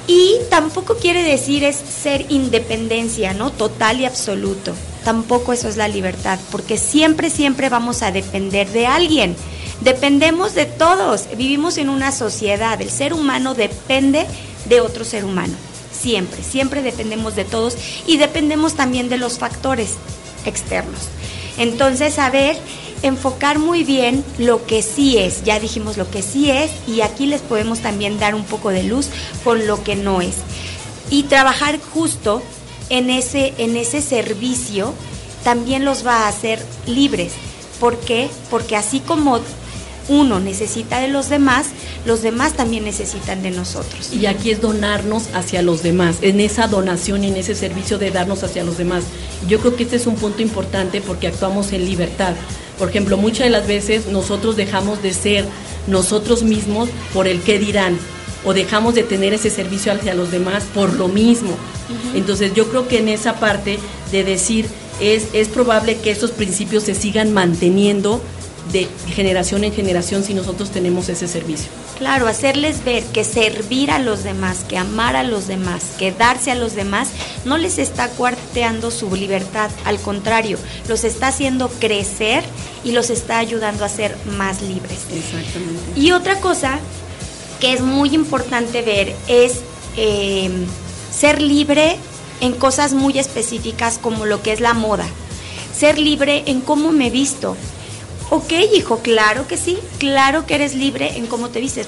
Y 0.07 0.37
tampoco 0.49 0.95
quiere 0.95 1.21
decir 1.21 1.63
es 1.63 1.75
ser 1.75 2.25
independencia, 2.29 3.35
¿no? 3.35 3.51
Total 3.51 3.99
y 4.01 4.05
absoluto. 4.05 4.73
Tampoco 5.05 5.53
eso 5.53 5.69
es 5.69 5.77
la 5.77 5.87
libertad, 5.87 6.39
porque 6.51 6.77
siempre, 6.77 7.29
siempre 7.29 7.69
vamos 7.69 8.01
a 8.01 8.11
depender 8.11 8.67
de 8.71 8.87
alguien. 8.87 9.35
Dependemos 9.81 10.55
de 10.55 10.65
todos. 10.65 11.27
Vivimos 11.37 11.77
en 11.77 11.89
una 11.89 12.11
sociedad. 12.11 12.81
El 12.81 12.89
ser 12.89 13.13
humano 13.13 13.53
depende 13.53 14.25
de 14.65 14.81
otro 14.81 15.05
ser 15.05 15.23
humano. 15.23 15.53
Siempre, 15.91 16.41
siempre 16.41 16.81
dependemos 16.81 17.35
de 17.35 17.45
todos 17.45 17.77
y 18.07 18.17
dependemos 18.17 18.73
también 18.73 19.07
de 19.07 19.17
los 19.17 19.37
factores 19.37 19.97
externos. 20.45 21.09
Entonces, 21.57 22.17
a 22.17 22.29
ver, 22.31 22.57
enfocar 23.03 23.59
muy 23.59 23.83
bien 23.83 24.25
lo 24.39 24.65
que 24.65 24.81
sí 24.81 25.17
es. 25.19 25.43
Ya 25.43 25.59
dijimos 25.59 25.97
lo 25.97 26.09
que 26.09 26.23
sí 26.23 26.49
es 26.49 26.71
y 26.87 27.01
aquí 27.01 27.27
les 27.27 27.41
podemos 27.41 27.79
también 27.79 28.17
dar 28.17 28.33
un 28.33 28.43
poco 28.43 28.69
de 28.69 28.83
luz 28.83 29.09
con 29.43 29.67
lo 29.67 29.83
que 29.83 29.95
no 29.95 30.21
es. 30.21 30.37
Y 31.09 31.23
trabajar 31.23 31.79
justo 31.93 32.41
en 32.89 33.09
ese, 33.09 33.53
en 33.57 33.77
ese 33.77 34.01
servicio 34.01 34.93
también 35.43 35.85
los 35.85 36.05
va 36.05 36.25
a 36.25 36.27
hacer 36.29 36.65
libres. 36.87 37.33
¿Por 37.79 37.97
qué? 37.97 38.29
Porque 38.49 38.75
así 38.75 38.99
como 39.01 39.39
uno 40.07 40.39
necesita 40.39 40.99
de 40.99 41.07
los 41.07 41.29
demás, 41.29 41.67
los 42.05 42.21
demás 42.21 42.53
también 42.53 42.83
necesitan 42.83 43.41
de 43.41 43.51
nosotros. 43.51 44.13
Y 44.13 44.25
aquí 44.25 44.51
es 44.51 44.61
donarnos 44.61 45.29
hacia 45.33 45.61
los 45.61 45.83
demás, 45.83 46.17
en 46.21 46.39
esa 46.39 46.67
donación 46.67 47.23
y 47.23 47.27
en 47.27 47.37
ese 47.37 47.55
servicio 47.55 47.97
de 47.97 48.11
darnos 48.11 48.43
hacia 48.43 48.63
los 48.63 48.77
demás. 48.77 49.03
Yo 49.47 49.59
creo 49.59 49.75
que 49.75 49.83
este 49.83 49.95
es 49.95 50.07
un 50.07 50.15
punto 50.15 50.41
importante 50.41 51.01
porque 51.01 51.27
actuamos 51.27 51.71
en 51.71 51.85
libertad. 51.85 52.33
Por 52.77 52.89
ejemplo, 52.89 53.17
muchas 53.17 53.45
de 53.45 53.51
las 53.51 53.67
veces 53.67 54.07
nosotros 54.07 54.55
dejamos 54.55 55.01
de 55.01 55.13
ser 55.13 55.45
nosotros 55.87 56.43
mismos 56.43 56.89
por 57.13 57.27
el 57.27 57.41
qué 57.41 57.59
dirán 57.59 57.97
o 58.45 58.53
dejamos 58.53 58.95
de 58.95 59.03
tener 59.03 59.33
ese 59.33 59.49
servicio 59.49 59.93
hacia 59.93 60.13
los 60.13 60.31
demás 60.31 60.63
por 60.73 60.93
lo 60.93 61.07
mismo. 61.07 61.51
Entonces 62.13 62.53
yo 62.53 62.67
creo 62.67 62.87
que 62.87 62.99
en 62.99 63.09
esa 63.09 63.39
parte 63.39 63.79
de 64.11 64.23
decir 64.23 64.65
es, 64.99 65.27
es 65.33 65.47
probable 65.47 65.97
que 65.97 66.11
estos 66.11 66.31
principios 66.31 66.83
se 66.83 66.95
sigan 66.95 67.33
manteniendo 67.33 68.21
de 68.71 68.87
generación 69.07 69.63
en 69.63 69.73
generación 69.73 70.23
si 70.23 70.33
nosotros 70.33 70.71
tenemos 70.71 71.09
ese 71.09 71.27
servicio. 71.27 71.69
Claro, 71.97 72.27
hacerles 72.27 72.83
ver 72.83 73.03
que 73.03 73.23
servir 73.23 73.91
a 73.91 73.99
los 73.99 74.23
demás, 74.23 74.65
que 74.67 74.77
amar 74.77 75.15
a 75.15 75.23
los 75.23 75.47
demás, 75.47 75.91
que 75.97 76.11
darse 76.11 76.51
a 76.51 76.55
los 76.55 76.73
demás, 76.73 77.09
no 77.45 77.57
les 77.57 77.77
está 77.77 78.09
cuarteando 78.09 78.89
su 78.89 79.15
libertad, 79.15 79.69
al 79.85 79.99
contrario, 79.99 80.57
los 80.87 81.03
está 81.03 81.27
haciendo 81.27 81.69
crecer 81.69 82.43
y 82.83 82.91
los 82.91 83.09
está 83.09 83.37
ayudando 83.37 83.85
a 83.85 83.89
ser 83.89 84.15
más 84.37 84.61
libres. 84.61 84.99
Exactamente. 85.13 85.99
Y 85.99 86.11
otra 86.11 86.39
cosa 86.39 86.79
que 87.59 87.73
es 87.73 87.81
muy 87.81 88.13
importante 88.15 88.81
ver 88.81 89.13
es 89.27 89.61
eh, 89.97 90.49
ser 91.15 91.41
libre 91.41 91.97
en 92.41 92.53
cosas 92.53 92.93
muy 92.93 93.19
específicas 93.19 93.97
como 93.97 94.25
lo 94.25 94.41
que 94.41 94.51
es 94.51 94.59
la 94.59 94.73
moda. 94.73 95.05
Ser 95.73 95.97
libre 95.97 96.43
en 96.47 96.61
cómo 96.61 96.91
me 96.91 97.09
visto. 97.09 97.55
Ok, 98.35 98.51
hijo, 98.75 98.97
claro 98.97 99.47
que 99.47 99.57
sí, 99.57 99.77
claro 99.99 100.47
que 100.47 100.55
eres 100.55 100.73
libre 100.73 101.17
en 101.17 101.27
cómo 101.27 101.49
te 101.49 101.61
vistes. 101.61 101.85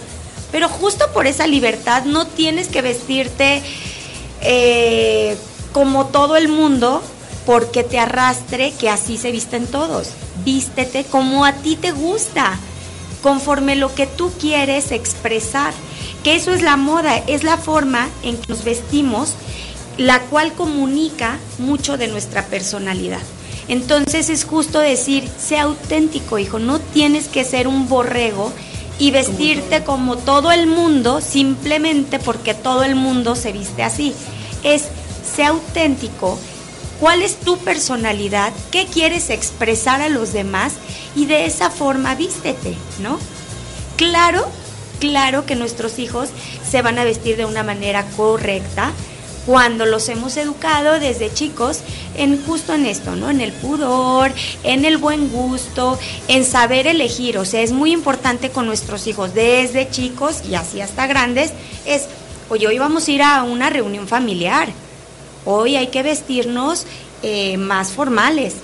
Pero 0.51 0.69
justo 0.69 1.11
por 1.11 1.25
esa 1.25 1.47
libertad 1.47 2.03
no 2.05 2.27
tienes 2.27 2.67
que 2.67 2.83
vestirte 2.83 3.63
eh, 4.41 5.37
como 5.73 6.05
todo 6.05 6.35
el 6.35 6.47
mundo 6.47 7.01
porque 7.47 7.83
te 7.83 7.97
arrastre 7.97 8.73
que 8.79 8.91
así 8.91 9.17
se 9.17 9.31
visten 9.31 9.65
todos. 9.65 10.09
Vístete 10.43 11.03
como 11.03 11.45
a 11.45 11.53
ti 11.53 11.77
te 11.77 11.91
gusta 11.91 12.59
conforme 13.23 13.75
lo 13.75 13.95
que 13.95 14.05
tú 14.05 14.31
quieres 14.39 14.91
expresar. 14.91 15.73
Que 16.23 16.35
eso 16.35 16.53
es 16.53 16.61
la 16.61 16.77
moda, 16.77 17.17
es 17.25 17.43
la 17.43 17.57
forma 17.57 18.07
en 18.21 18.37
que 18.37 18.49
nos 18.49 18.63
vestimos, 18.63 19.33
la 19.97 20.19
cual 20.19 20.53
comunica 20.53 21.39
mucho 21.57 21.97
de 21.97 22.07
nuestra 22.07 22.45
personalidad. 22.45 23.21
Entonces 23.67 24.29
es 24.29 24.45
justo 24.45 24.79
decir, 24.79 25.27
sea 25.39 25.63
auténtico, 25.63 26.37
hijo, 26.37 26.59
no 26.59 26.79
tienes 26.79 27.27
que 27.27 27.43
ser 27.43 27.67
un 27.67 27.87
borrego 27.89 28.51
y 28.99 29.11
vestirte 29.11 29.83
como 29.83 30.17
todo 30.17 30.51
el 30.51 30.67
mundo 30.67 31.19
simplemente 31.19 32.19
porque 32.19 32.53
todo 32.53 32.83
el 32.83 32.95
mundo 32.95 33.35
se 33.35 33.51
viste 33.51 33.83
así. 33.83 34.13
Es, 34.63 34.85
sea 35.35 35.49
auténtico, 35.49 36.37
cuál 36.99 37.21
es 37.21 37.37
tu 37.37 37.57
personalidad, 37.57 38.53
qué 38.71 38.85
quieres 38.85 39.29
expresar 39.29 40.01
a 40.01 40.09
los 40.09 40.31
demás 40.31 40.73
y 41.15 41.25
de 41.25 41.45
esa 41.45 41.69
forma 41.69 42.15
vístete, 42.15 42.75
¿no? 43.01 43.19
Claro 43.97 44.45
claro 44.99 45.45
que 45.45 45.55
nuestros 45.55 45.99
hijos 45.99 46.29
se 46.67 46.81
van 46.81 46.99
a 46.99 47.03
vestir 47.03 47.37
de 47.37 47.45
una 47.45 47.63
manera 47.63 48.05
correcta 48.15 48.91
cuando 49.45 49.85
los 49.85 50.09
hemos 50.09 50.37
educado 50.37 50.99
desde 50.99 51.33
chicos 51.33 51.81
en 52.17 52.43
justo 52.45 52.73
en 52.73 52.85
esto, 52.85 53.15
¿no? 53.15 53.29
En 53.29 53.41
el 53.41 53.51
pudor, 53.51 54.31
en 54.63 54.85
el 54.85 54.97
buen 54.97 55.29
gusto, 55.29 55.99
en 56.27 56.45
saber 56.45 56.87
elegir, 56.87 57.37
o 57.37 57.45
sea, 57.45 57.61
es 57.61 57.71
muy 57.71 57.91
importante 57.91 58.49
con 58.49 58.65
nuestros 58.65 59.07
hijos 59.07 59.33
desde 59.33 59.89
chicos 59.89 60.41
y 60.49 60.55
así 60.55 60.81
hasta 60.81 61.07
grandes 61.07 61.51
es, 61.85 62.07
oye, 62.49 62.67
hoy 62.67 62.79
vamos 62.79 63.07
a 63.07 63.11
ir 63.11 63.21
a 63.21 63.43
una 63.43 63.69
reunión 63.69 64.07
familiar. 64.07 64.69
Hoy 65.45 65.75
hay 65.75 65.87
que 65.87 66.01
vestirnos 66.01 66.85
eh, 67.21 67.57
más 67.57 67.91
formales 67.91 68.55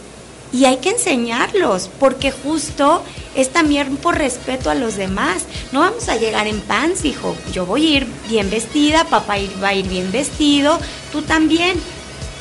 y 0.53 0.65
hay 0.65 0.77
que 0.77 0.89
enseñarlos, 0.89 1.89
porque 1.99 2.31
justo 2.31 3.03
es 3.35 3.51
también 3.51 3.95
por 3.97 4.17
respeto 4.17 4.69
a 4.69 4.75
los 4.75 4.95
demás. 4.95 5.43
No 5.71 5.79
vamos 5.79 6.09
a 6.09 6.17
llegar 6.17 6.47
en 6.47 6.59
pants, 6.61 7.05
hijo. 7.05 7.35
Yo 7.53 7.65
voy 7.65 7.85
a 7.85 7.97
ir 7.97 8.07
bien 8.27 8.49
vestida, 8.49 9.05
papá 9.05 9.37
va 9.63 9.69
a 9.69 9.73
ir 9.73 9.87
bien 9.87 10.11
vestido, 10.11 10.79
tú 11.11 11.21
también. 11.21 11.79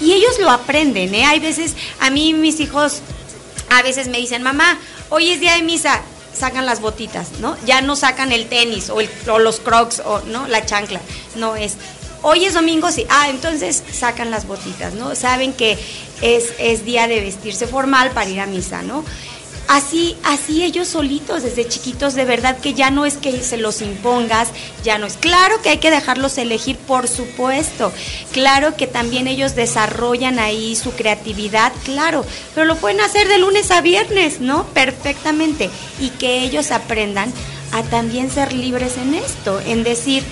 Y 0.00 0.12
ellos 0.12 0.38
lo 0.40 0.50
aprenden, 0.50 1.14
¿eh? 1.14 1.24
Hay 1.24 1.40
veces, 1.40 1.76
a 2.00 2.10
mí 2.10 2.34
mis 2.34 2.58
hijos 2.58 3.02
a 3.68 3.82
veces 3.82 4.08
me 4.08 4.18
dicen, 4.18 4.42
mamá, 4.42 4.78
hoy 5.10 5.30
es 5.30 5.40
día 5.40 5.54
de 5.54 5.62
misa, 5.62 6.00
sacan 6.34 6.66
las 6.66 6.80
botitas, 6.80 7.38
¿no? 7.38 7.56
Ya 7.64 7.82
no 7.82 7.94
sacan 7.94 8.32
el 8.32 8.48
tenis 8.48 8.90
o, 8.90 9.00
el, 9.00 9.08
o 9.30 9.38
los 9.38 9.60
crocs 9.60 10.02
o, 10.04 10.20
¿no? 10.26 10.48
La 10.48 10.66
chancla. 10.66 11.00
No, 11.36 11.54
es, 11.54 11.76
hoy 12.22 12.44
es 12.44 12.54
domingo, 12.54 12.90
sí. 12.90 13.06
Ah, 13.08 13.28
entonces 13.30 13.82
sacan 13.92 14.30
las 14.30 14.46
botitas, 14.46 14.94
¿no? 14.94 15.14
Saben 15.14 15.52
que 15.52 15.78
es, 16.20 16.52
es 16.58 16.84
día 16.84 17.08
de 17.08 17.20
vestirse 17.20 17.66
formal 17.66 18.10
para 18.10 18.30
ir 18.30 18.40
a 18.40 18.46
misa, 18.46 18.82
¿no? 18.82 19.04
Así, 19.68 20.16
así 20.24 20.64
ellos 20.64 20.88
solitos 20.88 21.44
desde 21.44 21.68
chiquitos, 21.68 22.14
de 22.14 22.24
verdad 22.24 22.58
que 22.58 22.74
ya 22.74 22.90
no 22.90 23.06
es 23.06 23.16
que 23.16 23.40
se 23.40 23.56
los 23.56 23.82
impongas, 23.82 24.48
ya 24.82 24.98
no 24.98 25.06
es. 25.06 25.16
Claro 25.16 25.62
que 25.62 25.68
hay 25.68 25.78
que 25.78 25.92
dejarlos 25.92 26.38
elegir, 26.38 26.76
por 26.76 27.06
supuesto. 27.06 27.92
Claro 28.32 28.74
que 28.76 28.88
también 28.88 29.28
ellos 29.28 29.54
desarrollan 29.54 30.40
ahí 30.40 30.74
su 30.74 30.90
creatividad, 30.90 31.72
claro, 31.84 32.24
pero 32.52 32.66
lo 32.66 32.74
pueden 32.78 33.00
hacer 33.00 33.28
de 33.28 33.38
lunes 33.38 33.70
a 33.70 33.80
viernes, 33.80 34.40
¿no? 34.40 34.64
Perfectamente. 34.74 35.70
Y 36.00 36.10
que 36.10 36.42
ellos 36.42 36.72
aprendan 36.72 37.32
a 37.70 37.84
también 37.84 38.28
ser 38.28 38.52
libres 38.52 38.96
en 38.96 39.14
esto, 39.14 39.60
en 39.60 39.84
decir, 39.84 40.24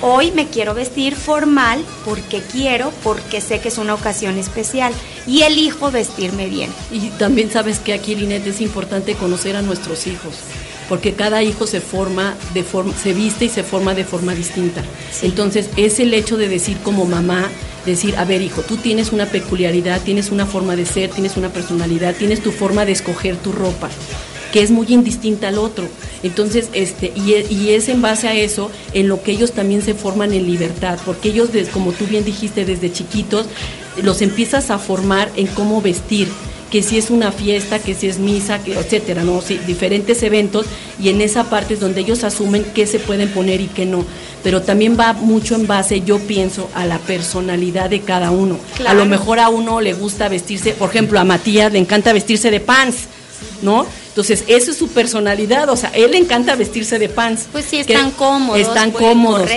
Hoy 0.00 0.30
me 0.30 0.46
quiero 0.46 0.74
vestir 0.74 1.16
formal 1.16 1.84
porque 2.04 2.40
quiero, 2.40 2.92
porque 3.02 3.40
sé 3.40 3.58
que 3.58 3.66
es 3.66 3.78
una 3.78 3.94
ocasión 3.94 4.38
especial 4.38 4.92
y 5.26 5.42
elijo 5.42 5.90
vestirme 5.90 6.46
bien. 6.46 6.70
Y 6.92 7.10
también 7.10 7.50
sabes 7.50 7.80
que 7.80 7.92
aquí, 7.92 8.14
Linet, 8.14 8.46
es 8.46 8.60
importante 8.60 9.16
conocer 9.16 9.56
a 9.56 9.62
nuestros 9.62 10.06
hijos, 10.06 10.34
porque 10.88 11.14
cada 11.14 11.42
hijo 11.42 11.66
se 11.66 11.80
forma 11.80 12.36
de 12.54 12.62
forma, 12.62 12.94
se 12.94 13.12
viste 13.12 13.46
y 13.46 13.48
se 13.48 13.64
forma 13.64 13.92
de 13.94 14.04
forma 14.04 14.36
distinta. 14.36 14.84
Entonces, 15.22 15.68
es 15.76 15.98
el 15.98 16.14
hecho 16.14 16.36
de 16.36 16.48
decir 16.48 16.76
como 16.84 17.04
mamá, 17.04 17.48
decir, 17.84 18.14
a 18.18 18.24
ver, 18.24 18.40
hijo, 18.40 18.62
tú 18.62 18.76
tienes 18.76 19.10
una 19.10 19.26
peculiaridad, 19.26 20.00
tienes 20.02 20.30
una 20.30 20.46
forma 20.46 20.76
de 20.76 20.86
ser, 20.86 21.10
tienes 21.10 21.36
una 21.36 21.48
personalidad, 21.48 22.14
tienes 22.14 22.40
tu 22.40 22.52
forma 22.52 22.84
de 22.84 22.92
escoger 22.92 23.36
tu 23.36 23.50
ropa 23.50 23.90
que 24.52 24.62
es 24.62 24.70
muy 24.70 24.86
indistinta 24.88 25.48
al 25.48 25.58
otro. 25.58 25.88
Entonces, 26.22 26.68
este, 26.72 27.12
y, 27.14 27.34
y, 27.52 27.70
es 27.70 27.88
en 27.88 28.02
base 28.02 28.28
a 28.28 28.34
eso 28.34 28.70
en 28.92 29.08
lo 29.08 29.22
que 29.22 29.32
ellos 29.32 29.52
también 29.52 29.82
se 29.82 29.94
forman 29.94 30.32
en 30.32 30.46
libertad, 30.46 30.98
porque 31.04 31.28
ellos, 31.28 31.50
como 31.72 31.92
tú 31.92 32.06
bien 32.06 32.24
dijiste, 32.24 32.64
desde 32.64 32.92
chiquitos, 32.92 33.46
los 34.02 34.22
empiezas 34.22 34.70
a 34.70 34.78
formar 34.78 35.30
en 35.36 35.46
cómo 35.48 35.80
vestir 35.80 36.28
que 36.70 36.82
si 36.82 36.98
es 36.98 37.10
una 37.10 37.32
fiesta, 37.32 37.78
que 37.78 37.94
si 37.94 38.08
es 38.08 38.18
misa, 38.18 38.62
que, 38.62 38.74
etcétera, 38.74 39.24
¿no? 39.24 39.40
Sí, 39.40 39.58
diferentes 39.66 40.22
eventos 40.22 40.66
y 41.00 41.08
en 41.08 41.20
esa 41.20 41.44
parte 41.44 41.74
es 41.74 41.80
donde 41.80 42.00
ellos 42.00 42.24
asumen 42.24 42.64
qué 42.74 42.86
se 42.86 42.98
pueden 42.98 43.30
poner 43.30 43.60
y 43.60 43.68
qué 43.68 43.86
no. 43.86 44.04
Pero 44.42 44.62
también 44.62 44.98
va 44.98 45.14
mucho 45.14 45.54
en 45.54 45.66
base, 45.66 46.02
yo 46.02 46.18
pienso, 46.18 46.68
a 46.74 46.84
la 46.84 46.98
personalidad 46.98 47.90
de 47.90 48.02
cada 48.02 48.30
uno. 48.30 48.58
A 48.86 48.94
lo 48.94 49.06
mejor 49.06 49.40
a 49.40 49.48
uno 49.48 49.80
le 49.80 49.94
gusta 49.94 50.28
vestirse, 50.28 50.72
por 50.72 50.90
ejemplo, 50.90 51.18
a 51.18 51.24
Matías 51.24 51.72
le 51.72 51.78
encanta 51.78 52.12
vestirse 52.12 52.50
de 52.50 52.60
pants, 52.60 53.08
¿no? 53.62 53.86
Entonces, 54.08 54.44
eso 54.46 54.70
es 54.70 54.76
su 54.76 54.88
personalidad, 54.88 55.68
o 55.68 55.76
sea, 55.76 55.90
él 55.90 56.12
le 56.12 56.18
encanta 56.18 56.56
vestirse 56.56 56.98
de 56.98 57.08
pants. 57.08 57.46
Pues 57.52 57.64
sí, 57.64 57.78
están 57.78 58.10
cómodos. 58.10 58.60
Están 58.60 58.90
cómodos. 58.90 59.50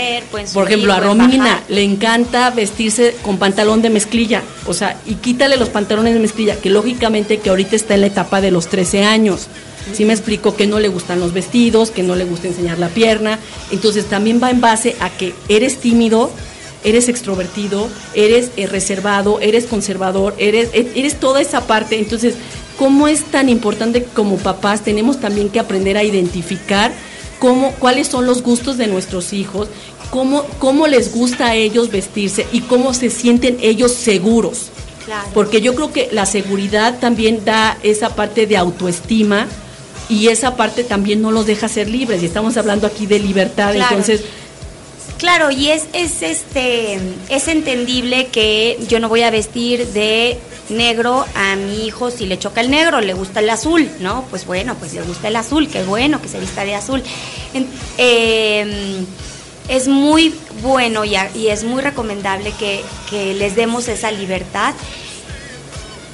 Por 0.53 0.67
ejemplo, 0.67 0.93
a 0.93 0.99
Romina 0.99 1.63
le 1.69 1.83
encanta 1.83 2.49
vestirse 2.51 3.15
con 3.21 3.37
pantalón 3.37 3.81
de 3.81 3.89
mezclilla, 3.89 4.43
o 4.65 4.73
sea, 4.73 4.99
y 5.05 5.15
quítale 5.15 5.57
los 5.57 5.69
pantalones 5.69 6.13
de 6.13 6.19
mezclilla, 6.19 6.55
que 6.57 6.69
lógicamente 6.69 7.39
que 7.39 7.49
ahorita 7.49 7.75
está 7.75 7.95
en 7.95 8.01
la 8.01 8.07
etapa 8.07 8.41
de 8.41 8.51
los 8.51 8.67
13 8.67 9.03
años. 9.03 9.47
Sí 9.93 10.05
me 10.05 10.13
explico 10.13 10.55
que 10.55 10.67
no 10.67 10.79
le 10.79 10.87
gustan 10.87 11.19
los 11.19 11.33
vestidos, 11.33 11.91
que 11.91 12.03
no 12.03 12.15
le 12.15 12.23
gusta 12.23 12.47
enseñar 12.47 12.79
la 12.79 12.89
pierna. 12.89 13.39
Entonces 13.71 14.05
también 14.05 14.39
va 14.41 14.51
en 14.51 14.61
base 14.61 14.95
a 14.99 15.09
que 15.09 15.33
eres 15.49 15.77
tímido, 15.77 16.31
eres 16.83 17.09
extrovertido, 17.09 17.89
eres 18.13 18.51
eh, 18.57 18.67
reservado, 18.67 19.39
eres 19.39 19.65
conservador, 19.65 20.35
eres, 20.37 20.69
e, 20.73 20.91
eres 20.95 21.19
toda 21.19 21.41
esa 21.41 21.67
parte. 21.67 21.99
Entonces, 21.99 22.35
¿cómo 22.77 23.07
es 23.07 23.23
tan 23.23 23.49
importante 23.49 24.03
como 24.03 24.37
papás 24.37 24.83
tenemos 24.83 25.19
también 25.19 25.49
que 25.49 25.59
aprender 25.59 25.97
a 25.97 26.03
identificar 26.03 26.91
cómo, 27.39 27.71
cuáles 27.73 28.07
son 28.07 28.25
los 28.25 28.41
gustos 28.43 28.77
de 28.77 28.87
nuestros 28.87 29.33
hijos, 29.33 29.67
cómo, 30.09 30.43
cómo 30.59 30.87
les 30.87 31.13
gusta 31.13 31.47
a 31.47 31.55
ellos 31.55 31.89
vestirse 31.89 32.45
y 32.51 32.61
cómo 32.61 32.93
se 32.93 33.09
sienten 33.09 33.57
ellos 33.61 33.93
seguros? 33.93 34.69
Porque 35.33 35.61
yo 35.61 35.75
creo 35.75 35.91
que 35.91 36.09
la 36.11 36.25
seguridad 36.25 36.99
también 36.99 37.43
da 37.43 37.77
esa 37.83 38.15
parte 38.15 38.47
de 38.47 38.57
autoestima 38.57 39.47
y 40.09 40.27
esa 40.27 40.55
parte 40.55 40.83
también 40.83 41.21
no 41.21 41.31
los 41.31 41.45
deja 41.45 41.67
ser 41.67 41.89
libres. 41.89 42.21
Y 42.21 42.25
estamos 42.25 42.57
hablando 42.57 42.87
aquí 42.87 43.05
de 43.05 43.19
libertad, 43.19 43.75
entonces 43.75 44.21
Claro, 45.21 45.51
y 45.51 45.69
es, 45.69 45.85
es 45.93 46.23
este 46.23 46.99
es 47.29 47.47
entendible 47.47 48.29
que 48.29 48.79
yo 48.87 48.99
no 48.99 49.07
voy 49.07 49.21
a 49.21 49.29
vestir 49.29 49.85
de 49.89 50.39
negro 50.69 51.23
a 51.35 51.55
mi 51.55 51.85
hijo 51.85 52.09
si 52.09 52.25
le 52.25 52.39
choca 52.39 52.59
el 52.59 52.71
negro, 52.71 53.01
le 53.01 53.13
gusta 53.13 53.39
el 53.39 53.51
azul, 53.51 53.87
¿no? 53.99 54.25
Pues 54.31 54.47
bueno, 54.47 54.75
pues 54.79 54.95
le 54.95 55.03
gusta 55.03 55.27
el 55.27 55.35
azul, 55.35 55.67
qué 55.67 55.83
bueno 55.83 56.19
que 56.23 56.27
se 56.27 56.39
vista 56.39 56.65
de 56.65 56.73
azul. 56.73 57.03
Eh, 57.99 59.05
es 59.69 59.87
muy 59.87 60.33
bueno 60.63 61.05
y, 61.05 61.15
y, 61.35 61.49
es 61.49 61.65
muy 61.65 61.83
recomendable 61.83 62.51
que 62.57 63.35
les 63.35 63.55
demos 63.55 63.89
esa 63.89 64.09
libertad 64.09 64.73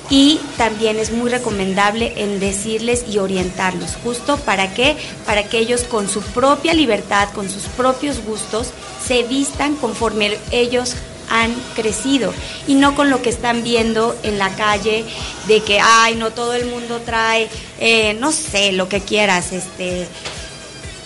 y 0.10 0.40
también 0.58 1.00
es 1.00 1.12
muy 1.12 1.30
recomendable 1.30 2.14
en 2.18 2.40
decirles 2.40 3.06
y 3.10 3.18
orientarlos, 3.18 3.98
justo 4.04 4.38
para 4.38 4.74
que 4.74 4.96
para 5.26 5.44
que 5.44 5.60
ellos 5.60 5.84
con 5.84 6.08
su 6.08 6.22
propia 6.22 6.74
libertad, 6.74 7.30
con 7.34 7.50
sus 7.50 7.64
propios 7.64 8.24
gustos 8.24 8.70
se 9.06 9.24
vistan 9.24 9.76
conforme 9.76 10.38
ellos 10.52 10.96
han 11.30 11.54
crecido. 11.76 12.34
Y 12.68 12.76
no 12.76 12.96
con 12.96 13.10
lo 13.10 13.22
que 13.22 13.30
están 13.30 13.64
viendo 13.64 14.16
en 14.24 14.40
la 14.40 14.50
calle 14.56 15.04
de 15.48 15.62
que 15.62 15.80
ay 15.82 16.16
no 16.16 16.32
todo 16.32 16.54
el 16.54 16.66
mundo 16.68 17.02
trae 17.06 17.50
eh, 17.80 18.14
no 18.14 18.32
sé 18.32 18.72
lo 18.72 18.88
que 18.88 19.02
quieras 19.02 19.52
este 19.52 20.08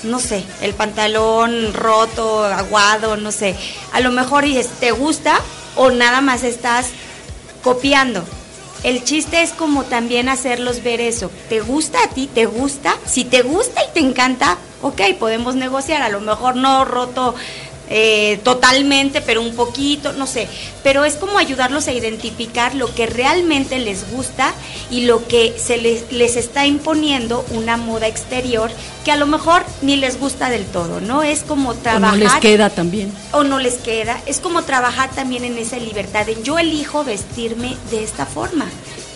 no 0.04 0.20
sé 0.20 0.44
el 0.62 0.74
pantalón 0.74 1.74
roto 1.74 2.44
aguado 2.44 3.18
no 3.18 3.32
sé 3.32 3.56
a 3.94 4.00
lo 4.00 4.12
mejor 4.12 4.46
te 4.80 4.92
gusta 4.92 5.40
o 5.76 5.92
nada 5.92 6.22
más 6.22 6.44
estás 6.44 6.88
copiando 7.64 8.24
el 8.84 9.04
chiste 9.04 9.42
es 9.42 9.52
como 9.52 9.84
también 9.84 10.30
hacerlos 10.30 10.84
ver 10.84 11.02
eso. 11.02 11.30
¿Te 11.50 11.62
gusta 11.62 12.00
a 12.04 12.08
ti? 12.08 12.28
¿Te 12.28 12.46
gusta? 12.46 12.96
Si 13.06 13.26
te 13.26 13.42
gusta 13.44 13.82
y 13.84 13.94
te 13.94 14.00
encanta, 14.00 14.58
ok, 14.82 15.02
podemos 15.20 15.56
negociar. 15.56 16.02
A 16.02 16.10
lo 16.10 16.20
mejor 16.20 16.56
no 16.56 16.86
roto 16.86 17.36
eh, 17.94 18.40
totalmente, 18.46 19.20
pero 19.20 19.42
un 19.42 19.54
poquito, 19.54 20.14
no 20.14 20.26
sé. 20.26 20.48
Pero 20.82 21.04
es 21.04 21.16
como 21.16 21.38
ayudarlos 21.38 21.90
a 21.90 21.92
identificar 21.92 22.74
lo 22.74 22.94
que 22.96 23.06
realmente 23.06 23.80
les 23.80 24.10
gusta 24.10 24.54
y 24.90 25.02
lo 25.02 25.28
que 25.28 25.54
se 25.58 25.76
les, 25.76 26.10
les 26.10 26.38
está 26.38 26.66
imponiendo 26.66 27.46
una 27.50 27.76
moda 27.76 28.08
exterior 28.08 28.72
que 29.04 29.12
a 29.12 29.18
lo 29.18 29.28
mejor 29.28 29.66
ni 29.82 29.98
les 29.98 30.22
gusta 30.22 30.50
del 30.50 30.64
todo, 30.68 31.02
¿no? 31.02 31.22
Es 31.22 31.42
como 31.44 31.74
trabajar. 31.74 32.14
O 32.14 32.18
no 32.18 32.24
les 32.24 32.34
queda 32.36 32.70
también. 32.70 33.12
O 33.34 33.44
no 33.44 33.60
les 33.60 33.74
queda. 33.74 34.22
Es 34.26 34.40
como 34.40 34.64
trabajar 34.64 35.12
también 35.12 35.44
en 35.44 35.58
esa 35.58 35.76
libertad 35.76 36.26
de 36.26 36.42
yo 36.44 36.60
elijo 36.60 37.04
vestirme 37.04 37.76
de 37.90 38.06
esta 38.06 38.26
forma. 38.26 38.68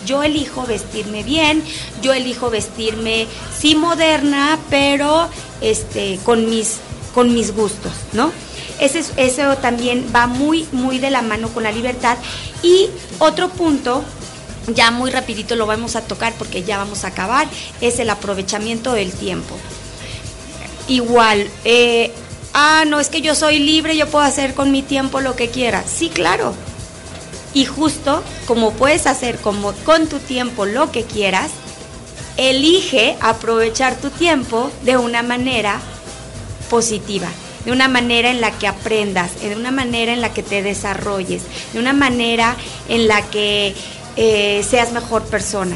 Yo 0.05 0.21
elijo 0.21 0.65
vestirme 0.65 1.23
bien, 1.23 1.63
yo 2.01 2.13
elijo 2.13 2.49
vestirme 2.49 3.25
sí 3.57 3.75
moderna, 3.75 4.59
pero 4.69 5.29
este 5.61 6.19
con 6.25 6.49
mis 6.49 6.79
con 7.13 7.33
mis 7.33 7.55
gustos, 7.55 7.93
¿no? 8.11 8.33
Eso 8.79 9.57
también 9.57 10.11
va 10.13 10.27
muy, 10.27 10.67
muy 10.71 10.99
de 10.99 11.09
la 11.09 11.21
mano 11.21 11.49
con 11.49 11.63
la 11.63 11.71
libertad. 11.71 12.17
Y 12.61 12.89
otro 13.19 13.49
punto 13.49 14.03
ya 14.67 14.91
muy 14.91 15.11
rapidito 15.11 15.55
lo 15.55 15.65
vamos 15.65 15.95
a 15.95 16.01
tocar 16.01 16.33
porque 16.37 16.63
ya 16.63 16.77
vamos 16.77 17.03
a 17.03 17.09
acabar, 17.09 17.47
es 17.81 17.99
el 17.99 18.09
aprovechamiento 18.09 18.93
del 18.93 19.11
tiempo. 19.11 19.55
Igual, 20.87 21.49
eh, 21.63 22.11
ah, 22.53 22.83
no, 22.87 22.99
es 22.99 23.09
que 23.09 23.21
yo 23.21 23.35
soy 23.35 23.59
libre, 23.59 23.97
yo 23.97 24.07
puedo 24.07 24.25
hacer 24.25 24.53
con 24.53 24.71
mi 24.71 24.81
tiempo 24.81 25.21
lo 25.21 25.35
que 25.35 25.49
quiera. 25.49 25.83
Sí, 25.83 26.09
claro. 26.09 26.53
Y 27.53 27.65
justo 27.65 28.23
como 28.47 28.71
puedes 28.71 29.07
hacer 29.07 29.37
como 29.37 29.73
con 29.85 30.07
tu 30.07 30.19
tiempo 30.19 30.65
lo 30.65 30.91
que 30.91 31.03
quieras, 31.03 31.51
elige 32.37 33.15
aprovechar 33.21 33.95
tu 33.95 34.09
tiempo 34.09 34.69
de 34.83 34.97
una 34.97 35.23
manera 35.23 35.79
positiva, 36.69 37.29
de 37.65 37.71
una 37.71 37.87
manera 37.87 38.29
en 38.29 38.41
la 38.41 38.51
que 38.51 38.67
aprendas, 38.67 39.41
de 39.41 39.55
una 39.55 39.71
manera 39.71 40.13
en 40.13 40.21
la 40.21 40.33
que 40.33 40.43
te 40.43 40.61
desarrolles, 40.61 41.43
de 41.73 41.79
una 41.79 41.93
manera 41.93 42.55
en 42.87 43.07
la 43.07 43.21
que 43.23 43.75
eh, 44.15 44.63
seas 44.67 44.91
mejor 44.91 45.23
persona. 45.25 45.75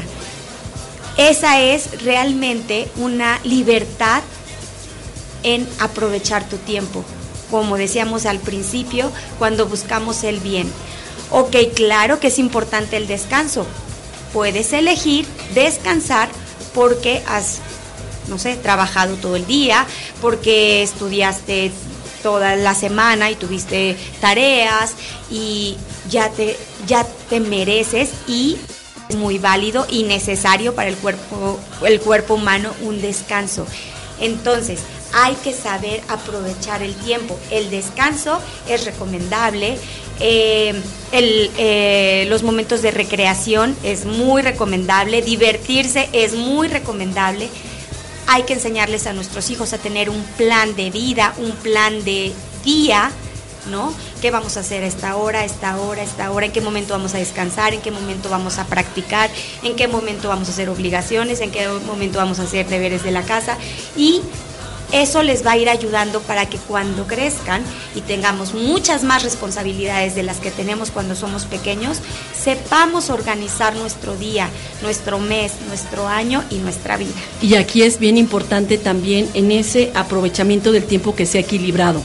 Esa 1.16 1.60
es 1.60 2.02
realmente 2.02 2.88
una 2.96 3.40
libertad 3.44 4.22
en 5.42 5.68
aprovechar 5.80 6.48
tu 6.48 6.56
tiempo, 6.56 7.04
como 7.50 7.76
decíamos 7.76 8.26
al 8.26 8.38
principio, 8.38 9.10
cuando 9.38 9.66
buscamos 9.66 10.24
el 10.24 10.40
bien. 10.40 10.70
Ok, 11.30 11.56
claro 11.74 12.20
que 12.20 12.28
es 12.28 12.38
importante 12.38 12.96
el 12.96 13.06
descanso. 13.06 13.66
Puedes 14.32 14.72
elegir 14.72 15.26
descansar 15.54 16.28
porque 16.74 17.22
has, 17.26 17.58
no 18.30 18.38
sé, 18.38 18.56
trabajado 18.56 19.16
todo 19.16 19.36
el 19.36 19.46
día, 19.46 19.86
porque 20.22 20.82
estudiaste 20.82 21.72
toda 22.22 22.56
la 22.56 22.74
semana 22.74 23.30
y 23.30 23.34
tuviste 23.34 23.96
tareas 24.20 24.94
y 25.30 25.76
ya 26.08 26.30
te, 26.30 26.56
ya 26.86 27.06
te 27.28 27.40
mereces 27.40 28.10
y 28.26 28.56
es 29.08 29.16
muy 29.16 29.38
válido 29.38 29.86
y 29.90 30.04
necesario 30.04 30.74
para 30.74 30.88
el 30.88 30.96
cuerpo, 30.96 31.58
el 31.84 32.00
cuerpo 32.00 32.34
humano 32.34 32.72
un 32.82 33.00
descanso. 33.00 33.66
Entonces, 34.20 34.80
hay 35.12 35.34
que 35.36 35.52
saber 35.52 36.02
aprovechar 36.08 36.82
el 36.82 36.94
tiempo. 36.94 37.38
El 37.50 37.70
descanso 37.70 38.40
es 38.68 38.84
recomendable. 38.84 39.78
eh, 40.20 40.74
el, 41.12 41.50
eh, 41.56 42.26
los 42.28 42.42
momentos 42.42 42.82
de 42.82 42.90
recreación 42.90 43.74
es 43.82 44.04
muy 44.04 44.42
recomendable. 44.42 45.22
Divertirse 45.22 46.08
es 46.12 46.34
muy 46.34 46.68
recomendable. 46.68 47.48
Hay 48.32 48.44
que 48.44 48.52
enseñarles 48.52 49.08
a 49.08 49.12
nuestros 49.12 49.50
hijos 49.50 49.72
a 49.72 49.78
tener 49.78 50.08
un 50.08 50.22
plan 50.22 50.76
de 50.76 50.92
vida, 50.92 51.34
un 51.38 51.50
plan 51.50 52.04
de 52.04 52.32
día, 52.62 53.10
¿no? 53.68 53.92
¿Qué 54.22 54.30
vamos 54.30 54.56
a 54.56 54.60
hacer 54.60 54.84
a 54.84 54.86
esta 54.86 55.16
hora, 55.16 55.40
a 55.40 55.44
esta 55.44 55.76
hora, 55.80 56.02
a 56.02 56.04
esta 56.04 56.30
hora? 56.30 56.46
¿En 56.46 56.52
qué 56.52 56.60
momento 56.60 56.92
vamos 56.92 57.12
a 57.16 57.18
descansar? 57.18 57.74
¿En 57.74 57.80
qué 57.80 57.90
momento 57.90 58.28
vamos 58.28 58.58
a 58.58 58.66
practicar? 58.66 59.30
¿En 59.64 59.74
qué 59.74 59.88
momento 59.88 60.28
vamos 60.28 60.46
a 60.46 60.52
hacer 60.52 60.68
obligaciones? 60.68 61.40
¿En 61.40 61.50
qué 61.50 61.66
momento 61.84 62.18
vamos 62.18 62.38
a 62.38 62.44
hacer 62.44 62.68
deberes 62.68 63.02
de 63.02 63.10
la 63.10 63.22
casa? 63.22 63.58
Y 63.96 64.22
eso 64.92 65.22
les 65.22 65.44
va 65.46 65.52
a 65.52 65.56
ir 65.56 65.68
ayudando 65.68 66.20
para 66.20 66.46
que 66.46 66.58
cuando 66.58 67.06
crezcan 67.06 67.62
y 67.94 68.00
tengamos 68.00 68.54
muchas 68.54 69.04
más 69.04 69.22
responsabilidades 69.22 70.14
de 70.14 70.22
las 70.22 70.38
que 70.38 70.50
tenemos 70.50 70.90
cuando 70.90 71.14
somos 71.14 71.44
pequeños, 71.44 71.98
sepamos 72.36 73.10
organizar 73.10 73.74
nuestro 73.76 74.16
día, 74.16 74.48
nuestro 74.82 75.18
mes, 75.18 75.52
nuestro 75.68 76.08
año 76.08 76.44
y 76.50 76.56
nuestra 76.56 76.96
vida. 76.96 77.10
Y 77.42 77.54
aquí 77.54 77.82
es 77.82 77.98
bien 77.98 78.16
importante 78.16 78.78
también 78.78 79.28
en 79.34 79.52
ese 79.52 79.92
aprovechamiento 79.94 80.72
del 80.72 80.84
tiempo 80.84 81.14
que 81.14 81.26
sea 81.26 81.40
equilibrado. 81.40 82.02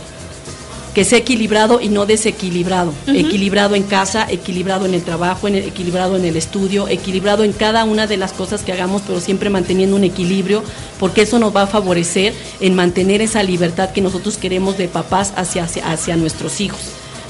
Que 0.95 1.03
sea 1.03 1.19
equilibrado 1.19 1.81
y 1.81 1.89
no 1.89 2.05
desequilibrado. 2.05 2.93
Equilibrado 3.05 3.75
en 3.75 3.83
casa, 3.83 4.25
equilibrado 4.29 4.85
en 4.85 4.93
el 4.93 5.03
trabajo, 5.03 5.47
en 5.49 5.55
el- 5.55 5.65
equilibrado 5.65 6.15
en 6.15 6.23
el 6.25 6.37
estudio, 6.37 6.87
equilibrado 6.87 7.43
en 7.43 7.51
cada 7.51 7.83
una 7.83 8.07
de 8.07 8.15
las 8.17 8.31
cosas 8.31 8.61
que 8.63 8.71
hagamos, 8.71 9.01
pero 9.05 9.19
siempre 9.19 9.49
manteniendo 9.49 9.97
un 9.97 10.05
equilibrio, 10.05 10.63
porque 10.97 11.23
eso 11.23 11.37
nos 11.37 11.53
va 11.55 11.63
a 11.63 11.67
favorecer 11.67 12.33
en 12.61 12.75
mantener 12.75 13.21
esa 13.21 13.43
libertad 13.43 13.89
que 13.91 14.01
nosotros 14.01 14.37
queremos 14.37 14.77
de 14.77 14.87
papás 14.87 15.33
hacia, 15.35 15.65
hacia, 15.65 15.91
hacia 15.91 16.15
nuestros 16.15 16.61
hijos. 16.61 16.79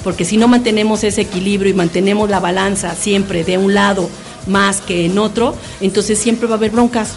Porque 0.04 0.26
si 0.26 0.38
no 0.38 0.48
mantenemos 0.48 1.04
ese 1.04 1.22
equilibrio 1.22 1.72
y 1.72 1.74
mantenemos 1.76 2.30
la 2.30 2.40
balanza 2.40 2.94
siempre 2.96 3.44
de 3.44 3.58
un 3.58 3.74
lado 3.74 4.08
más 4.46 4.80
que 4.80 5.06
en 5.08 5.18
otro, 5.18 5.56
entonces 5.82 6.20
siempre 6.20 6.48
va 6.48 6.54
a 6.54 6.58
haber 6.58 6.70
broncas 6.70 7.14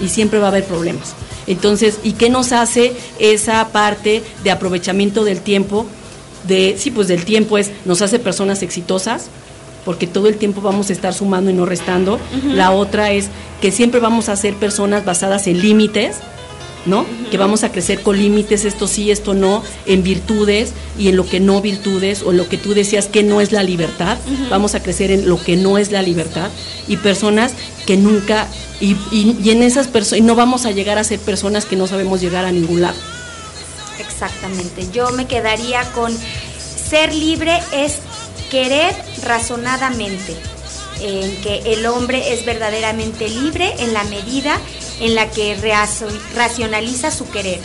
y 0.00 0.08
siempre 0.08 0.38
va 0.38 0.46
a 0.46 0.50
haber 0.50 0.62
problemas. 0.64 1.14
Entonces, 1.48 1.98
¿y 2.04 2.12
qué 2.12 2.28
nos 2.28 2.52
hace 2.52 2.92
esa 3.18 3.66
parte 3.68 4.22
de 4.44 4.50
aprovechamiento 4.50 5.24
del 5.24 5.40
tiempo? 5.40 5.86
De, 6.46 6.76
sí, 6.78 6.90
pues 6.90 7.08
del 7.08 7.24
tiempo 7.24 7.58
es, 7.58 7.72
nos 7.84 8.02
hace 8.02 8.18
personas 8.18 8.62
exitosas, 8.62 9.26
porque 9.84 10.06
todo 10.06 10.28
el 10.28 10.36
tiempo 10.36 10.60
vamos 10.60 10.90
a 10.90 10.92
estar 10.92 11.14
sumando 11.14 11.50
y 11.50 11.54
no 11.54 11.64
restando. 11.64 12.20
La 12.44 12.70
otra 12.70 13.12
es 13.12 13.28
que 13.60 13.72
siempre 13.72 13.98
vamos 13.98 14.28
a 14.28 14.36
ser 14.36 14.54
personas 14.54 15.04
basadas 15.04 15.46
en 15.46 15.60
límites, 15.62 16.16
¿no? 16.88 17.06
Que 17.30 17.38
vamos 17.38 17.62
a 17.62 17.70
crecer 17.70 18.02
con 18.02 18.16
límites, 18.16 18.64
esto 18.64 18.88
sí, 18.88 19.10
esto 19.10 19.34
no, 19.34 19.62
en 19.86 20.02
virtudes 20.02 20.72
y 20.98 21.08
en 21.08 21.16
lo 21.16 21.24
que 21.28 21.38
no 21.38 21.60
virtudes, 21.60 22.22
o 22.22 22.30
en 22.32 22.38
lo 22.38 22.48
que 22.48 22.56
tú 22.56 22.74
decías 22.74 23.06
que 23.06 23.22
no 23.22 23.40
es 23.40 23.52
la 23.52 23.62
libertad, 23.62 24.18
vamos 24.50 24.74
a 24.74 24.82
crecer 24.82 25.10
en 25.10 25.28
lo 25.28 25.40
que 25.42 25.56
no 25.56 25.78
es 25.78 25.92
la 25.92 26.02
libertad, 26.02 26.50
y 26.88 26.96
personas 26.96 27.52
que 27.86 27.96
nunca, 27.96 28.48
y, 28.80 28.92
y- 29.12 29.36
y 29.42 29.50
en 29.50 29.62
esas 29.62 29.86
personas, 29.86 30.20
y 30.20 30.22
no 30.22 30.34
vamos 30.34 30.66
a 30.66 30.70
llegar 30.72 30.98
a 30.98 31.04
ser 31.04 31.18
personas 31.20 31.64
que 31.66 31.76
no 31.76 31.86
sabemos 31.86 32.20
llegar 32.20 32.44
a 32.44 32.50
ningún 32.52 32.80
lado. 32.80 32.96
Exactamente. 33.98 34.86
Yo 34.92 35.10
me 35.10 35.26
quedaría 35.26 35.82
con 35.92 36.16
ser 36.90 37.14
libre 37.14 37.58
es 37.72 37.96
querer 38.50 38.94
razonadamente, 39.22 40.34
en 41.00 41.36
que 41.42 41.74
el 41.74 41.86
hombre 41.86 42.32
es 42.32 42.44
verdaderamente 42.44 43.28
libre 43.28 43.74
en 43.78 43.92
la 43.92 44.02
medida 44.04 44.58
en 45.00 45.14
la 45.14 45.30
que 45.30 45.56
racionaliza 46.34 47.10
su 47.10 47.28
querer. 47.30 47.60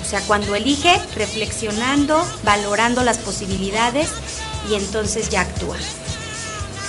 O 0.00 0.04
sea, 0.04 0.20
cuando 0.22 0.54
elige, 0.54 1.00
reflexionando, 1.16 2.26
valorando 2.42 3.02
las 3.02 3.18
posibilidades 3.18 4.08
y 4.70 4.74
entonces 4.74 5.30
ya 5.30 5.42
actúa. 5.42 5.76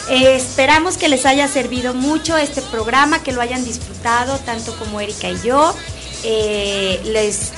Eh, 0.09 0.35
esperamos 0.35 0.97
que 0.97 1.09
les 1.09 1.25
haya 1.25 1.47
servido 1.47 1.93
mucho 1.93 2.37
este 2.37 2.61
programa, 2.61 3.23
que 3.23 3.31
lo 3.31 3.41
hayan 3.41 3.63
disfrutado 3.63 4.37
tanto 4.39 4.77
como 4.77 5.01
Erika 5.01 5.29
y 5.29 5.41
yo. 5.41 5.75
Eh, 6.23 7.01
les 7.05 7.51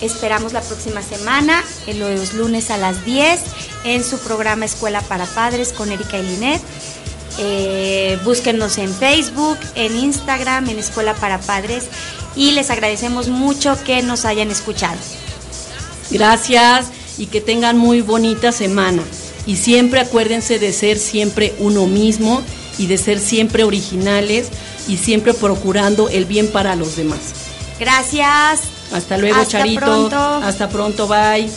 esperamos 0.00 0.52
la 0.52 0.60
próxima 0.60 1.02
semana, 1.02 1.62
en 1.86 2.00
los 2.00 2.34
lunes 2.34 2.70
a 2.70 2.76
las 2.76 3.04
10, 3.04 3.40
en 3.84 4.04
su 4.04 4.18
programa 4.18 4.66
Escuela 4.66 5.00
para 5.02 5.24
Padres 5.24 5.72
con 5.72 5.90
Erika 5.90 6.18
y 6.18 6.22
Linet. 6.22 6.60
Eh, 7.38 8.18
búsquenos 8.24 8.78
en 8.78 8.92
Facebook, 8.92 9.58
en 9.74 9.96
Instagram, 9.96 10.68
en 10.68 10.78
Escuela 10.78 11.14
para 11.14 11.38
Padres 11.38 11.84
y 12.34 12.52
les 12.52 12.70
agradecemos 12.70 13.28
mucho 13.28 13.76
que 13.84 14.02
nos 14.02 14.24
hayan 14.24 14.50
escuchado. 14.50 14.98
Gracias 16.10 16.86
y 17.18 17.26
que 17.26 17.40
tengan 17.40 17.78
muy 17.78 18.00
bonita 18.00 18.52
semana. 18.52 19.02
Y 19.46 19.56
siempre 19.56 20.00
acuérdense 20.00 20.58
de 20.58 20.72
ser 20.72 20.98
siempre 20.98 21.54
uno 21.58 21.86
mismo 21.86 22.42
y 22.78 22.86
de 22.86 22.98
ser 22.98 23.18
siempre 23.18 23.64
originales 23.64 24.48
y 24.88 24.96
siempre 24.96 25.34
procurando 25.34 26.08
el 26.08 26.24
bien 26.24 26.50
para 26.50 26.76
los 26.76 26.96
demás. 26.96 27.18
Gracias. 27.78 28.62
Hasta 28.92 29.18
luego, 29.18 29.40
Hasta 29.40 29.58
Charito. 29.58 29.80
pronto. 29.80 30.16
Hasta 30.16 30.68
pronto, 30.68 31.06
bye. 31.08 31.50